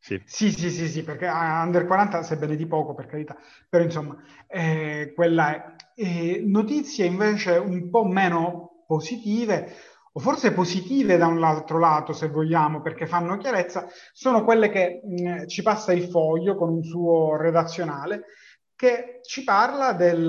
Sì. 0.00 0.20
sì, 0.24 0.50
sì, 0.52 0.70
sì, 0.70 0.88
sì, 0.88 1.02
perché 1.02 1.26
under 1.26 1.84
40 1.86 2.22
sebbene 2.22 2.56
di 2.56 2.66
poco, 2.66 2.94
per 2.94 3.06
carità, 3.06 3.36
però 3.68 3.82
insomma, 3.84 4.16
eh, 4.46 5.12
quella 5.14 5.54
è. 5.54 5.76
Eh, 6.00 6.42
notizie 6.46 7.04
invece 7.06 7.52
un 7.56 7.90
po' 7.90 8.04
meno 8.04 8.84
positive, 8.86 9.72
o 10.12 10.20
forse 10.20 10.52
positive 10.52 11.16
da 11.16 11.26
un 11.26 11.42
altro 11.42 11.78
lato, 11.78 12.12
se 12.12 12.28
vogliamo, 12.28 12.80
perché 12.80 13.06
fanno 13.06 13.36
chiarezza, 13.36 13.88
sono 14.12 14.44
quelle 14.44 14.70
che 14.70 15.00
mh, 15.04 15.46
ci 15.48 15.62
passa 15.62 15.92
il 15.92 16.04
foglio 16.08 16.54
con 16.56 16.68
un 16.70 16.82
suo 16.84 17.36
redazionale, 17.36 18.22
che 18.76 19.18
ci 19.24 19.42
parla 19.42 19.92
del 19.92 20.24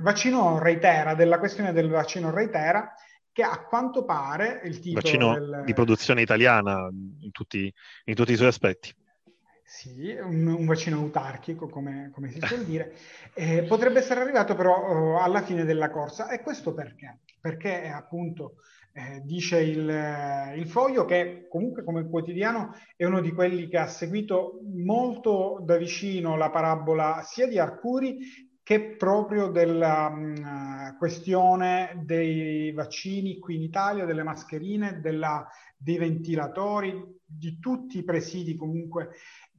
vaccino 0.00 0.58
Reitera, 0.58 1.14
della 1.14 1.38
questione 1.38 1.72
del 1.72 1.88
vaccino 1.90 2.30
Reitera, 2.30 2.92
che 3.36 3.42
a 3.42 3.66
quanto 3.66 4.06
pare 4.06 4.62
il 4.64 4.78
titolo 4.78 5.02
vaccino 5.02 5.34
del... 5.34 5.62
di 5.66 5.74
produzione 5.74 6.22
italiana 6.22 6.88
in 6.88 7.30
tutti, 7.32 7.70
in 8.04 8.14
tutti 8.14 8.32
i 8.32 8.36
suoi 8.36 8.48
aspetti. 8.48 8.90
sì, 9.62 10.16
un, 10.18 10.46
un, 10.46 10.64
vaccino 10.64 10.96
autarchico, 10.96 11.68
come, 11.68 12.10
come 12.14 12.30
si 12.30 12.40
suol 12.40 12.64
dire, 12.64 12.94
eh, 13.34 13.64
potrebbe 13.64 13.98
essere 13.98 14.20
arrivato 14.20 14.54
però 14.54 14.78
uh, 14.78 15.16
alla 15.18 15.42
fine 15.42 15.66
della 15.66 15.90
corsa. 15.90 16.30
E 16.30 16.40
questo 16.40 16.72
perché? 16.72 17.18
Perché 17.38 17.88
appunto 17.88 18.54
eh, 18.94 19.20
dice 19.22 19.58
il, 19.58 20.54
il, 20.56 20.66
Foglio 20.66 21.04
che 21.04 21.46
comunque 21.50 21.84
come 21.84 22.08
quotidiano 22.08 22.74
è 22.96 23.04
uno 23.04 23.20
di 23.20 23.32
quelli 23.32 23.68
che 23.68 23.76
ha 23.76 23.86
seguito 23.86 24.60
molto 24.82 25.58
da 25.62 25.76
vicino 25.76 26.38
la 26.38 26.48
parabola 26.48 27.20
sia 27.22 27.46
di 27.46 27.58
Arcuri 27.58 28.16
che 28.66 28.96
proprio 28.96 29.46
della 29.46 30.10
mh, 30.10 30.96
questione 30.98 32.02
dei 32.02 32.72
vaccini 32.72 33.38
qui 33.38 33.54
in 33.54 33.62
Italia, 33.62 34.04
delle 34.04 34.24
mascherine, 34.24 34.98
della, 35.00 35.46
dei 35.76 35.98
ventilatori, 35.98 37.00
di 37.24 37.60
tutti 37.60 37.98
i 37.98 38.02
presidi 38.02 38.56
comunque 38.56 39.10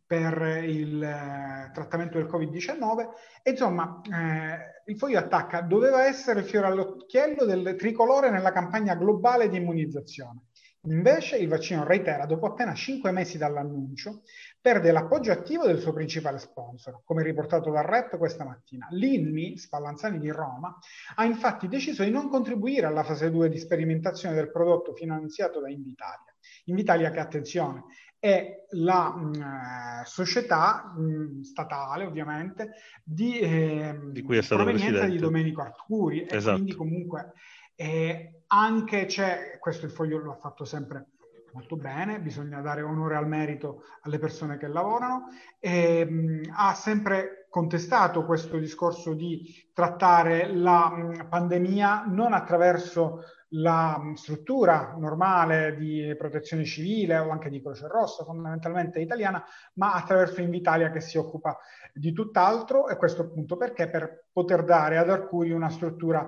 per 0.06 0.62
il 0.66 1.02
eh, 1.02 1.72
trattamento 1.74 2.18
del 2.18 2.28
Covid-19. 2.28 3.08
E 3.44 3.52
insomma, 3.52 4.02
eh, 4.04 4.92
il 4.92 4.98
foglio 4.98 5.20
attacca, 5.20 5.62
doveva 5.62 6.06
essere 6.06 6.42
il 6.42 6.46
fiore 6.46 6.68
all'occhiello 6.68 7.46
del 7.46 7.76
tricolore 7.78 8.30
nella 8.30 8.52
campagna 8.52 8.96
globale 8.96 9.48
di 9.48 9.56
immunizzazione. 9.56 10.48
Invece 10.88 11.38
il 11.38 11.48
vaccino 11.48 11.86
reitera, 11.86 12.26
dopo 12.26 12.46
appena 12.46 12.74
cinque 12.74 13.12
mesi 13.12 13.38
dall'annuncio, 13.38 14.24
perde 14.60 14.92
l'appoggio 14.92 15.32
attivo 15.32 15.66
del 15.66 15.80
suo 15.80 15.94
principale 15.94 16.40
sponsor, 16.40 17.02
come 17.04 17.24
riportato 17.24 17.72
dal 17.72 17.84
REP 17.84 18.18
questa 18.18 18.44
mattina. 18.44 18.88
L'INMI, 18.92 19.58
Spallanzani 19.58 20.20
di 20.20 20.30
Roma, 20.30 20.78
ha 21.16 21.26
infatti 21.26 21.68
deciso 21.68 22.04
di 22.04 22.10
non 22.10 22.30
contribuire 22.30 22.86
alla 22.86 23.04
fase 23.04 23.32
2 23.32 23.50
di 23.50 23.60
sperimentazione 23.60 24.36
del 24.36 24.52
prodotto 24.52 24.94
finanziato 24.94 25.60
da 25.60 25.70
Invitalia. 25.70 26.34
Invitalia 26.66 27.12
che, 27.12 27.20
attenzione, 27.20 27.84
è 28.20 28.66
la 28.72 29.16
mh, 29.16 29.38
mm, 29.38 30.02
società 30.04 30.94
mh, 30.96 31.42
statale, 31.42 32.06
ovviamente, 32.06 32.72
di, 33.04 33.40
eh, 33.40 33.98
di 34.12 34.22
cui 34.22 34.38
è 34.38 34.42
stato 34.42 34.64
provenienza 34.64 35.00
presidente. 35.00 35.16
di 35.16 35.22
Domenico 35.22 35.62
Arcuri 35.62 36.26
esatto. 36.28 36.50
e 36.50 36.54
quindi 36.54 36.76
comunque 36.76 37.34
eh, 37.76 38.42
anche 38.48 39.06
c'è, 39.06 39.58
questo 39.60 39.86
il 39.86 39.92
foglio 39.92 40.18
lo 40.18 40.32
ha 40.32 40.38
fatto 40.38 40.66
sempre 40.66 41.12
molto 41.58 41.76
bene, 41.76 42.20
bisogna 42.20 42.62
dare 42.62 42.84
onore 42.84 43.16
al 43.16 43.28
merito 43.28 43.82
alle 44.04 44.20
persone 44.20 44.58
che 44.58 44.68
lavorano, 44.68 45.30
e, 45.60 46.06
mh, 46.06 46.54
ha 46.56 46.76
sempre 46.76 47.48
contestato 47.50 48.26
questo 48.26 48.60
discorso 48.60 49.16
di 49.16 49.72
trattare 49.74 50.54
la 50.54 50.90
mh, 50.90 51.28
pandemia 51.30 52.04
non 52.06 52.34
attraverso 52.34 53.24
la 53.52 54.00
struttura 54.16 54.94
normale 55.00 55.76
di 55.78 56.14
protezione 56.18 56.64
civile 56.64 57.18
o 57.18 57.32
anche 57.32 57.50
di 57.50 57.62
Croce 57.62 57.88
Rossa, 57.88 58.24
fondamentalmente 58.24 59.00
italiana, 59.00 59.44
ma 59.76 59.94
attraverso 59.94 60.42
Invitalia 60.42 60.92
che 60.92 61.00
si 61.00 61.18
occupa 61.18 61.58
di 61.94 62.12
tutt'altro 62.12 62.88
e 62.88 62.98
questo 62.98 63.24
appunto 63.24 63.58
perché? 63.58 63.90
Per 63.90 64.26
poter 64.32 64.64
dare 64.64 64.98
ad 64.98 65.10
Arcuri 65.10 65.52
una 65.52 65.70
struttura 65.70 66.28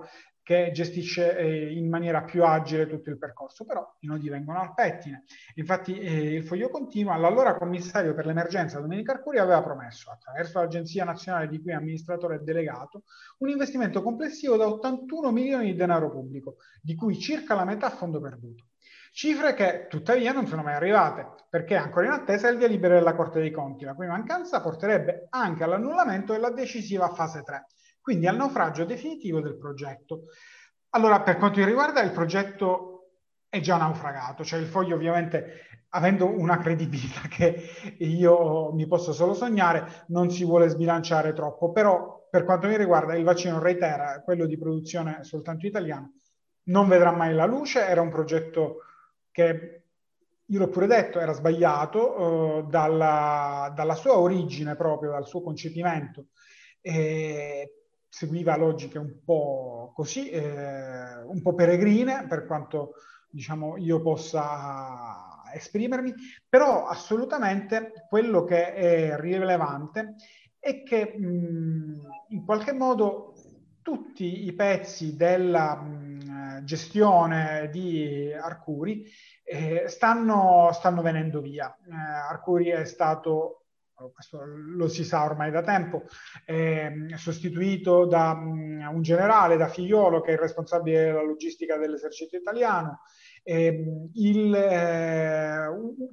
che 0.50 0.72
gestisce 0.74 1.38
eh, 1.38 1.74
in 1.74 1.88
maniera 1.88 2.24
più 2.24 2.44
agile 2.44 2.88
tutto 2.88 3.12
il 3.12 3.20
percorso, 3.20 3.66
però 3.66 3.88
i 4.00 4.08
nodi 4.08 4.30
vengono 4.30 4.60
al 4.60 4.74
pettine. 4.74 5.26
Infatti 5.58 6.00
eh, 6.00 6.34
il 6.34 6.44
foglio 6.44 6.70
continua, 6.70 7.18
l'allora 7.18 7.56
commissario 7.56 8.16
per 8.16 8.26
l'emergenza 8.26 8.80
Domenico 8.80 9.12
Arcuri 9.12 9.38
aveva 9.38 9.62
promesso, 9.62 10.10
attraverso 10.10 10.58
l'Agenzia 10.58 11.04
Nazionale 11.04 11.50
di 11.50 11.62
cui 11.62 11.70
è 11.70 11.76
amministratore 11.76 12.42
delegato, 12.42 13.04
un 13.38 13.50
investimento 13.50 14.02
complessivo 14.02 14.58
da 14.58 14.66
81 14.66 15.32
milioni 15.32 15.66
di 15.66 15.76
denaro 15.76 16.10
pubblico, 16.10 16.56
di 16.82 16.96
cui 16.96 17.20
circa 17.20 17.54
la 17.54 17.64
metà 17.64 17.86
a 17.86 17.92
fondo 17.92 18.20
perduto. 18.20 18.70
Cifre 19.12 19.54
che 19.54 19.86
tuttavia 19.88 20.32
non 20.32 20.48
sono 20.48 20.64
mai 20.64 20.74
arrivate, 20.74 21.28
perché 21.48 21.76
ancora 21.76 22.08
in 22.08 22.14
attesa 22.14 22.48
il 22.48 22.58
via 22.58 22.68
libera 22.68 22.96
della 22.96 23.14
Corte 23.14 23.40
dei 23.40 23.52
Conti, 23.52 23.86
la 23.86 23.94
cui 23.94 24.08
mancanza 24.08 24.62
porterebbe 24.62 25.28
anche 25.30 25.64
all'annullamento 25.64 26.34
della 26.34 26.50
decisiva 26.50 27.10
fase 27.10 27.44
3, 27.44 27.68
quindi 28.10 28.26
al 28.26 28.38
naufragio 28.38 28.86
definitivo 28.86 29.40
del 29.40 29.56
progetto. 29.56 30.24
Allora, 30.94 31.22
per 31.22 31.38
quanto 31.38 31.60
mi 31.60 31.66
riguarda, 31.66 32.02
il 32.02 32.10
progetto 32.10 33.12
è 33.48 33.60
già 33.60 33.78
naufragato, 33.78 34.44
cioè 34.44 34.60
il 34.60 34.66
foglio 34.66 34.96
ovviamente 34.96 35.68
avendo 35.90 36.26
una 36.26 36.58
credibilità 36.58 37.28
che 37.30 37.62
io 38.00 38.74
mi 38.74 38.88
posso 38.88 39.14
solo 39.14 39.36
sognare, 39.36 40.06
non 40.08 40.32
si 40.32 40.44
vuole 40.44 40.70
sbilanciare 40.70 41.34
troppo, 41.34 41.72
però 41.72 42.28
per 42.32 42.46
quanto 42.46 42.66
mi 42.66 42.78
riguarda 42.78 43.14
il 43.14 43.24
vaccino 43.24 43.60
Reitera, 43.60 44.24
quello 44.24 44.48
di 44.48 44.58
produzione 44.58 45.24
soltanto 45.24 45.68
italiana, 45.68 46.12
non 46.64 46.88
vedrà 46.88 47.12
mai 47.12 47.36
la 47.36 47.46
luce, 47.46 47.86
era 47.86 48.02
un 48.02 48.10
progetto 48.10 48.78
che 49.30 49.84
io 50.44 50.58
l'ho 50.58 50.70
pure 50.70 50.88
detto, 50.88 51.20
era 51.20 51.34
sbagliato 51.34 52.20
uh, 52.20 52.68
dalla, 52.68 53.72
dalla, 53.76 53.94
sua 53.94 54.18
origine 54.18 54.76
proprio, 54.76 55.12
dal 55.12 55.28
suo 55.28 55.44
concepimento. 55.44 56.30
E 56.82 57.79
seguiva 58.10 58.58
logiche 58.58 58.98
un 58.98 59.24
po' 59.24 59.92
così, 59.96 60.30
eh, 60.30 61.22
un 61.24 61.42
po' 61.42 61.54
peregrine 61.54 62.26
per 62.28 62.46
quanto 62.46 62.94
diciamo 63.30 63.78
io 63.78 64.02
possa 64.02 65.44
esprimermi, 65.54 66.14
però 66.48 66.88
assolutamente 66.88 68.06
quello 68.10 68.44
che 68.44 68.74
è 68.74 69.16
rilevante 69.20 70.16
è 70.60 70.84
che 70.84 71.16
mh, 71.18 72.02
in 72.30 72.46
qualche 72.46 72.74
modo 72.74 73.34
tutti 73.82 74.46
i 74.46 74.54
pezzi 74.54 75.16
della 75.16 75.76
mh, 75.76 76.64
gestione 76.64 77.70
di 77.72 78.32
Arcuri 78.34 79.06
eh, 79.44 79.86
stanno, 79.88 80.70
stanno, 80.74 81.02
venendo 81.02 81.42
via. 81.42 81.76
Eh, 81.88 81.94
Arcuri 81.94 82.68
è 82.68 82.86
stato 82.86 83.59
questo 84.14 84.42
lo 84.46 84.88
si 84.88 85.04
sa 85.04 85.26
ormai 85.26 85.52
da 85.52 85.62
tempo, 85.62 86.04
è 86.46 86.92
sostituito 87.16 88.06
da 88.06 88.36
mm, 88.36 88.88
un 88.88 89.02
generale, 89.02 89.58
da 89.58 89.68
Figliolo, 89.68 90.22
che 90.22 90.32
è 90.32 90.34
il 90.34 90.40
responsabile 90.40 91.06
della 91.06 91.24
logistica 91.24 91.78
dell'esercito 91.78 92.38
italiano, 92.38 93.02
il, 93.44 94.54
eh, 94.56 95.68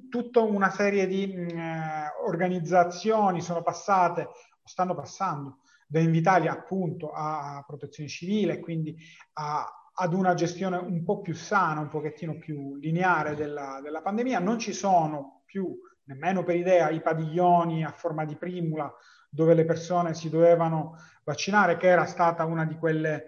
tutta 0.09 0.41
una 0.41 0.69
serie 0.69 1.07
di 1.07 1.27
mm, 1.27 1.47
eh, 1.49 2.07
organizzazioni 2.25 3.41
sono 3.41 3.61
passate, 3.61 4.21
o 4.23 4.67
stanno 4.67 4.95
passando, 4.95 5.59
da 5.87 5.99
Invitalia 5.99 6.51
appunto 6.51 7.11
a 7.11 7.63
protezione 7.65 8.09
civile, 8.09 8.59
quindi 8.59 8.95
a, 9.33 9.65
ad 9.99 10.13
una 10.13 10.33
gestione 10.33 10.77
un 10.77 11.03
po' 11.03 11.21
più 11.21 11.33
sana, 11.33 11.79
un 11.79 11.87
pochettino 11.87 12.37
più 12.37 12.75
lineare 12.75 13.35
della, 13.35 13.79
della 13.81 14.01
pandemia. 14.01 14.39
Non 14.39 14.59
ci 14.59 14.73
sono 14.73 15.43
più 15.45 15.75
nemmeno 16.07 16.43
per 16.43 16.55
idea 16.55 16.89
i 16.89 17.01
padiglioni 17.01 17.83
a 17.83 17.91
forma 17.91 18.25
di 18.25 18.35
primula 18.35 18.93
dove 19.29 19.53
le 19.53 19.65
persone 19.65 20.13
si 20.13 20.29
dovevano 20.29 20.97
vaccinare, 21.23 21.77
che 21.77 21.87
era 21.87 22.05
stata 22.05 22.45
una 22.45 22.65
di 22.65 22.75
quelle 22.75 23.27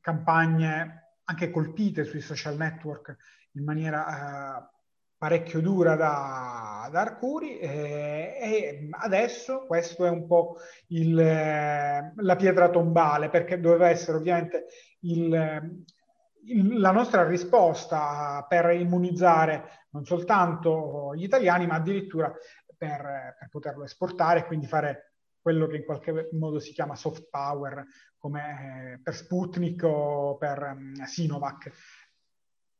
campagne 0.00 1.16
anche 1.24 1.50
colpite 1.50 2.04
sui 2.04 2.20
social 2.20 2.56
network 2.56 3.16
in 3.52 3.64
maniera 3.64 4.60
eh, 4.60 4.70
parecchio 5.16 5.60
dura 5.60 5.94
da, 5.94 6.88
da 6.90 7.00
Arcuri 7.00 7.58
eh, 7.58 8.36
e 8.40 8.88
adesso 8.90 9.66
questo 9.66 10.04
è 10.04 10.10
un 10.10 10.26
po' 10.26 10.56
il, 10.88 11.18
eh, 11.18 12.12
la 12.14 12.36
pietra 12.36 12.68
tombale 12.68 13.30
perché 13.30 13.60
doveva 13.60 13.88
essere 13.88 14.16
ovviamente 14.18 14.66
il, 15.00 15.84
la 16.74 16.90
nostra 16.90 17.26
risposta 17.26 18.44
per 18.48 18.70
immunizzare 18.70 19.86
non 19.90 20.04
soltanto 20.04 21.14
gli 21.14 21.24
italiani, 21.24 21.66
ma 21.66 21.74
addirittura 21.74 22.32
per, 22.76 23.36
per 23.38 23.48
poterlo 23.50 23.84
esportare 23.84 24.40
e 24.40 24.46
quindi 24.46 24.66
fare 24.66 25.12
quello 25.40 25.66
che 25.66 25.76
in 25.76 25.84
qualche 25.84 26.28
modo 26.32 26.60
si 26.60 26.72
chiama 26.72 26.94
soft 26.94 27.28
power, 27.28 27.84
come 28.16 28.94
eh, 28.94 29.00
per 29.02 29.14
Sputnik 29.14 29.82
o 29.84 30.36
per 30.36 30.74
um, 30.76 31.04
Sinovac. 31.04 31.72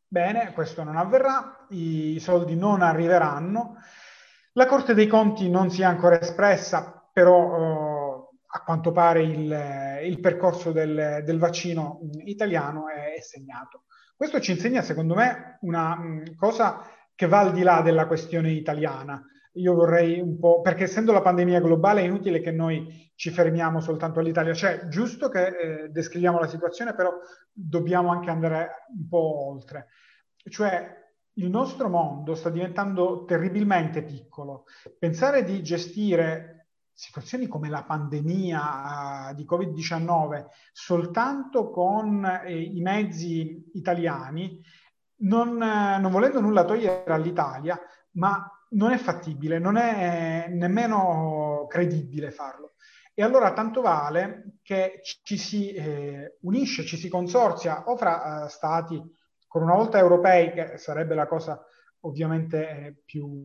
Bene, 0.06 0.52
questo 0.52 0.82
non 0.84 0.96
avverrà, 0.96 1.66
i 1.70 2.18
soldi 2.20 2.54
non 2.54 2.82
arriveranno. 2.82 3.76
La 4.52 4.66
Corte 4.66 4.94
dei 4.94 5.06
Conti 5.06 5.48
non 5.48 5.70
si 5.70 5.82
è 5.82 5.84
ancora 5.84 6.20
espressa, 6.20 7.08
però 7.12 7.91
a 8.54 8.62
quanto 8.62 8.92
pare 8.92 9.22
il, 9.22 10.00
il 10.04 10.20
percorso 10.20 10.72
del, 10.72 11.22
del, 11.24 11.38
vaccino 11.38 12.00
italiano 12.24 12.88
è, 12.88 13.14
è, 13.14 13.20
segnato. 13.20 13.84
Questo 14.14 14.40
ci 14.40 14.50
insegna, 14.50 14.82
secondo 14.82 15.14
me, 15.14 15.58
una 15.62 15.96
mh, 15.96 16.36
cosa 16.36 16.86
che 17.14 17.26
va 17.26 17.40
al 17.40 17.52
di 17.52 17.62
là 17.62 17.80
della 17.80 18.06
questione 18.06 18.50
italiana. 18.50 19.24
Io 19.54 19.74
vorrei 19.74 20.20
un 20.20 20.38
po', 20.38 20.60
perché 20.60 20.84
essendo 20.84 21.12
la 21.12 21.22
pandemia 21.22 21.60
globale 21.60 22.02
è 22.02 22.04
inutile 22.04 22.40
che 22.40 22.50
noi 22.50 23.10
ci 23.14 23.30
fermiamo 23.30 23.80
soltanto 23.80 24.20
all'Italia, 24.20 24.52
cioè 24.52 24.86
giusto 24.88 25.30
che 25.30 25.46
eh, 25.46 25.88
descriviamo 25.88 26.38
la 26.38 26.46
situazione, 26.46 26.94
però 26.94 27.10
dobbiamo 27.50 28.10
anche 28.10 28.28
andare 28.28 28.86
un 28.94 29.08
po' 29.08 29.46
oltre. 29.46 29.88
Cioè 30.36 31.00
il 31.34 31.48
nostro 31.48 31.88
mondo 31.88 32.34
sta 32.34 32.50
diventando 32.50 33.24
terribilmente 33.24 34.02
piccolo. 34.02 34.64
Pensare 34.98 35.42
di 35.42 35.62
gestire 35.62 36.61
situazioni 36.94 37.46
come 37.46 37.68
la 37.68 37.84
pandemia 37.84 39.30
uh, 39.30 39.34
di 39.34 39.44
Covid-19 39.44 40.46
soltanto 40.72 41.70
con 41.70 42.24
eh, 42.24 42.60
i 42.60 42.80
mezzi 42.80 43.70
italiani, 43.74 44.60
non, 45.22 45.62
eh, 45.62 45.98
non, 45.98 46.10
volendo 46.10 46.40
nulla 46.40 46.64
togliere 46.64 47.12
all'Italia, 47.12 47.78
ma 48.12 48.46
non 48.70 48.92
è 48.92 48.98
fattibile, 48.98 49.58
non 49.58 49.76
è 49.76 50.48
nemmeno 50.48 51.66
credibile 51.68 52.30
farlo. 52.30 52.74
E 53.14 53.22
allora 53.22 53.52
tanto 53.52 53.82
vale 53.82 54.58
che 54.62 55.00
ci 55.22 55.36
si 55.36 55.72
eh, 55.72 56.38
unisce, 56.42 56.84
ci 56.84 56.96
si 56.96 57.08
consorzia 57.08 57.84
o 57.88 57.96
fra 57.96 58.44
uh, 58.44 58.48
stati, 58.48 59.00
con 59.46 59.62
una 59.62 59.74
volta 59.74 59.98
europei, 59.98 60.52
che 60.52 60.78
sarebbe 60.78 61.14
la 61.14 61.26
cosa 61.26 61.62
ovviamente 62.00 62.68
eh, 62.68 62.96
più, 63.04 63.44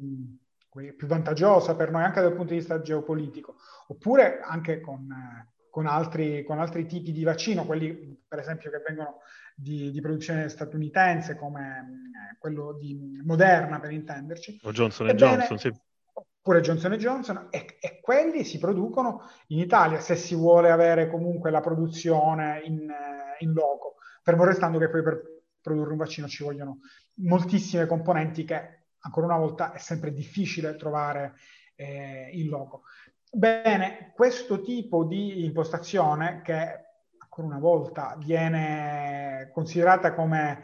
più, 0.95 1.07
vantaggiosa 1.07 1.75
per 1.75 1.91
noi 1.91 2.03
anche 2.03 2.21
dal 2.21 2.33
punto 2.33 2.53
di 2.53 2.59
vista 2.59 2.81
geopolitico, 2.81 3.55
oppure 3.87 4.39
anche 4.41 4.79
con, 4.79 5.07
eh, 5.11 5.67
con, 5.69 5.85
altri, 5.85 6.43
con 6.43 6.59
altri, 6.59 6.85
tipi 6.85 7.11
di 7.11 7.23
vaccino, 7.23 7.65
quelli 7.65 8.23
per 8.27 8.39
esempio 8.39 8.69
che 8.71 8.81
vengono 8.85 9.21
di, 9.55 9.91
di 9.91 10.01
produzione 10.01 10.49
statunitense 10.49 11.35
come 11.35 12.31
eh, 12.31 12.37
quello 12.37 12.73
di 12.73 13.21
Moderna 13.23 13.79
per 13.79 13.91
intenderci. 13.91 14.59
O 14.63 14.71
Johnson 14.71 15.09
Ebbene, 15.09 15.37
Johnson, 15.37 15.57
sì. 15.57 15.73
oppure 16.13 16.61
Johnson 16.61 16.93
Johnson, 16.93 17.47
e, 17.49 17.77
e, 17.79 17.99
quelli 18.01 18.43
si 18.43 18.57
producono 18.59 19.23
in 19.47 19.59
Italia 19.59 19.99
se 19.99 20.15
si 20.15 20.35
vuole 20.35 20.69
avere 20.71 21.09
comunque 21.09 21.51
la 21.51 21.61
produzione 21.61 22.61
in, 22.63 22.89
eh, 22.89 23.43
in 23.43 23.53
loco, 23.53 23.95
fermo 24.21 24.43
restando 24.43 24.77
che 24.77 24.89
poi 24.89 25.01
per 25.01 25.35
produrre 25.67 25.91
un 25.91 25.97
vaccino 25.97 26.27
ci 26.27 26.43
vogliono 26.43 26.79
moltissime 27.15 27.85
componenti 27.87 28.45
che 28.45 28.76
ancora 29.07 29.25
una 29.25 29.37
volta 29.37 29.71
è 29.71 29.79
sempre 29.79 30.11
difficile 30.11 30.75
trovare 30.75 31.33
eh, 31.75 32.29
in 32.33 32.49
loco. 32.49 32.83
Bene, 33.31 34.11
questo 34.13 34.61
tipo 34.61 35.05
di 35.05 35.43
impostazione 35.45 36.41
che 36.43 36.85
ancora 37.17 37.47
una 37.47 37.59
volta 37.59 38.15
viene 38.19 39.49
considerata 39.53 40.13
come 40.13 40.63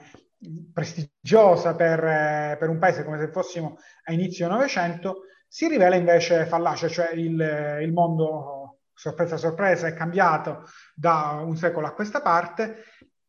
prestigiosa 0.73 1.75
per, 1.75 2.03
eh, 2.03 2.57
per 2.59 2.69
un 2.69 2.79
paese 2.79 3.05
come 3.05 3.19
se 3.19 3.31
fossimo 3.31 3.77
a 4.05 4.13
inizio 4.13 4.47
Novecento, 4.47 5.23
si 5.47 5.67
rivela 5.67 5.95
invece 5.95 6.45
fallace, 6.45 6.89
cioè 6.89 7.11
il, 7.13 7.79
il 7.81 7.93
mondo, 7.93 8.79
sorpresa 8.93 9.37
sorpresa, 9.37 9.87
è 9.87 9.93
cambiato 9.93 10.65
da 10.95 11.41
un 11.45 11.55
secolo 11.55 11.87
a 11.87 11.93
questa 11.93 12.21
parte, 12.21 12.83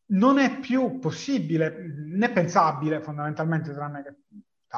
non 0.07 0.39
è 0.39 0.59
più 0.59 0.99
possibile 0.99 1.75
né 2.07 2.31
pensabile 2.31 3.01
fondamentalmente, 3.01 3.73
tranne 3.73 4.03
che 4.03 4.15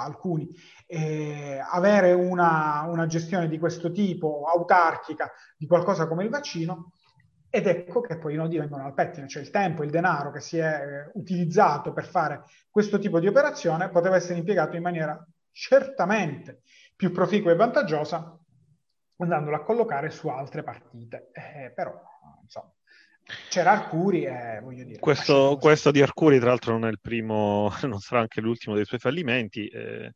alcuni, 0.02 0.50
eh, 0.86 1.62
avere 1.64 2.14
una, 2.14 2.86
una, 2.88 3.06
gestione 3.06 3.48
di 3.48 3.58
questo 3.60 3.92
tipo, 3.92 4.46
autarchica, 4.46 5.32
di 5.58 5.68
qualcosa 5.68 6.08
come 6.08 6.24
il 6.24 6.30
vaccino, 6.30 6.92
ed 7.50 7.68
ecco 7.68 8.02
che 8.02 8.18
poi 8.18 8.34
i 8.34 8.38
nodi 8.38 8.58
vengono 8.58 8.86
al 8.86 8.94
pettine, 8.94 9.28
cioè 9.28 9.42
il 9.42 9.50
tempo, 9.50 9.84
il 9.84 9.90
denaro 9.90 10.32
che 10.32 10.42
si 10.42 10.58
è 10.58 10.82
eh, 10.82 11.12
utilizzato 11.14 11.94
per 11.94 12.06
fare 12.06 12.44
questo 12.70 13.00
tipo 13.00 13.20
di 13.20 13.28
operazione 13.28 13.90
poteva 13.90 14.16
essere 14.16 14.40
impiegato 14.40 14.76
in 14.76 14.82
maniera 14.82 15.26
certamente 15.52 16.62
più 16.96 17.12
proficua 17.12 17.52
e 17.52 17.56
vantaggiosa 17.56 18.38
andandola 19.18 19.58
a 19.58 19.64
collocare 19.64 20.10
su 20.10 20.28
altre 20.28 20.64
partite. 20.64 21.30
Eh, 21.32 21.72
però, 21.72 22.00
insomma, 22.44 22.72
c'era 23.50 23.72
Arcuri 23.72 24.24
e 24.24 24.60
voglio 24.62 24.84
dire... 24.84 25.00
Questo, 25.00 25.58
questo, 25.60 25.92
di 25.92 26.02
Arcuri, 26.02 26.40
tra 26.40 26.50
l'altro, 26.50 26.74
non 26.74 26.86
è 26.86 26.90
il 26.90 27.00
primo, 27.02 27.72
non 27.84 28.00
sarà 28.00 28.22
anche 28.22 28.42
l'ultimo 28.42 28.76
dei 28.76 28.86
suoi 28.86 29.00
fallimenti. 29.00 29.68
Eh, 29.68 30.14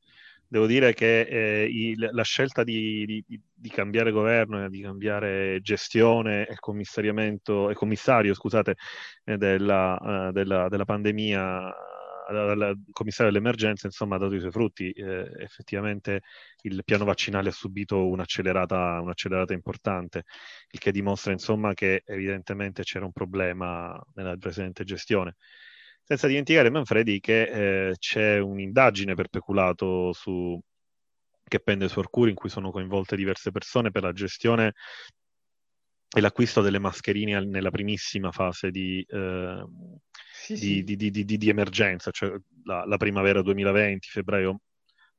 devo 0.47 0.65
dire 0.65 0.93
che 0.93 1.21
eh, 1.21 1.63
il, 1.69 2.09
la 2.11 2.23
scelta 2.23 2.63
di, 2.63 3.05
di, 3.05 3.41
di, 3.53 3.69
cambiare 3.69 4.11
governo 4.11 4.65
e 4.65 4.69
di 4.69 4.81
cambiare 4.81 5.59
gestione 5.61 6.45
e 6.45 6.55
commissariamento 6.59 7.69
e 7.69 7.73
commissario, 7.73 8.33
scusate, 8.33 8.75
eh, 9.23 9.37
della, 9.37 9.97
uh, 9.99 10.31
della, 10.31 10.67
della 10.67 10.85
pandemia 10.85 11.73
al 12.37 12.81
commissario 12.91 13.31
dell'emergenza, 13.31 13.87
insomma, 13.87 14.15
ha 14.15 14.19
dato 14.19 14.35
i 14.35 14.39
suoi 14.39 14.51
frutti. 14.51 14.91
Eh, 14.91 15.31
effettivamente 15.39 16.21
il 16.61 16.83
piano 16.83 17.05
vaccinale 17.05 17.49
ha 17.49 17.51
subito 17.51 18.07
un'accelerata, 18.07 18.99
un'accelerata 19.01 19.53
importante, 19.53 20.23
il 20.69 20.79
che 20.79 20.91
dimostra, 20.91 21.31
insomma, 21.31 21.73
che 21.73 22.03
evidentemente 22.05 22.83
c'era 22.83 23.05
un 23.05 23.11
problema 23.11 23.99
nella 24.15 24.35
precedente 24.37 24.83
gestione. 24.83 25.35
Senza 26.03 26.27
dimenticare, 26.27 26.69
Manfredi, 26.69 27.19
che 27.19 27.89
eh, 27.89 27.95
c'è 27.97 28.39
un'indagine 28.39 29.13
per 29.15 29.29
peculato 29.29 30.11
su, 30.13 30.59
che 31.43 31.59
pende 31.59 31.87
su 31.87 31.99
Arcuri 31.99 32.31
in 32.31 32.35
cui 32.35 32.49
sono 32.49 32.71
coinvolte 32.71 33.15
diverse 33.15 33.51
persone 33.51 33.91
per 33.91 34.03
la 34.03 34.13
gestione 34.13 34.73
e 36.13 36.19
l'acquisto 36.19 36.61
delle 36.61 36.79
mascherine 36.79 37.45
nella 37.45 37.71
primissima 37.71 38.31
fase 38.31 38.71
di, 38.71 39.05
eh, 39.07 39.65
sì, 40.41 40.53
di, 40.53 40.59
sì. 40.59 41.11
Di, 41.11 41.25
di, 41.25 41.37
di, 41.37 41.49
emergenza, 41.49 42.09
cioè 42.09 42.33
la, 42.63 42.83
la, 42.85 42.97
primavera 42.97 43.43
2020, 43.43 44.07
febbraio, 44.09 44.61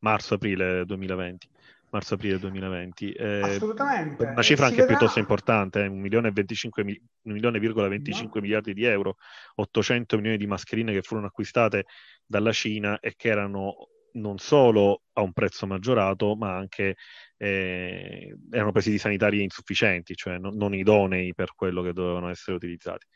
marzo-aprile 0.00 0.84
2020. 0.84 1.48
Marzo-aprile 1.90 2.38
2020. 2.38 3.12
Eh, 3.12 3.40
Assolutamente. 3.40 4.24
Una 4.24 4.42
cifra 4.42 4.66
anche 4.66 4.80
vedrà... 4.80 4.96
piuttosto 4.96 5.20
importante, 5.20 5.84
eh, 5.84 5.86
1 5.86 6.00
milione 6.00 6.28
e 6.28 6.32
25, 6.32 6.82
1 6.82 7.34
milione, 7.34 7.58
25 7.60 8.40
no. 8.40 8.46
miliardi 8.46 8.74
di 8.74 8.84
euro, 8.84 9.16
800 9.56 10.16
milioni 10.16 10.38
di 10.38 10.46
mascherine 10.46 10.92
che 10.92 11.02
furono 11.02 11.26
acquistate 11.26 11.84
dalla 12.26 12.52
Cina 12.52 12.98
e 12.98 13.14
che 13.14 13.28
erano 13.28 13.88
non 14.14 14.38
solo 14.38 15.02
a 15.12 15.22
un 15.22 15.32
prezzo 15.32 15.66
maggiorato, 15.66 16.34
ma 16.34 16.56
anche 16.56 16.96
eh, 17.36 18.36
erano 18.50 18.72
presidi 18.72 18.98
sanitari 18.98 19.42
insufficienti, 19.42 20.14
cioè 20.14 20.38
non, 20.38 20.56
non 20.56 20.74
idonei 20.74 21.32
per 21.34 21.54
quello 21.54 21.82
che 21.82 21.92
dovevano 21.92 22.28
essere 22.28 22.56
utilizzati 22.56 23.06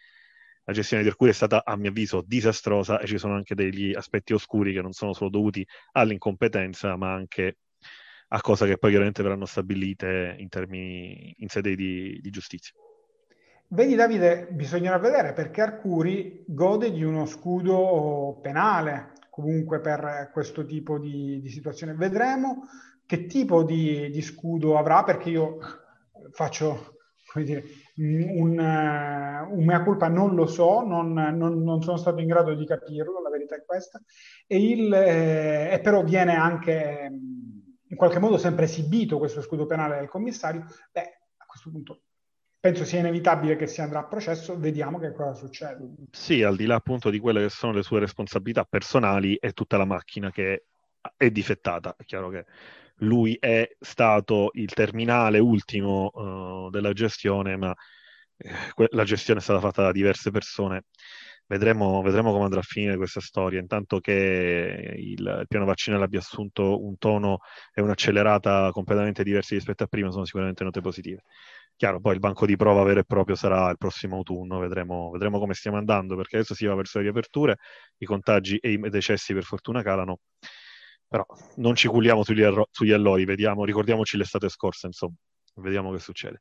la 0.67 0.73
gestione 0.73 1.05
di 1.05 1.09
Arcuri 1.09 1.31
è 1.31 1.35
stata, 1.35 1.64
a 1.64 1.77
mio 1.77 1.91
avviso, 1.91 2.25
disastrosa 2.27 2.99
e 2.99 3.07
ci 3.07 3.19
sono 3.19 3.35
anche 3.35 3.55
degli 3.55 3.95
aspetti 3.95 4.33
oscuri 4.33 4.73
che 4.73 4.83
non 4.83 4.93
sono 4.93 5.12
solo 5.12 5.31
dovuti 5.31 5.67
all'incompetenza, 5.93 6.97
ma 6.97 7.12
anche 7.12 7.59
a 8.29 8.41
cose 8.41 8.67
che 8.67 8.77
poi 8.77 8.91
chiaramente 8.91 9.23
verranno 9.23 9.45
stabilite 9.45 10.35
in 10.39 10.49
termini 10.49 11.33
in 11.39 11.49
sede 11.49 11.77
di, 11.77 12.19
di 12.21 12.31
giustizia. 12.31 12.73
Vedi 13.69 13.95
Davide, 13.95 14.49
bisognerà 14.51 14.99
vedere 14.99 15.33
perché 15.33 15.61
Arcuri 15.61 16.45
gode 16.47 16.91
di 16.91 17.05
uno 17.05 17.27
scudo 17.27 18.41
penale 18.43 19.12
comunque 19.31 19.81
per 19.81 20.31
questo 20.33 20.64
tipo 20.64 20.99
di, 20.99 21.41
di 21.41 21.49
situazione. 21.49 21.95
Vedremo 21.95 22.69
che 23.07 23.27
tipo 23.27 23.62
di, 23.62 24.11
di, 24.11 24.23
scudo 24.23 24.79
avrà 24.79 25.05
perché 25.05 25.31
io 25.31 25.59
faccio 26.33 26.99
come 27.33 27.45
dire, 27.45 27.64
un, 27.97 28.59
un 28.59 29.64
mea 29.64 29.82
culpa 29.82 30.09
non 30.09 30.34
lo 30.34 30.47
so, 30.47 30.82
non, 30.82 31.12
non, 31.12 31.62
non, 31.62 31.82
sono 31.82 31.97
stato 31.97 32.20
in 32.20 32.26
grado 32.26 32.55
di 32.55 32.66
capirlo, 32.66 33.22
la 33.22 33.30
verità 33.30 33.57
è 33.57 33.64
questa, 33.64 34.01
e, 34.47 34.59
il, 34.59 34.92
eh, 34.92 35.72
e 35.72 35.80
però 35.80 36.03
viene 36.03 36.34
anche 36.34 37.11
in 37.88 37.97
qualche 37.97 38.18
modo 38.18 38.36
sempre 38.36 38.64
esibito 38.64 39.18
questo 39.18 39.40
scudo 39.40 39.66
penale 39.66 39.99
del 39.99 40.09
commissario, 40.09 40.64
beh, 40.92 41.20
a 41.36 41.47
questo 41.47 41.70
punto 41.70 42.01
penso 42.59 42.84
sia 42.84 42.99
inevitabile 42.99 43.55
che 43.55 43.68
si 43.68 43.80
andrà 43.80 44.01
a 44.01 44.07
processo, 44.07 44.59
vediamo 44.59 44.99
che 44.99 45.12
cosa 45.12 45.34
succede. 45.34 45.88
Sì, 46.11 46.42
al 46.42 46.57
di 46.57 46.66
là 46.66 46.74
appunto 46.74 47.11
di 47.11 47.20
quelle 47.20 47.42
che 47.42 47.49
sono 47.49 47.72
le 47.72 47.82
sue 47.82 48.01
responsabilità 48.01 48.64
personali 48.64 49.36
e 49.36 49.53
tutta 49.53 49.76
la 49.76 49.84
macchina 49.84 50.32
che 50.32 50.64
è 51.16 51.30
difettata, 51.30 51.94
è 51.97 52.05
chiaro 52.05 52.28
che 52.28 52.44
lui 53.01 53.36
è 53.38 53.68
stato 53.78 54.51
il 54.55 54.72
terminale 54.72 55.38
ultimo 55.38 56.11
uh, 56.12 56.70
della 56.70 56.92
gestione, 56.92 57.57
ma 57.57 57.74
eh, 58.38 58.88
la 58.90 59.05
gestione 59.05 59.40
è 59.40 59.42
stata 59.42 59.61
fatta 59.61 59.82
da 59.82 59.92
diverse 59.92 60.30
persone. 60.30 60.84
Vedremo, 61.49 62.03
vedremo, 62.03 62.32
come 62.32 62.44
andrà 62.44 62.59
a 62.61 62.62
finire 62.62 62.97
questa 62.97 63.20
storia. 63.20 63.61
Intanto 63.61 64.01
che 64.01 64.94
il, 64.97 65.20
il, 65.20 65.44
piano 65.49 65.64
vaccinale 65.64 66.05
abbia 66.05 66.18
assunto 66.18 66.82
un 66.84 66.97
tono 66.99 67.38
e 67.72 67.80
un'accelerata 67.82 68.70
completamente 68.72 69.22
diversi 69.22 69.55
rispetto 69.55 69.84
a 69.84 69.86
prima, 69.86 70.11
sono 70.11 70.24
sicuramente 70.24 70.64
note 70.64 70.80
positive. 70.80 71.22
Chiaro, 71.76 72.01
poi 72.01 72.14
il 72.14 72.20
banco 72.20 72.47
di 72.47 72.57
prova 72.57 72.82
vero 72.82 73.01
e 73.01 73.05
proprio 73.05 73.36
sarà 73.36 73.70
il 73.70 73.76
prossimo 73.76 74.16
autunno, 74.16 74.59
vedremo, 74.59 75.11
vedremo 75.11 75.38
come 75.38 75.55
stiamo 75.55 75.76
andando, 75.76 76.16
perché 76.16 76.36
adesso 76.36 76.55
si 76.55 76.64
va 76.64 76.74
verso 76.74 76.99
le 76.99 77.05
riaperture, 77.05 77.59
i 77.99 78.07
contagi 78.07 78.57
e 78.57 78.72
i 78.72 78.78
decessi 78.88 79.34
per 79.34 79.44
fortuna 79.44 79.82
calano 79.82 80.20
però 81.09 81.25
non 81.57 81.75
ci 81.75 81.89
culliamo 81.89 82.25
sugli, 82.25 82.43
erro- 82.43 82.69
sugli 82.71 82.93
allori, 82.93 83.25
vediamo, 83.25 83.65
ricordiamoci 83.65 84.17
l'estate 84.17 84.49
scorsa, 84.49 84.87
insomma, 84.87 85.15
vediamo 85.57 85.93
che 85.93 85.99
succede. 85.99 86.41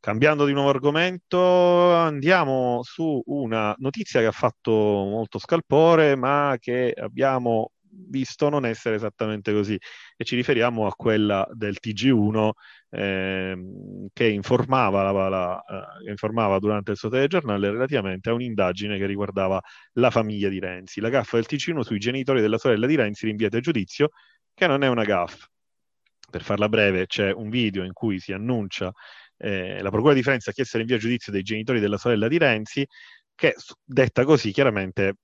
Cambiando 0.00 0.44
di 0.44 0.52
nuovo 0.52 0.68
argomento, 0.70 1.92
andiamo 1.92 2.80
su 2.82 3.20
una 3.26 3.74
notizia 3.78 4.20
che 4.20 4.26
ha 4.26 4.32
fatto 4.32 4.70
molto 4.72 5.38
scalpore, 5.38 6.16
ma 6.16 6.56
che 6.60 6.92
abbiamo 6.96 7.72
visto 8.08 8.48
non 8.48 8.66
essere 8.66 8.96
esattamente 8.96 9.52
così. 9.52 9.78
E 10.16 10.24
ci 10.24 10.36
riferiamo 10.36 10.86
a 10.86 10.94
quella 10.94 11.46
del 11.52 11.76
TG1 11.80 12.50
eh, 12.90 13.56
che 14.12 14.26
informava, 14.28 15.10
la, 15.10 15.28
la, 15.28 15.64
eh, 16.04 16.10
informava, 16.10 16.58
durante 16.58 16.92
il 16.92 16.96
suo 16.96 17.08
telegiornale 17.08 17.70
relativamente 17.70 18.30
a 18.30 18.34
un'indagine 18.34 18.98
che 18.98 19.06
riguardava 19.06 19.60
la 19.94 20.10
famiglia 20.10 20.48
di 20.48 20.58
Renzi. 20.58 21.00
La 21.00 21.08
gaffa 21.08 21.36
del 21.36 21.46
TG1 21.48 21.80
sui 21.80 21.98
genitori 21.98 22.40
della 22.40 22.58
sorella 22.58 22.86
di 22.86 22.96
Renzi 22.96 23.26
rinviata 23.26 23.56
a 23.58 23.60
giudizio, 23.60 24.10
che 24.54 24.66
non 24.66 24.82
è 24.82 24.88
una 24.88 25.04
gaffa. 25.04 25.46
Per 26.28 26.42
farla 26.42 26.68
breve, 26.68 27.06
c'è 27.06 27.32
un 27.32 27.48
video 27.50 27.84
in 27.84 27.92
cui 27.92 28.18
si 28.18 28.32
annuncia 28.32 28.92
eh, 29.38 29.82
la 29.82 29.90
Procura 29.90 30.14
di 30.14 30.22
Firenze 30.22 30.50
ha 30.50 30.52
chiesto 30.52 30.78
l'invio 30.78 30.96
a 30.96 30.98
giudizio 30.98 31.32
dei 31.32 31.42
genitori 31.42 31.80
della 31.80 31.98
sorella 31.98 32.28
di 32.28 32.38
Renzi, 32.38 32.86
che 33.34 33.54
detta 33.84 34.24
così 34.24 34.52
chiaramente 34.52 35.16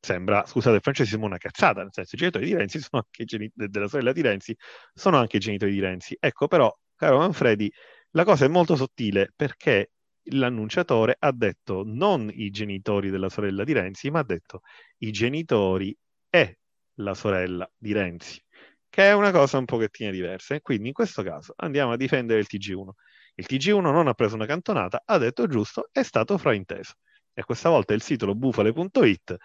sembra, 0.00 0.44
scusate 0.46 0.76
il 0.76 0.82
francesismo, 0.82 1.26
una 1.26 1.38
cazzata, 1.38 1.82
nel 1.82 1.92
senso 1.92 2.14
i 2.14 2.18
genitori 2.18 2.46
di 2.46 2.54
Renzi 2.54 2.78
sono 2.80 3.02
anche 3.04 3.22
i 3.22 3.24
genitori 3.24 3.68
della 3.70 3.88
sorella 3.88 4.12
di 4.12 4.20
Renzi, 4.22 4.56
sono 4.94 5.16
anche 5.18 5.36
i 5.36 5.40
genitori 5.40 5.72
di 5.72 5.80
Renzi. 5.80 6.16
Ecco 6.18 6.46
però, 6.48 6.74
caro 6.96 7.18
Manfredi, 7.18 7.70
la 8.12 8.24
cosa 8.24 8.44
è 8.44 8.48
molto 8.48 8.76
sottile 8.76 9.32
perché 9.34 9.92
l'annunciatore 10.30 11.16
ha 11.18 11.32
detto 11.32 11.82
non 11.84 12.30
i 12.32 12.50
genitori 12.50 13.10
della 13.10 13.28
sorella 13.28 13.64
di 13.64 13.72
Renzi, 13.72 14.10
ma 14.10 14.20
ha 14.20 14.24
detto 14.24 14.62
i 14.98 15.10
genitori 15.10 15.96
e 16.30 16.58
la 16.96 17.14
sorella 17.14 17.70
di 17.76 17.92
Renzi, 17.92 18.42
che 18.88 19.04
è 19.04 19.12
una 19.12 19.30
cosa 19.30 19.58
un 19.58 19.64
pochettino 19.64 20.10
diversa. 20.10 20.54
E 20.54 20.60
quindi 20.60 20.88
in 20.88 20.94
questo 20.94 21.22
caso 21.22 21.52
andiamo 21.56 21.92
a 21.92 21.96
difendere 21.96 22.40
il 22.40 22.46
TG1. 22.48 22.90
Il 23.34 23.46
TG1 23.48 23.80
non 23.92 24.08
ha 24.08 24.14
preso 24.14 24.34
una 24.34 24.46
cantonata, 24.46 25.02
ha 25.04 25.18
detto 25.18 25.46
giusto, 25.46 25.88
è 25.92 26.02
stato 26.02 26.36
frainteso. 26.38 26.94
E 27.32 27.44
questa 27.44 27.68
volta 27.68 27.94
il 27.94 28.02
sito 28.02 28.34
bufale.it 28.34 29.36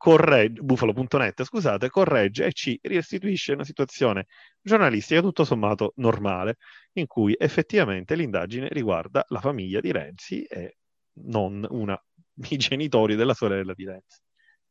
corregge, 0.00 0.62
bufalo.net, 0.62 1.44
scusate, 1.44 1.90
corregge 1.90 2.46
e 2.46 2.52
ci 2.54 2.78
restituisce 2.82 3.52
una 3.52 3.64
situazione 3.64 4.28
giornalistica 4.58 5.20
tutto 5.20 5.44
sommato 5.44 5.92
normale, 5.96 6.56
in 6.92 7.06
cui 7.06 7.36
effettivamente 7.38 8.14
l'indagine 8.14 8.68
riguarda 8.70 9.22
la 9.28 9.40
famiglia 9.40 9.78
di 9.80 9.92
Renzi 9.92 10.42
e 10.44 10.78
non 11.24 11.66
una, 11.68 12.02
i 12.48 12.56
genitori 12.56 13.14
della 13.14 13.34
sorella 13.34 13.74
di 13.74 13.84
Renzi. 13.84 14.20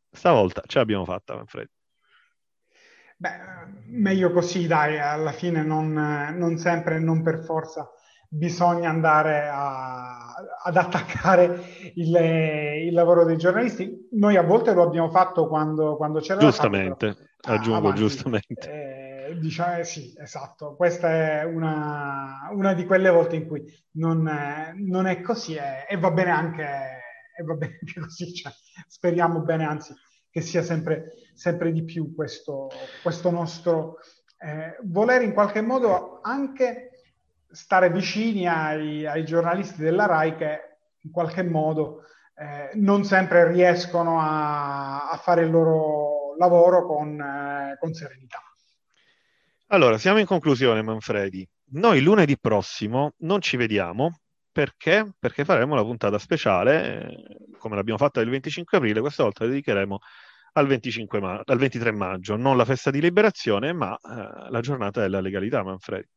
Stavolta 0.10 0.64
ce 0.66 0.80
l'abbiamo 0.80 1.06
fatta, 1.06 1.36
Manfred. 1.36 1.70
Beh, 3.18 3.30
meglio 3.86 4.32
così, 4.32 4.66
dai, 4.66 4.98
alla 4.98 5.34
fine 5.34 5.62
non, 5.62 5.94
non 5.94 6.58
sempre, 6.58 6.98
non 6.98 7.22
per 7.22 7.44
forza 7.44 7.88
bisogna 8.30 8.90
andare 8.90 9.50
a, 9.52 10.36
ad 10.64 10.78
attaccare 10.78 11.62
il, 11.96 12.16
il, 12.86 12.94
lavoro 12.94 13.26
dei 13.26 13.38
giornalisti. 13.38 14.08
Noi 14.12 14.38
a 14.38 14.44
volte 14.44 14.74
lo 14.74 14.84
abbiamo 14.84 15.10
fatto 15.10 15.48
quando, 15.48 15.98
quando 15.98 16.20
c'era 16.20 16.40
Giustamente, 16.40 17.14
fatto, 17.14 17.28
però, 17.42 17.56
aggiungo 17.56 17.78
avanti. 17.80 18.00
giustamente. 18.00 19.26
Eh, 19.28 19.38
diciamo, 19.40 19.78
eh, 19.80 19.84
sì, 19.84 20.14
esatto. 20.18 20.76
Questa 20.76 21.10
è 21.10 21.44
una, 21.44 22.50
una, 22.52 22.74
di 22.74 22.86
quelle 22.86 23.10
volte 23.10 23.36
in 23.36 23.48
cui 23.48 23.64
non, 23.94 24.30
non 24.76 25.08
è 25.08 25.22
così 25.22 25.56
e, 25.56 25.88
e, 25.90 25.98
va 25.98 26.12
bene 26.12 26.30
anche, 26.32 26.64
e 27.36 27.44
va 27.44 27.56
bene 27.56 27.80
anche 27.82 28.00
così. 28.00 28.32
Cioè, 28.32 28.52
speriamo 28.88 29.42
bene, 29.42 29.66
anzi, 29.66 29.94
che 30.30 30.42
sia 30.42 30.62
sempre, 30.62 31.14
sempre 31.34 31.72
di 31.72 31.84
più 31.84 32.14
questo, 32.14 32.70
questo 33.02 33.32
nostro 33.32 33.98
eh, 34.40 34.78
voler 34.84 35.22
in 35.22 35.34
qualche 35.34 35.62
modo 35.62 36.20
anche 36.22 36.89
stare 37.52 37.90
vicini 37.90 38.48
ai, 38.48 39.06
ai, 39.06 39.26
giornalisti 39.26 39.82
della 39.82 40.06
RAI 40.06 40.36
che 40.36 40.60
in 41.02 41.12
qualche 41.12 41.44
modo 41.44 42.04
eh, 42.36 42.70
non 42.76 43.04
sempre 43.04 43.52
riescono 43.52 44.20
a, 44.20 45.10
a, 45.10 45.18
fare 45.18 45.44
il 45.44 45.52
loro 45.52 46.36
lavoro 46.38 46.86
con, 46.86 47.20
eh, 47.20 47.78
con 47.80 47.94
serenità. 47.94 48.42
Allora, 49.68 49.98
siamo 49.98 50.20
in 50.20 50.26
conclusione, 50.26 50.82
Manfredi. 50.82 51.48
Noi 51.72 52.02
lunedì 52.02 52.38
prossimo 52.40 53.14
non 53.20 53.42
ci 53.42 53.58
vediamo 53.58 54.20
perché? 54.52 55.14
Perché 55.20 55.46
faremo 55.46 55.76
la 55.76 55.84
puntata 55.84 56.18
speciale, 56.18 57.04
eh, 57.04 57.58
come 57.58 57.76
l'abbiamo 57.76 58.00
fatta 58.00 58.20
il 58.22 58.30
25 58.30 58.78
aprile, 58.78 59.00
questa 59.00 59.24
volta 59.24 59.44
la 59.44 59.52
dedicheremo 59.52 60.00
al, 60.54 60.68
25 60.68 61.20
ma- 61.20 61.42
al 61.46 61.58
23 61.58 61.92
maggio, 61.92 62.36
non 62.36 62.58
la 62.58 62.66
festa 62.66 62.90
di 62.90 63.00
liberazione, 63.00 63.74
ma 63.74 63.96
eh, 63.96 64.50
la 64.50 64.60
giornata 64.62 65.02
della 65.02 65.22
legalità, 65.22 65.64
Manfredi 65.64 66.08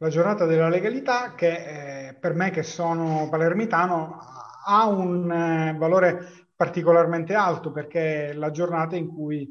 la 0.00 0.08
giornata 0.08 0.46
della 0.46 0.68
legalità 0.68 1.34
che 1.34 2.08
eh, 2.08 2.14
per 2.14 2.34
me 2.34 2.50
che 2.50 2.62
sono 2.62 3.28
palermitano 3.28 4.18
ha 4.64 4.86
un 4.86 5.30
eh, 5.30 5.74
valore 5.76 6.46
particolarmente 6.54 7.34
alto 7.34 7.72
perché 7.72 8.30
è 8.30 8.32
la 8.34 8.50
giornata 8.50 8.94
in 8.94 9.08
cui 9.08 9.50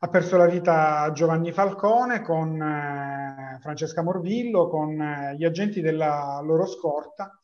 ha 0.00 0.08
perso 0.08 0.36
la 0.36 0.46
vita 0.46 1.10
Giovanni 1.12 1.52
Falcone 1.52 2.22
con 2.22 2.60
eh, 2.60 3.58
Francesca 3.60 4.02
Morvillo, 4.02 4.68
con 4.68 5.00
eh, 5.00 5.36
gli 5.36 5.44
agenti 5.44 5.80
della 5.80 6.40
loro 6.42 6.66
scorta. 6.66 7.38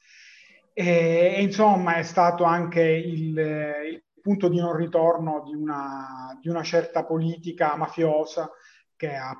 E, 0.72 1.34
e 1.36 1.42
insomma 1.42 1.96
è 1.96 2.02
stato 2.02 2.44
anche 2.44 2.82
il, 2.82 3.38
il 3.38 4.04
punto 4.20 4.48
di 4.48 4.58
non 4.58 4.76
ritorno 4.76 5.42
di 5.44 5.54
una, 5.54 6.36
di 6.40 6.48
una 6.48 6.62
certa 6.62 7.04
politica 7.04 7.76
mafiosa 7.76 8.50
che 8.96 9.14
ha 9.14 9.34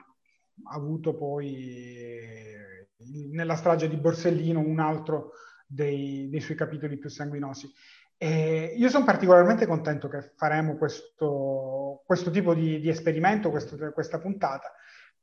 avuto 0.64 1.14
poi 1.14 2.58
nella 3.32 3.56
strage 3.56 3.88
di 3.88 3.96
Borsellino 3.96 4.60
un 4.60 4.78
altro 4.80 5.32
dei, 5.66 6.28
dei 6.30 6.40
suoi 6.40 6.56
capitoli 6.56 6.98
più 6.98 7.08
sanguinosi. 7.08 7.72
E 8.16 8.74
io 8.76 8.88
sono 8.88 9.04
particolarmente 9.04 9.66
contento 9.66 10.08
che 10.08 10.32
faremo 10.36 10.76
questo, 10.76 12.02
questo 12.04 12.30
tipo 12.30 12.52
di, 12.54 12.78
di 12.80 12.88
esperimento, 12.88 13.50
questo, 13.50 13.76
questa 13.92 14.18
puntata, 14.18 14.72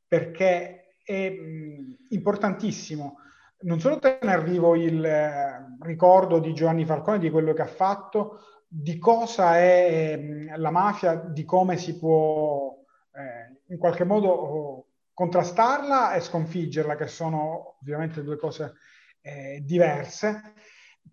perché 0.08 0.96
è 1.04 1.30
mh, 1.30 2.08
importantissimo 2.10 3.18
non 3.60 3.80
solo 3.80 3.98
tenere 3.98 4.44
vivo 4.44 4.76
il 4.76 5.04
eh, 5.04 5.78
ricordo 5.82 6.40
di 6.40 6.54
Giovanni 6.54 6.86
Falcone, 6.86 7.20
di 7.20 7.30
quello 7.30 7.54
che 7.54 7.64
ha 7.64 7.68
fatto, 7.68 8.40
di 8.68 9.00
cosa 9.00 9.58
è 9.58 10.14
eh, 10.20 10.58
la 10.58 10.70
mafia, 10.70 11.16
di 11.16 11.44
come 11.44 11.78
si 11.78 11.98
può 11.98 12.76
eh, 13.14 13.62
in 13.74 13.78
qualche 13.80 14.04
modo 14.04 14.87
contrastarla 15.18 16.14
e 16.14 16.22
sconfiggerla, 16.22 16.96
che 16.96 17.08
sono 17.08 17.78
ovviamente 17.82 18.22
due 18.22 18.38
cose 18.38 18.76
eh, 19.22 19.64
diverse, 19.66 20.54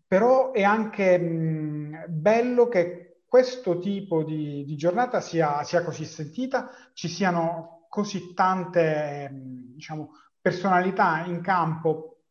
però 0.07 0.53
è 0.53 0.63
anche 0.63 1.19
mh, 1.19 2.05
bello 2.09 2.69
che 2.69 3.23
questo 3.25 3.79
tipo 3.79 4.23
di, 4.23 4.63
di 4.67 4.77
giornata 4.77 5.23
sia, 5.23 5.63
sia, 5.63 5.83
così 5.83 6.05
sentita, 6.05 6.69
ci 6.93 7.09
siano 7.09 7.87
così 7.89 8.35
tante 8.35 9.31
diciamo, 9.33 10.11
personalità 10.39 11.25
in 11.25 11.41
campo 11.41 12.25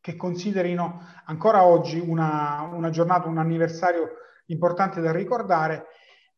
che 0.00 0.16
considerino 0.16 1.06
ancora 1.26 1.62
oggi 1.62 2.00
una, 2.00 2.62
una 2.62 2.90
giornata, 2.90 3.28
un 3.28 3.38
anniversario 3.38 4.08
importante 4.46 5.00
da 5.00 5.12
ricordare. 5.12 5.86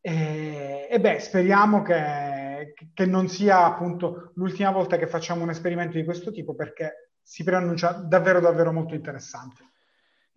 E, 0.02 0.88
e 0.90 1.00
beh, 1.00 1.20
speriamo 1.20 1.80
che 1.80 2.47
che 2.94 3.06
non 3.06 3.28
sia 3.28 3.64
appunto 3.64 4.32
l'ultima 4.34 4.70
volta 4.70 4.96
che 4.96 5.06
facciamo 5.06 5.42
un 5.42 5.50
esperimento 5.50 5.96
di 5.96 6.04
questo 6.04 6.30
tipo 6.30 6.54
perché 6.54 7.12
si 7.22 7.44
preannuncia 7.44 7.92
davvero 7.92 8.40
davvero 8.40 8.72
molto 8.72 8.94
interessante. 8.94 9.62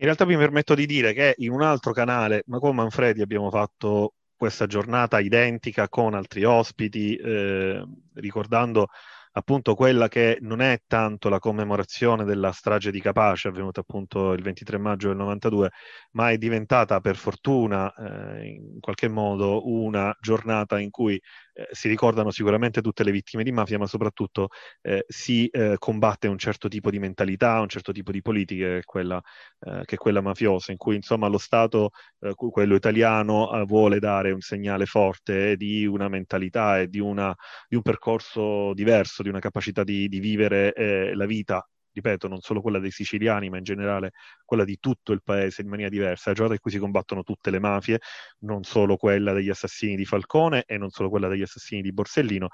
In 0.02 0.08
realtà 0.08 0.26
mi 0.26 0.36
permetto 0.36 0.74
di 0.74 0.86
dire 0.86 1.14
che 1.14 1.36
in 1.38 1.52
un 1.52 1.62
altro 1.62 1.94
canale, 1.94 2.44
ma 2.48 2.58
con 2.58 2.76
Manfredi 2.76 3.22
abbiamo 3.22 3.50
fatto 3.52 4.14
questa 4.36 4.66
giornata 4.66 5.20
identica 5.20 5.88
con 5.88 6.16
altri 6.16 6.44
ospiti, 6.44 7.16
eh, 7.16 7.86
ricordando 8.16 8.88
appunto 9.34 9.76
quella 9.76 10.08
che 10.08 10.40
non 10.42 10.62
è 10.62 10.82
tanto 10.88 11.30
la 11.30 11.40
commemorazione 11.40 12.26
della 12.26 12.52
strage 12.52 12.92
di 12.92 13.00
Capace 13.00 13.48
avvenuta 13.48 13.82
appunto 13.82 14.34
il 14.34 14.42
23 14.42 14.78
maggio 14.78 15.08
del 15.10 15.18
92, 15.18 15.70
ma 16.12 16.32
è 16.32 16.38
diventata 16.38 17.00
per 17.00 17.16
fortuna 17.16 17.94
eh, 17.94 18.48
in 18.48 18.80
qualche 18.80 19.08
modo 19.08 19.70
una 19.70 20.16
giornata 20.20 20.80
in 20.80 20.90
cui 20.90 21.22
eh, 21.62 21.68
si 21.72 21.88
ricordano 21.88 22.32
sicuramente 22.32 22.82
tutte 22.82 23.04
le 23.04 23.12
vittime 23.12 23.44
di 23.44 23.52
mafia, 23.52 23.78
ma 23.78 23.88
soprattutto 23.88 24.50
eh, 24.82 25.06
si 25.08 25.48
eh, 25.48 25.76
combatte 25.78 26.28
un 26.28 26.38
certo 26.38 26.68
tipo 26.68 26.90
di 26.90 27.00
mentalità, 27.00 27.60
un 27.60 27.68
certo 27.68 27.92
tipo 27.92 28.12
di 28.12 28.22
politica 28.22 28.66
che 28.66 28.78
è 28.80 28.84
quella, 28.84 29.22
eh, 29.60 29.82
che 29.86 29.96
è 29.96 29.98
quella 29.98 30.22
mafiosa, 30.22 30.72
in 30.72 30.78
cui 30.78 30.96
insomma 30.96 31.28
lo 31.28 31.38
Stato, 31.38 31.92
eh, 32.20 32.34
quello 32.36 32.76
italiano, 32.76 33.50
vuole 33.66 34.00
dare 34.00 34.32
un 34.32 34.42
segnale 34.42 34.86
forte 34.86 35.56
di 35.58 35.86
una 35.86 36.08
mentalità 36.10 36.80
e 36.80 36.88
di, 36.88 37.00
una, 37.00 37.36
di 37.68 37.76
un 37.76 37.82
percorso 37.82 38.74
diverso, 38.74 39.24
di 39.24 39.30
una 39.30 39.40
capacità 39.40 39.84
di, 39.84 40.08
di 40.08 40.20
vivere 40.20 41.14
la 41.16 41.26
vita 41.26 41.66
ripeto, 41.94 42.28
non 42.28 42.40
solo 42.42 42.62
quella 42.62 42.80
dei 42.80 42.92
siciliani, 42.92 43.50
ma 43.50 43.58
in 43.58 43.64
generale 43.64 44.12
quella 44.46 44.64
di 44.64 44.78
tutto 44.80 45.12
il 45.12 45.22
paese 45.24 45.62
in 45.62 45.68
maniera 45.70 45.90
diversa. 45.90 46.30
La 46.30 46.36
giornata 46.36 46.56
in 46.56 46.62
cui 46.62 46.72
si 46.72 46.80
combattono 46.80 47.24
tutte 47.24 47.52
le 47.52 47.60
mafie, 47.60 48.00
non 48.40 48.64
solo 48.64 48.98
quella 48.98 49.34
degli 49.34 49.50
assassini 49.50 49.96
di 49.96 50.06
Falcone 50.06 50.64
e 50.66 50.78
non 50.78 50.90
solo 50.90 51.10
quella 51.10 51.28
degli 51.28 51.42
assassini 51.42 51.82
di 51.82 51.92
Borsellino. 51.94 52.50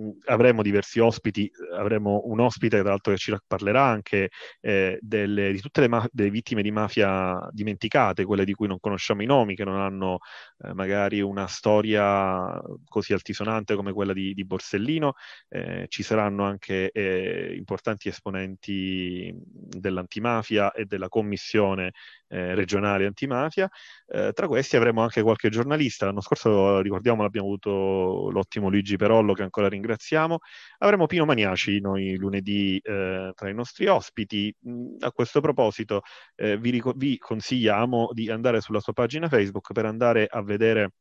Mm, 0.00 0.10
avremo 0.26 0.62
diversi 0.62 1.00
ospiti, 1.00 1.50
avremo 1.76 2.22
un 2.26 2.40
ospite 2.40 2.78
tra 2.80 2.90
l'altro 2.90 3.12
che 3.12 3.18
ci 3.18 3.34
parlerà 3.46 3.82
anche 3.84 4.30
eh, 4.60 4.98
delle, 5.00 5.52
di 5.52 5.60
tutte 5.60 5.80
le, 5.80 5.88
ma- 5.88 6.08
le, 6.12 6.30
vittime 6.30 6.62
di 6.62 6.70
mafia 6.70 7.48
dimenticate, 7.50 8.24
quelle 8.24 8.44
di 8.44 8.54
cui 8.54 8.68
non 8.68 8.78
conosciamo 8.78 9.22
i 9.22 9.26
nomi, 9.26 9.54
che 9.56 9.64
non 9.64 9.80
hanno 9.80 10.18
eh, 10.58 10.72
magari 10.74 11.20
una 11.20 11.46
storia 11.46 12.60
così 12.84 13.12
altisonante 13.12 13.74
come 13.74 13.92
quella 13.92 14.12
di, 14.12 14.34
di 14.34 14.44
Borsellino. 14.44 15.14
Eh, 15.48 15.86
ci 15.88 16.02
saranno 16.02 16.44
anche 16.44 16.90
eh, 16.90 17.54
importanti 17.56 18.08
esponenti 18.08 18.77
dell'antimafia 19.32 20.72
e 20.72 20.84
della 20.84 21.08
commissione 21.08 21.92
eh, 22.28 22.54
regionale 22.54 23.06
antimafia. 23.06 23.68
Eh, 24.06 24.32
tra 24.32 24.46
questi 24.46 24.76
avremo 24.76 25.02
anche 25.02 25.22
qualche 25.22 25.48
giornalista. 25.50 26.06
L'anno 26.06 26.20
scorso, 26.20 26.80
ricordiamo, 26.80 27.24
abbiamo 27.24 27.46
avuto 27.46 28.30
l'ottimo 28.30 28.68
Luigi 28.68 28.96
Perollo 28.96 29.32
che 29.32 29.42
ancora 29.42 29.68
ringraziamo. 29.68 30.38
Avremo 30.78 31.06
Pino 31.06 31.24
Maniaci 31.24 31.80
noi 31.80 32.16
lunedì 32.16 32.78
eh, 32.82 33.32
tra 33.34 33.48
i 33.48 33.54
nostri 33.54 33.86
ospiti. 33.86 34.54
Mm, 34.68 34.96
a 35.00 35.12
questo 35.12 35.40
proposito 35.40 36.02
eh, 36.36 36.58
vi, 36.58 36.70
ric- 36.70 36.96
vi 36.96 37.18
consigliamo 37.18 38.10
di 38.12 38.30
andare 38.30 38.60
sulla 38.60 38.80
sua 38.80 38.92
pagina 38.92 39.28
Facebook 39.28 39.72
per 39.72 39.84
andare 39.86 40.26
a 40.28 40.42
vedere 40.42 40.92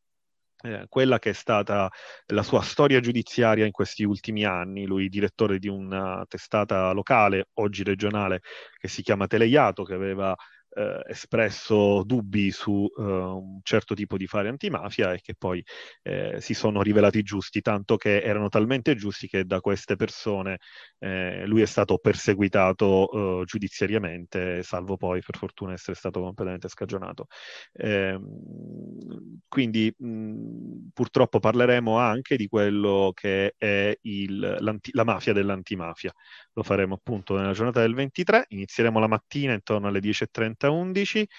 eh, 0.64 0.86
quella 0.89 1.20
che 1.20 1.32
è 1.32 1.34
stata 1.34 1.89
la 2.28 2.43
sua 2.43 2.62
storia 2.62 2.99
giudiziaria 2.99 3.66
in 3.66 3.72
questi 3.72 4.03
ultimi 4.03 4.43
anni. 4.45 4.86
Lui 4.86 5.10
direttore 5.10 5.60
di 5.60 5.68
una 5.68 6.26
testata 6.28 6.91
locale, 6.91 7.49
oggi 7.55 7.84
regionale, 7.84 8.41
che 8.78 8.88
si 8.88 9.01
chiama 9.01 9.28
Teleiato, 9.28 9.84
che 9.84 9.93
aveva 9.93 10.36
eh, 10.78 11.02
espresso 11.08 12.04
dubbi 12.06 12.52
su 12.52 12.88
eh, 12.98 13.02
un 13.02 13.60
certo 13.64 13.96
tipo 13.96 14.18
di 14.18 14.28
fare 14.28 14.50
antimafia 14.50 15.14
e 15.14 15.20
che 15.22 15.34
poi 15.38 15.64
eh, 16.04 16.38
si 16.40 16.54
sono 16.54 16.82
rivelati 16.82 17.24
giusti, 17.24 17.62
tanto 17.62 17.98
che 17.98 18.22
erano 18.22 18.50
talmente 18.50 18.96
giusti 18.96 19.28
che 19.28 19.46
da 19.46 19.60
queste 19.62 19.96
persone 19.96 20.60
eh, 21.00 21.46
lui 21.46 21.62
è 21.62 21.66
stato 21.66 21.98
perseguitato 21.98 23.42
eh, 23.42 23.46
giudiziariamente, 23.46 24.64
salvo 24.64 24.98
poi 24.98 25.22
per 25.26 25.38
fortuna 25.38 25.74
essere 25.74 25.96
stato 25.98 26.22
completamente 26.22 26.68
scagionato. 26.70 27.28
Ehm, 27.74 29.40
quindi 29.48 29.94
mh, 29.98 30.90
purtroppo 30.94 31.40
parleremo 31.40 31.98
anche 31.98 32.38
di 32.38 32.48
quello 32.48 33.12
che 33.14 33.54
è 33.58 33.96
il, 34.02 34.58
la 34.92 35.04
mafia 35.04 35.34
dell'antimafia. 35.34 36.12
Lo 36.58 36.64
faremo 36.64 36.95
appunto 36.95 37.38
nella 37.38 37.53
giornata 37.53 37.82
del 37.82 37.93
23, 37.93 38.45
inizieremo 38.49 38.97
la 38.99 39.08
mattina 39.08 39.53
intorno 39.53 39.89
alle 39.89 39.99
10.30 39.99 40.68
11 40.68 41.30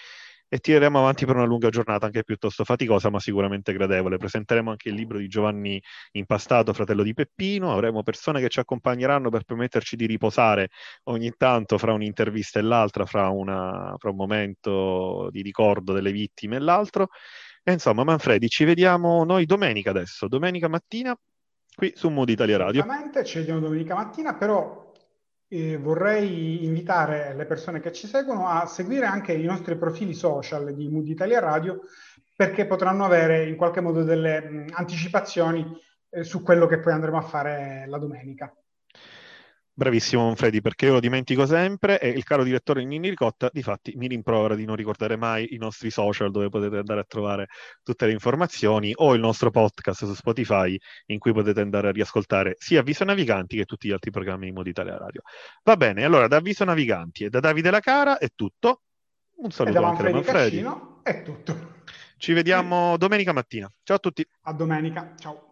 e 0.47 0.59
tireremo 0.61 1.01
avanti 1.01 1.27
per 1.27 1.35
una 1.35 1.45
lunga 1.45 1.71
giornata 1.71 2.07
anche 2.07 2.23
piuttosto 2.23 2.63
faticosa 2.63 3.11
ma 3.11 3.19
sicuramente 3.19 3.73
gradevole. 3.73 4.17
Presenteremo 4.17 4.71
anche 4.71 4.91
il 4.91 4.95
libro 4.95 5.19
di 5.19 5.27
Giovanni 5.27 5.83
Impastato, 6.13 6.73
fratello 6.73 7.03
di 7.03 7.15
Peppino, 7.15 7.73
avremo 7.73 8.05
persone 8.05 8.41
che 8.41 8.49
ci 8.49 8.61
accompagneranno 8.61 9.29
per 9.29 9.43
permetterci 9.43 9.97
di 9.97 10.07
riposare 10.07 10.69
ogni 11.05 11.33
tanto 11.37 11.79
fra 11.79 11.93
un'intervista 11.93 12.61
e 12.61 12.63
l'altra, 12.63 13.05
fra, 13.05 13.29
una, 13.29 13.97
fra 13.99 14.11
un 14.11 14.17
momento 14.17 15.31
di 15.33 15.43
ricordo 15.43 15.93
delle 15.93 16.13
vittime 16.13 16.57
e 16.57 16.61
l'altro. 16.61 17.09
E 17.65 17.73
insomma, 17.73 18.05
Manfredi, 18.05 18.49
ci 18.49 18.63
vediamo 18.63 19.25
noi 19.25 19.47
domenica 19.47 19.91
adesso, 19.91 20.29
domenica 20.29 20.69
mattina 20.69 21.19
qui 21.75 21.93
su 21.97 22.09
Mood 22.09 22.29
Italia 22.29 22.57
Radio. 22.57 22.85
Esattamente, 22.85 23.25
ci 23.25 23.39
vediamo 23.39 23.59
domenica 23.61 23.97
mattina, 23.97 24.35
però 24.35 24.88
eh, 25.49 25.77
vorrei 25.79 26.65
invitare 26.65 27.35
le 27.35 27.47
persone 27.47 27.81
che 27.81 27.93
ci 27.93 28.07
seguono 28.07 28.49
a 28.49 28.67
seguire 28.67 29.07
anche 29.07 29.33
i 29.33 29.45
nostri 29.45 29.77
profili 29.77 30.15
social 30.15 30.75
di 30.75 30.89
Mood 30.89 31.09
Italia 31.09 31.41
Radio 31.41 31.81
perché 32.37 32.67
potranno 32.67 33.05
avere 33.05 33.47
in 33.47 33.57
qualche 33.57 33.81
modo 33.81 34.05
delle 34.05 34.41
mh, 34.41 34.67
anticipazioni 34.73 35.67
eh, 36.11 36.23
su 36.23 36.43
quello 36.43 36.67
che 36.67 36.79
poi 36.79 36.93
andremo 36.93 37.17
a 37.19 37.23
fare 37.23 37.85
la 37.89 37.99
domenica. 37.99 38.55
Bravissimo 39.79 40.25
Manfredi, 40.25 40.61
perché 40.61 40.87
io 40.87 40.95
lo 40.95 40.99
dimentico 40.99 41.47
sempre 41.47 42.01
e 42.01 42.09
il 42.09 42.25
caro 42.25 42.43
direttore 42.43 42.85
Nini 42.85 43.11
Ricotta 43.11 43.49
difatti 43.53 43.93
mi 43.95 44.09
rimprovera 44.09 44.57
di 44.57 44.65
non 44.65 44.75
ricordare 44.75 45.15
mai 45.15 45.55
i 45.55 45.57
nostri 45.57 45.89
social 45.91 46.33
dove 46.33 46.49
potete 46.49 46.79
andare 46.79 46.99
a 46.99 47.05
trovare 47.05 47.47
tutte 47.85 48.07
le 48.07 48.11
informazioni 48.11 48.91
o 48.97 49.15
il 49.15 49.21
nostro 49.21 49.53
podcast 49.53 50.05
su 50.05 50.15
Spotify 50.15 50.77
in 51.07 51.21
cui 51.21 51.33
potete 51.33 51.61
andare 51.61 51.87
a 51.87 51.91
riascoltare 51.93 52.57
sia 52.59 52.83
Viso 52.83 53.05
Naviganti 53.05 53.57
che 53.57 53.67
tutti 53.67 53.87
gli 53.87 53.93
altri 53.93 54.11
programmi 54.11 54.47
di 54.47 54.53
Modo 54.53 54.69
Italia 54.69 54.99
Radio. 54.99 55.23
Va 55.63 55.77
bene, 55.77 56.03
allora 56.03 56.27
da 56.27 56.41
Viso 56.41 56.65
Naviganti 56.65 57.23
e 57.23 57.31
da 57.31 57.39
Davide 57.39 57.71
La 57.71 57.79
Cara 57.79 58.19
è 58.19 58.31
tutto. 58.35 58.81
Un 59.37 59.53
saluto 59.53 59.81
anche 59.81 60.03
da 60.03 60.11
Manfredi. 60.11 60.57
Caccino, 60.57 60.99
è 61.05 61.23
tutto. 61.23 61.77
Ci 62.17 62.33
vediamo 62.33 62.97
domenica 62.97 63.33
mattina. 63.33 63.73
Ciao 63.85 63.95
a 63.95 64.01
tutti. 64.01 64.27
A 64.43 64.53
domenica, 64.53 65.15
ciao. 65.21 65.48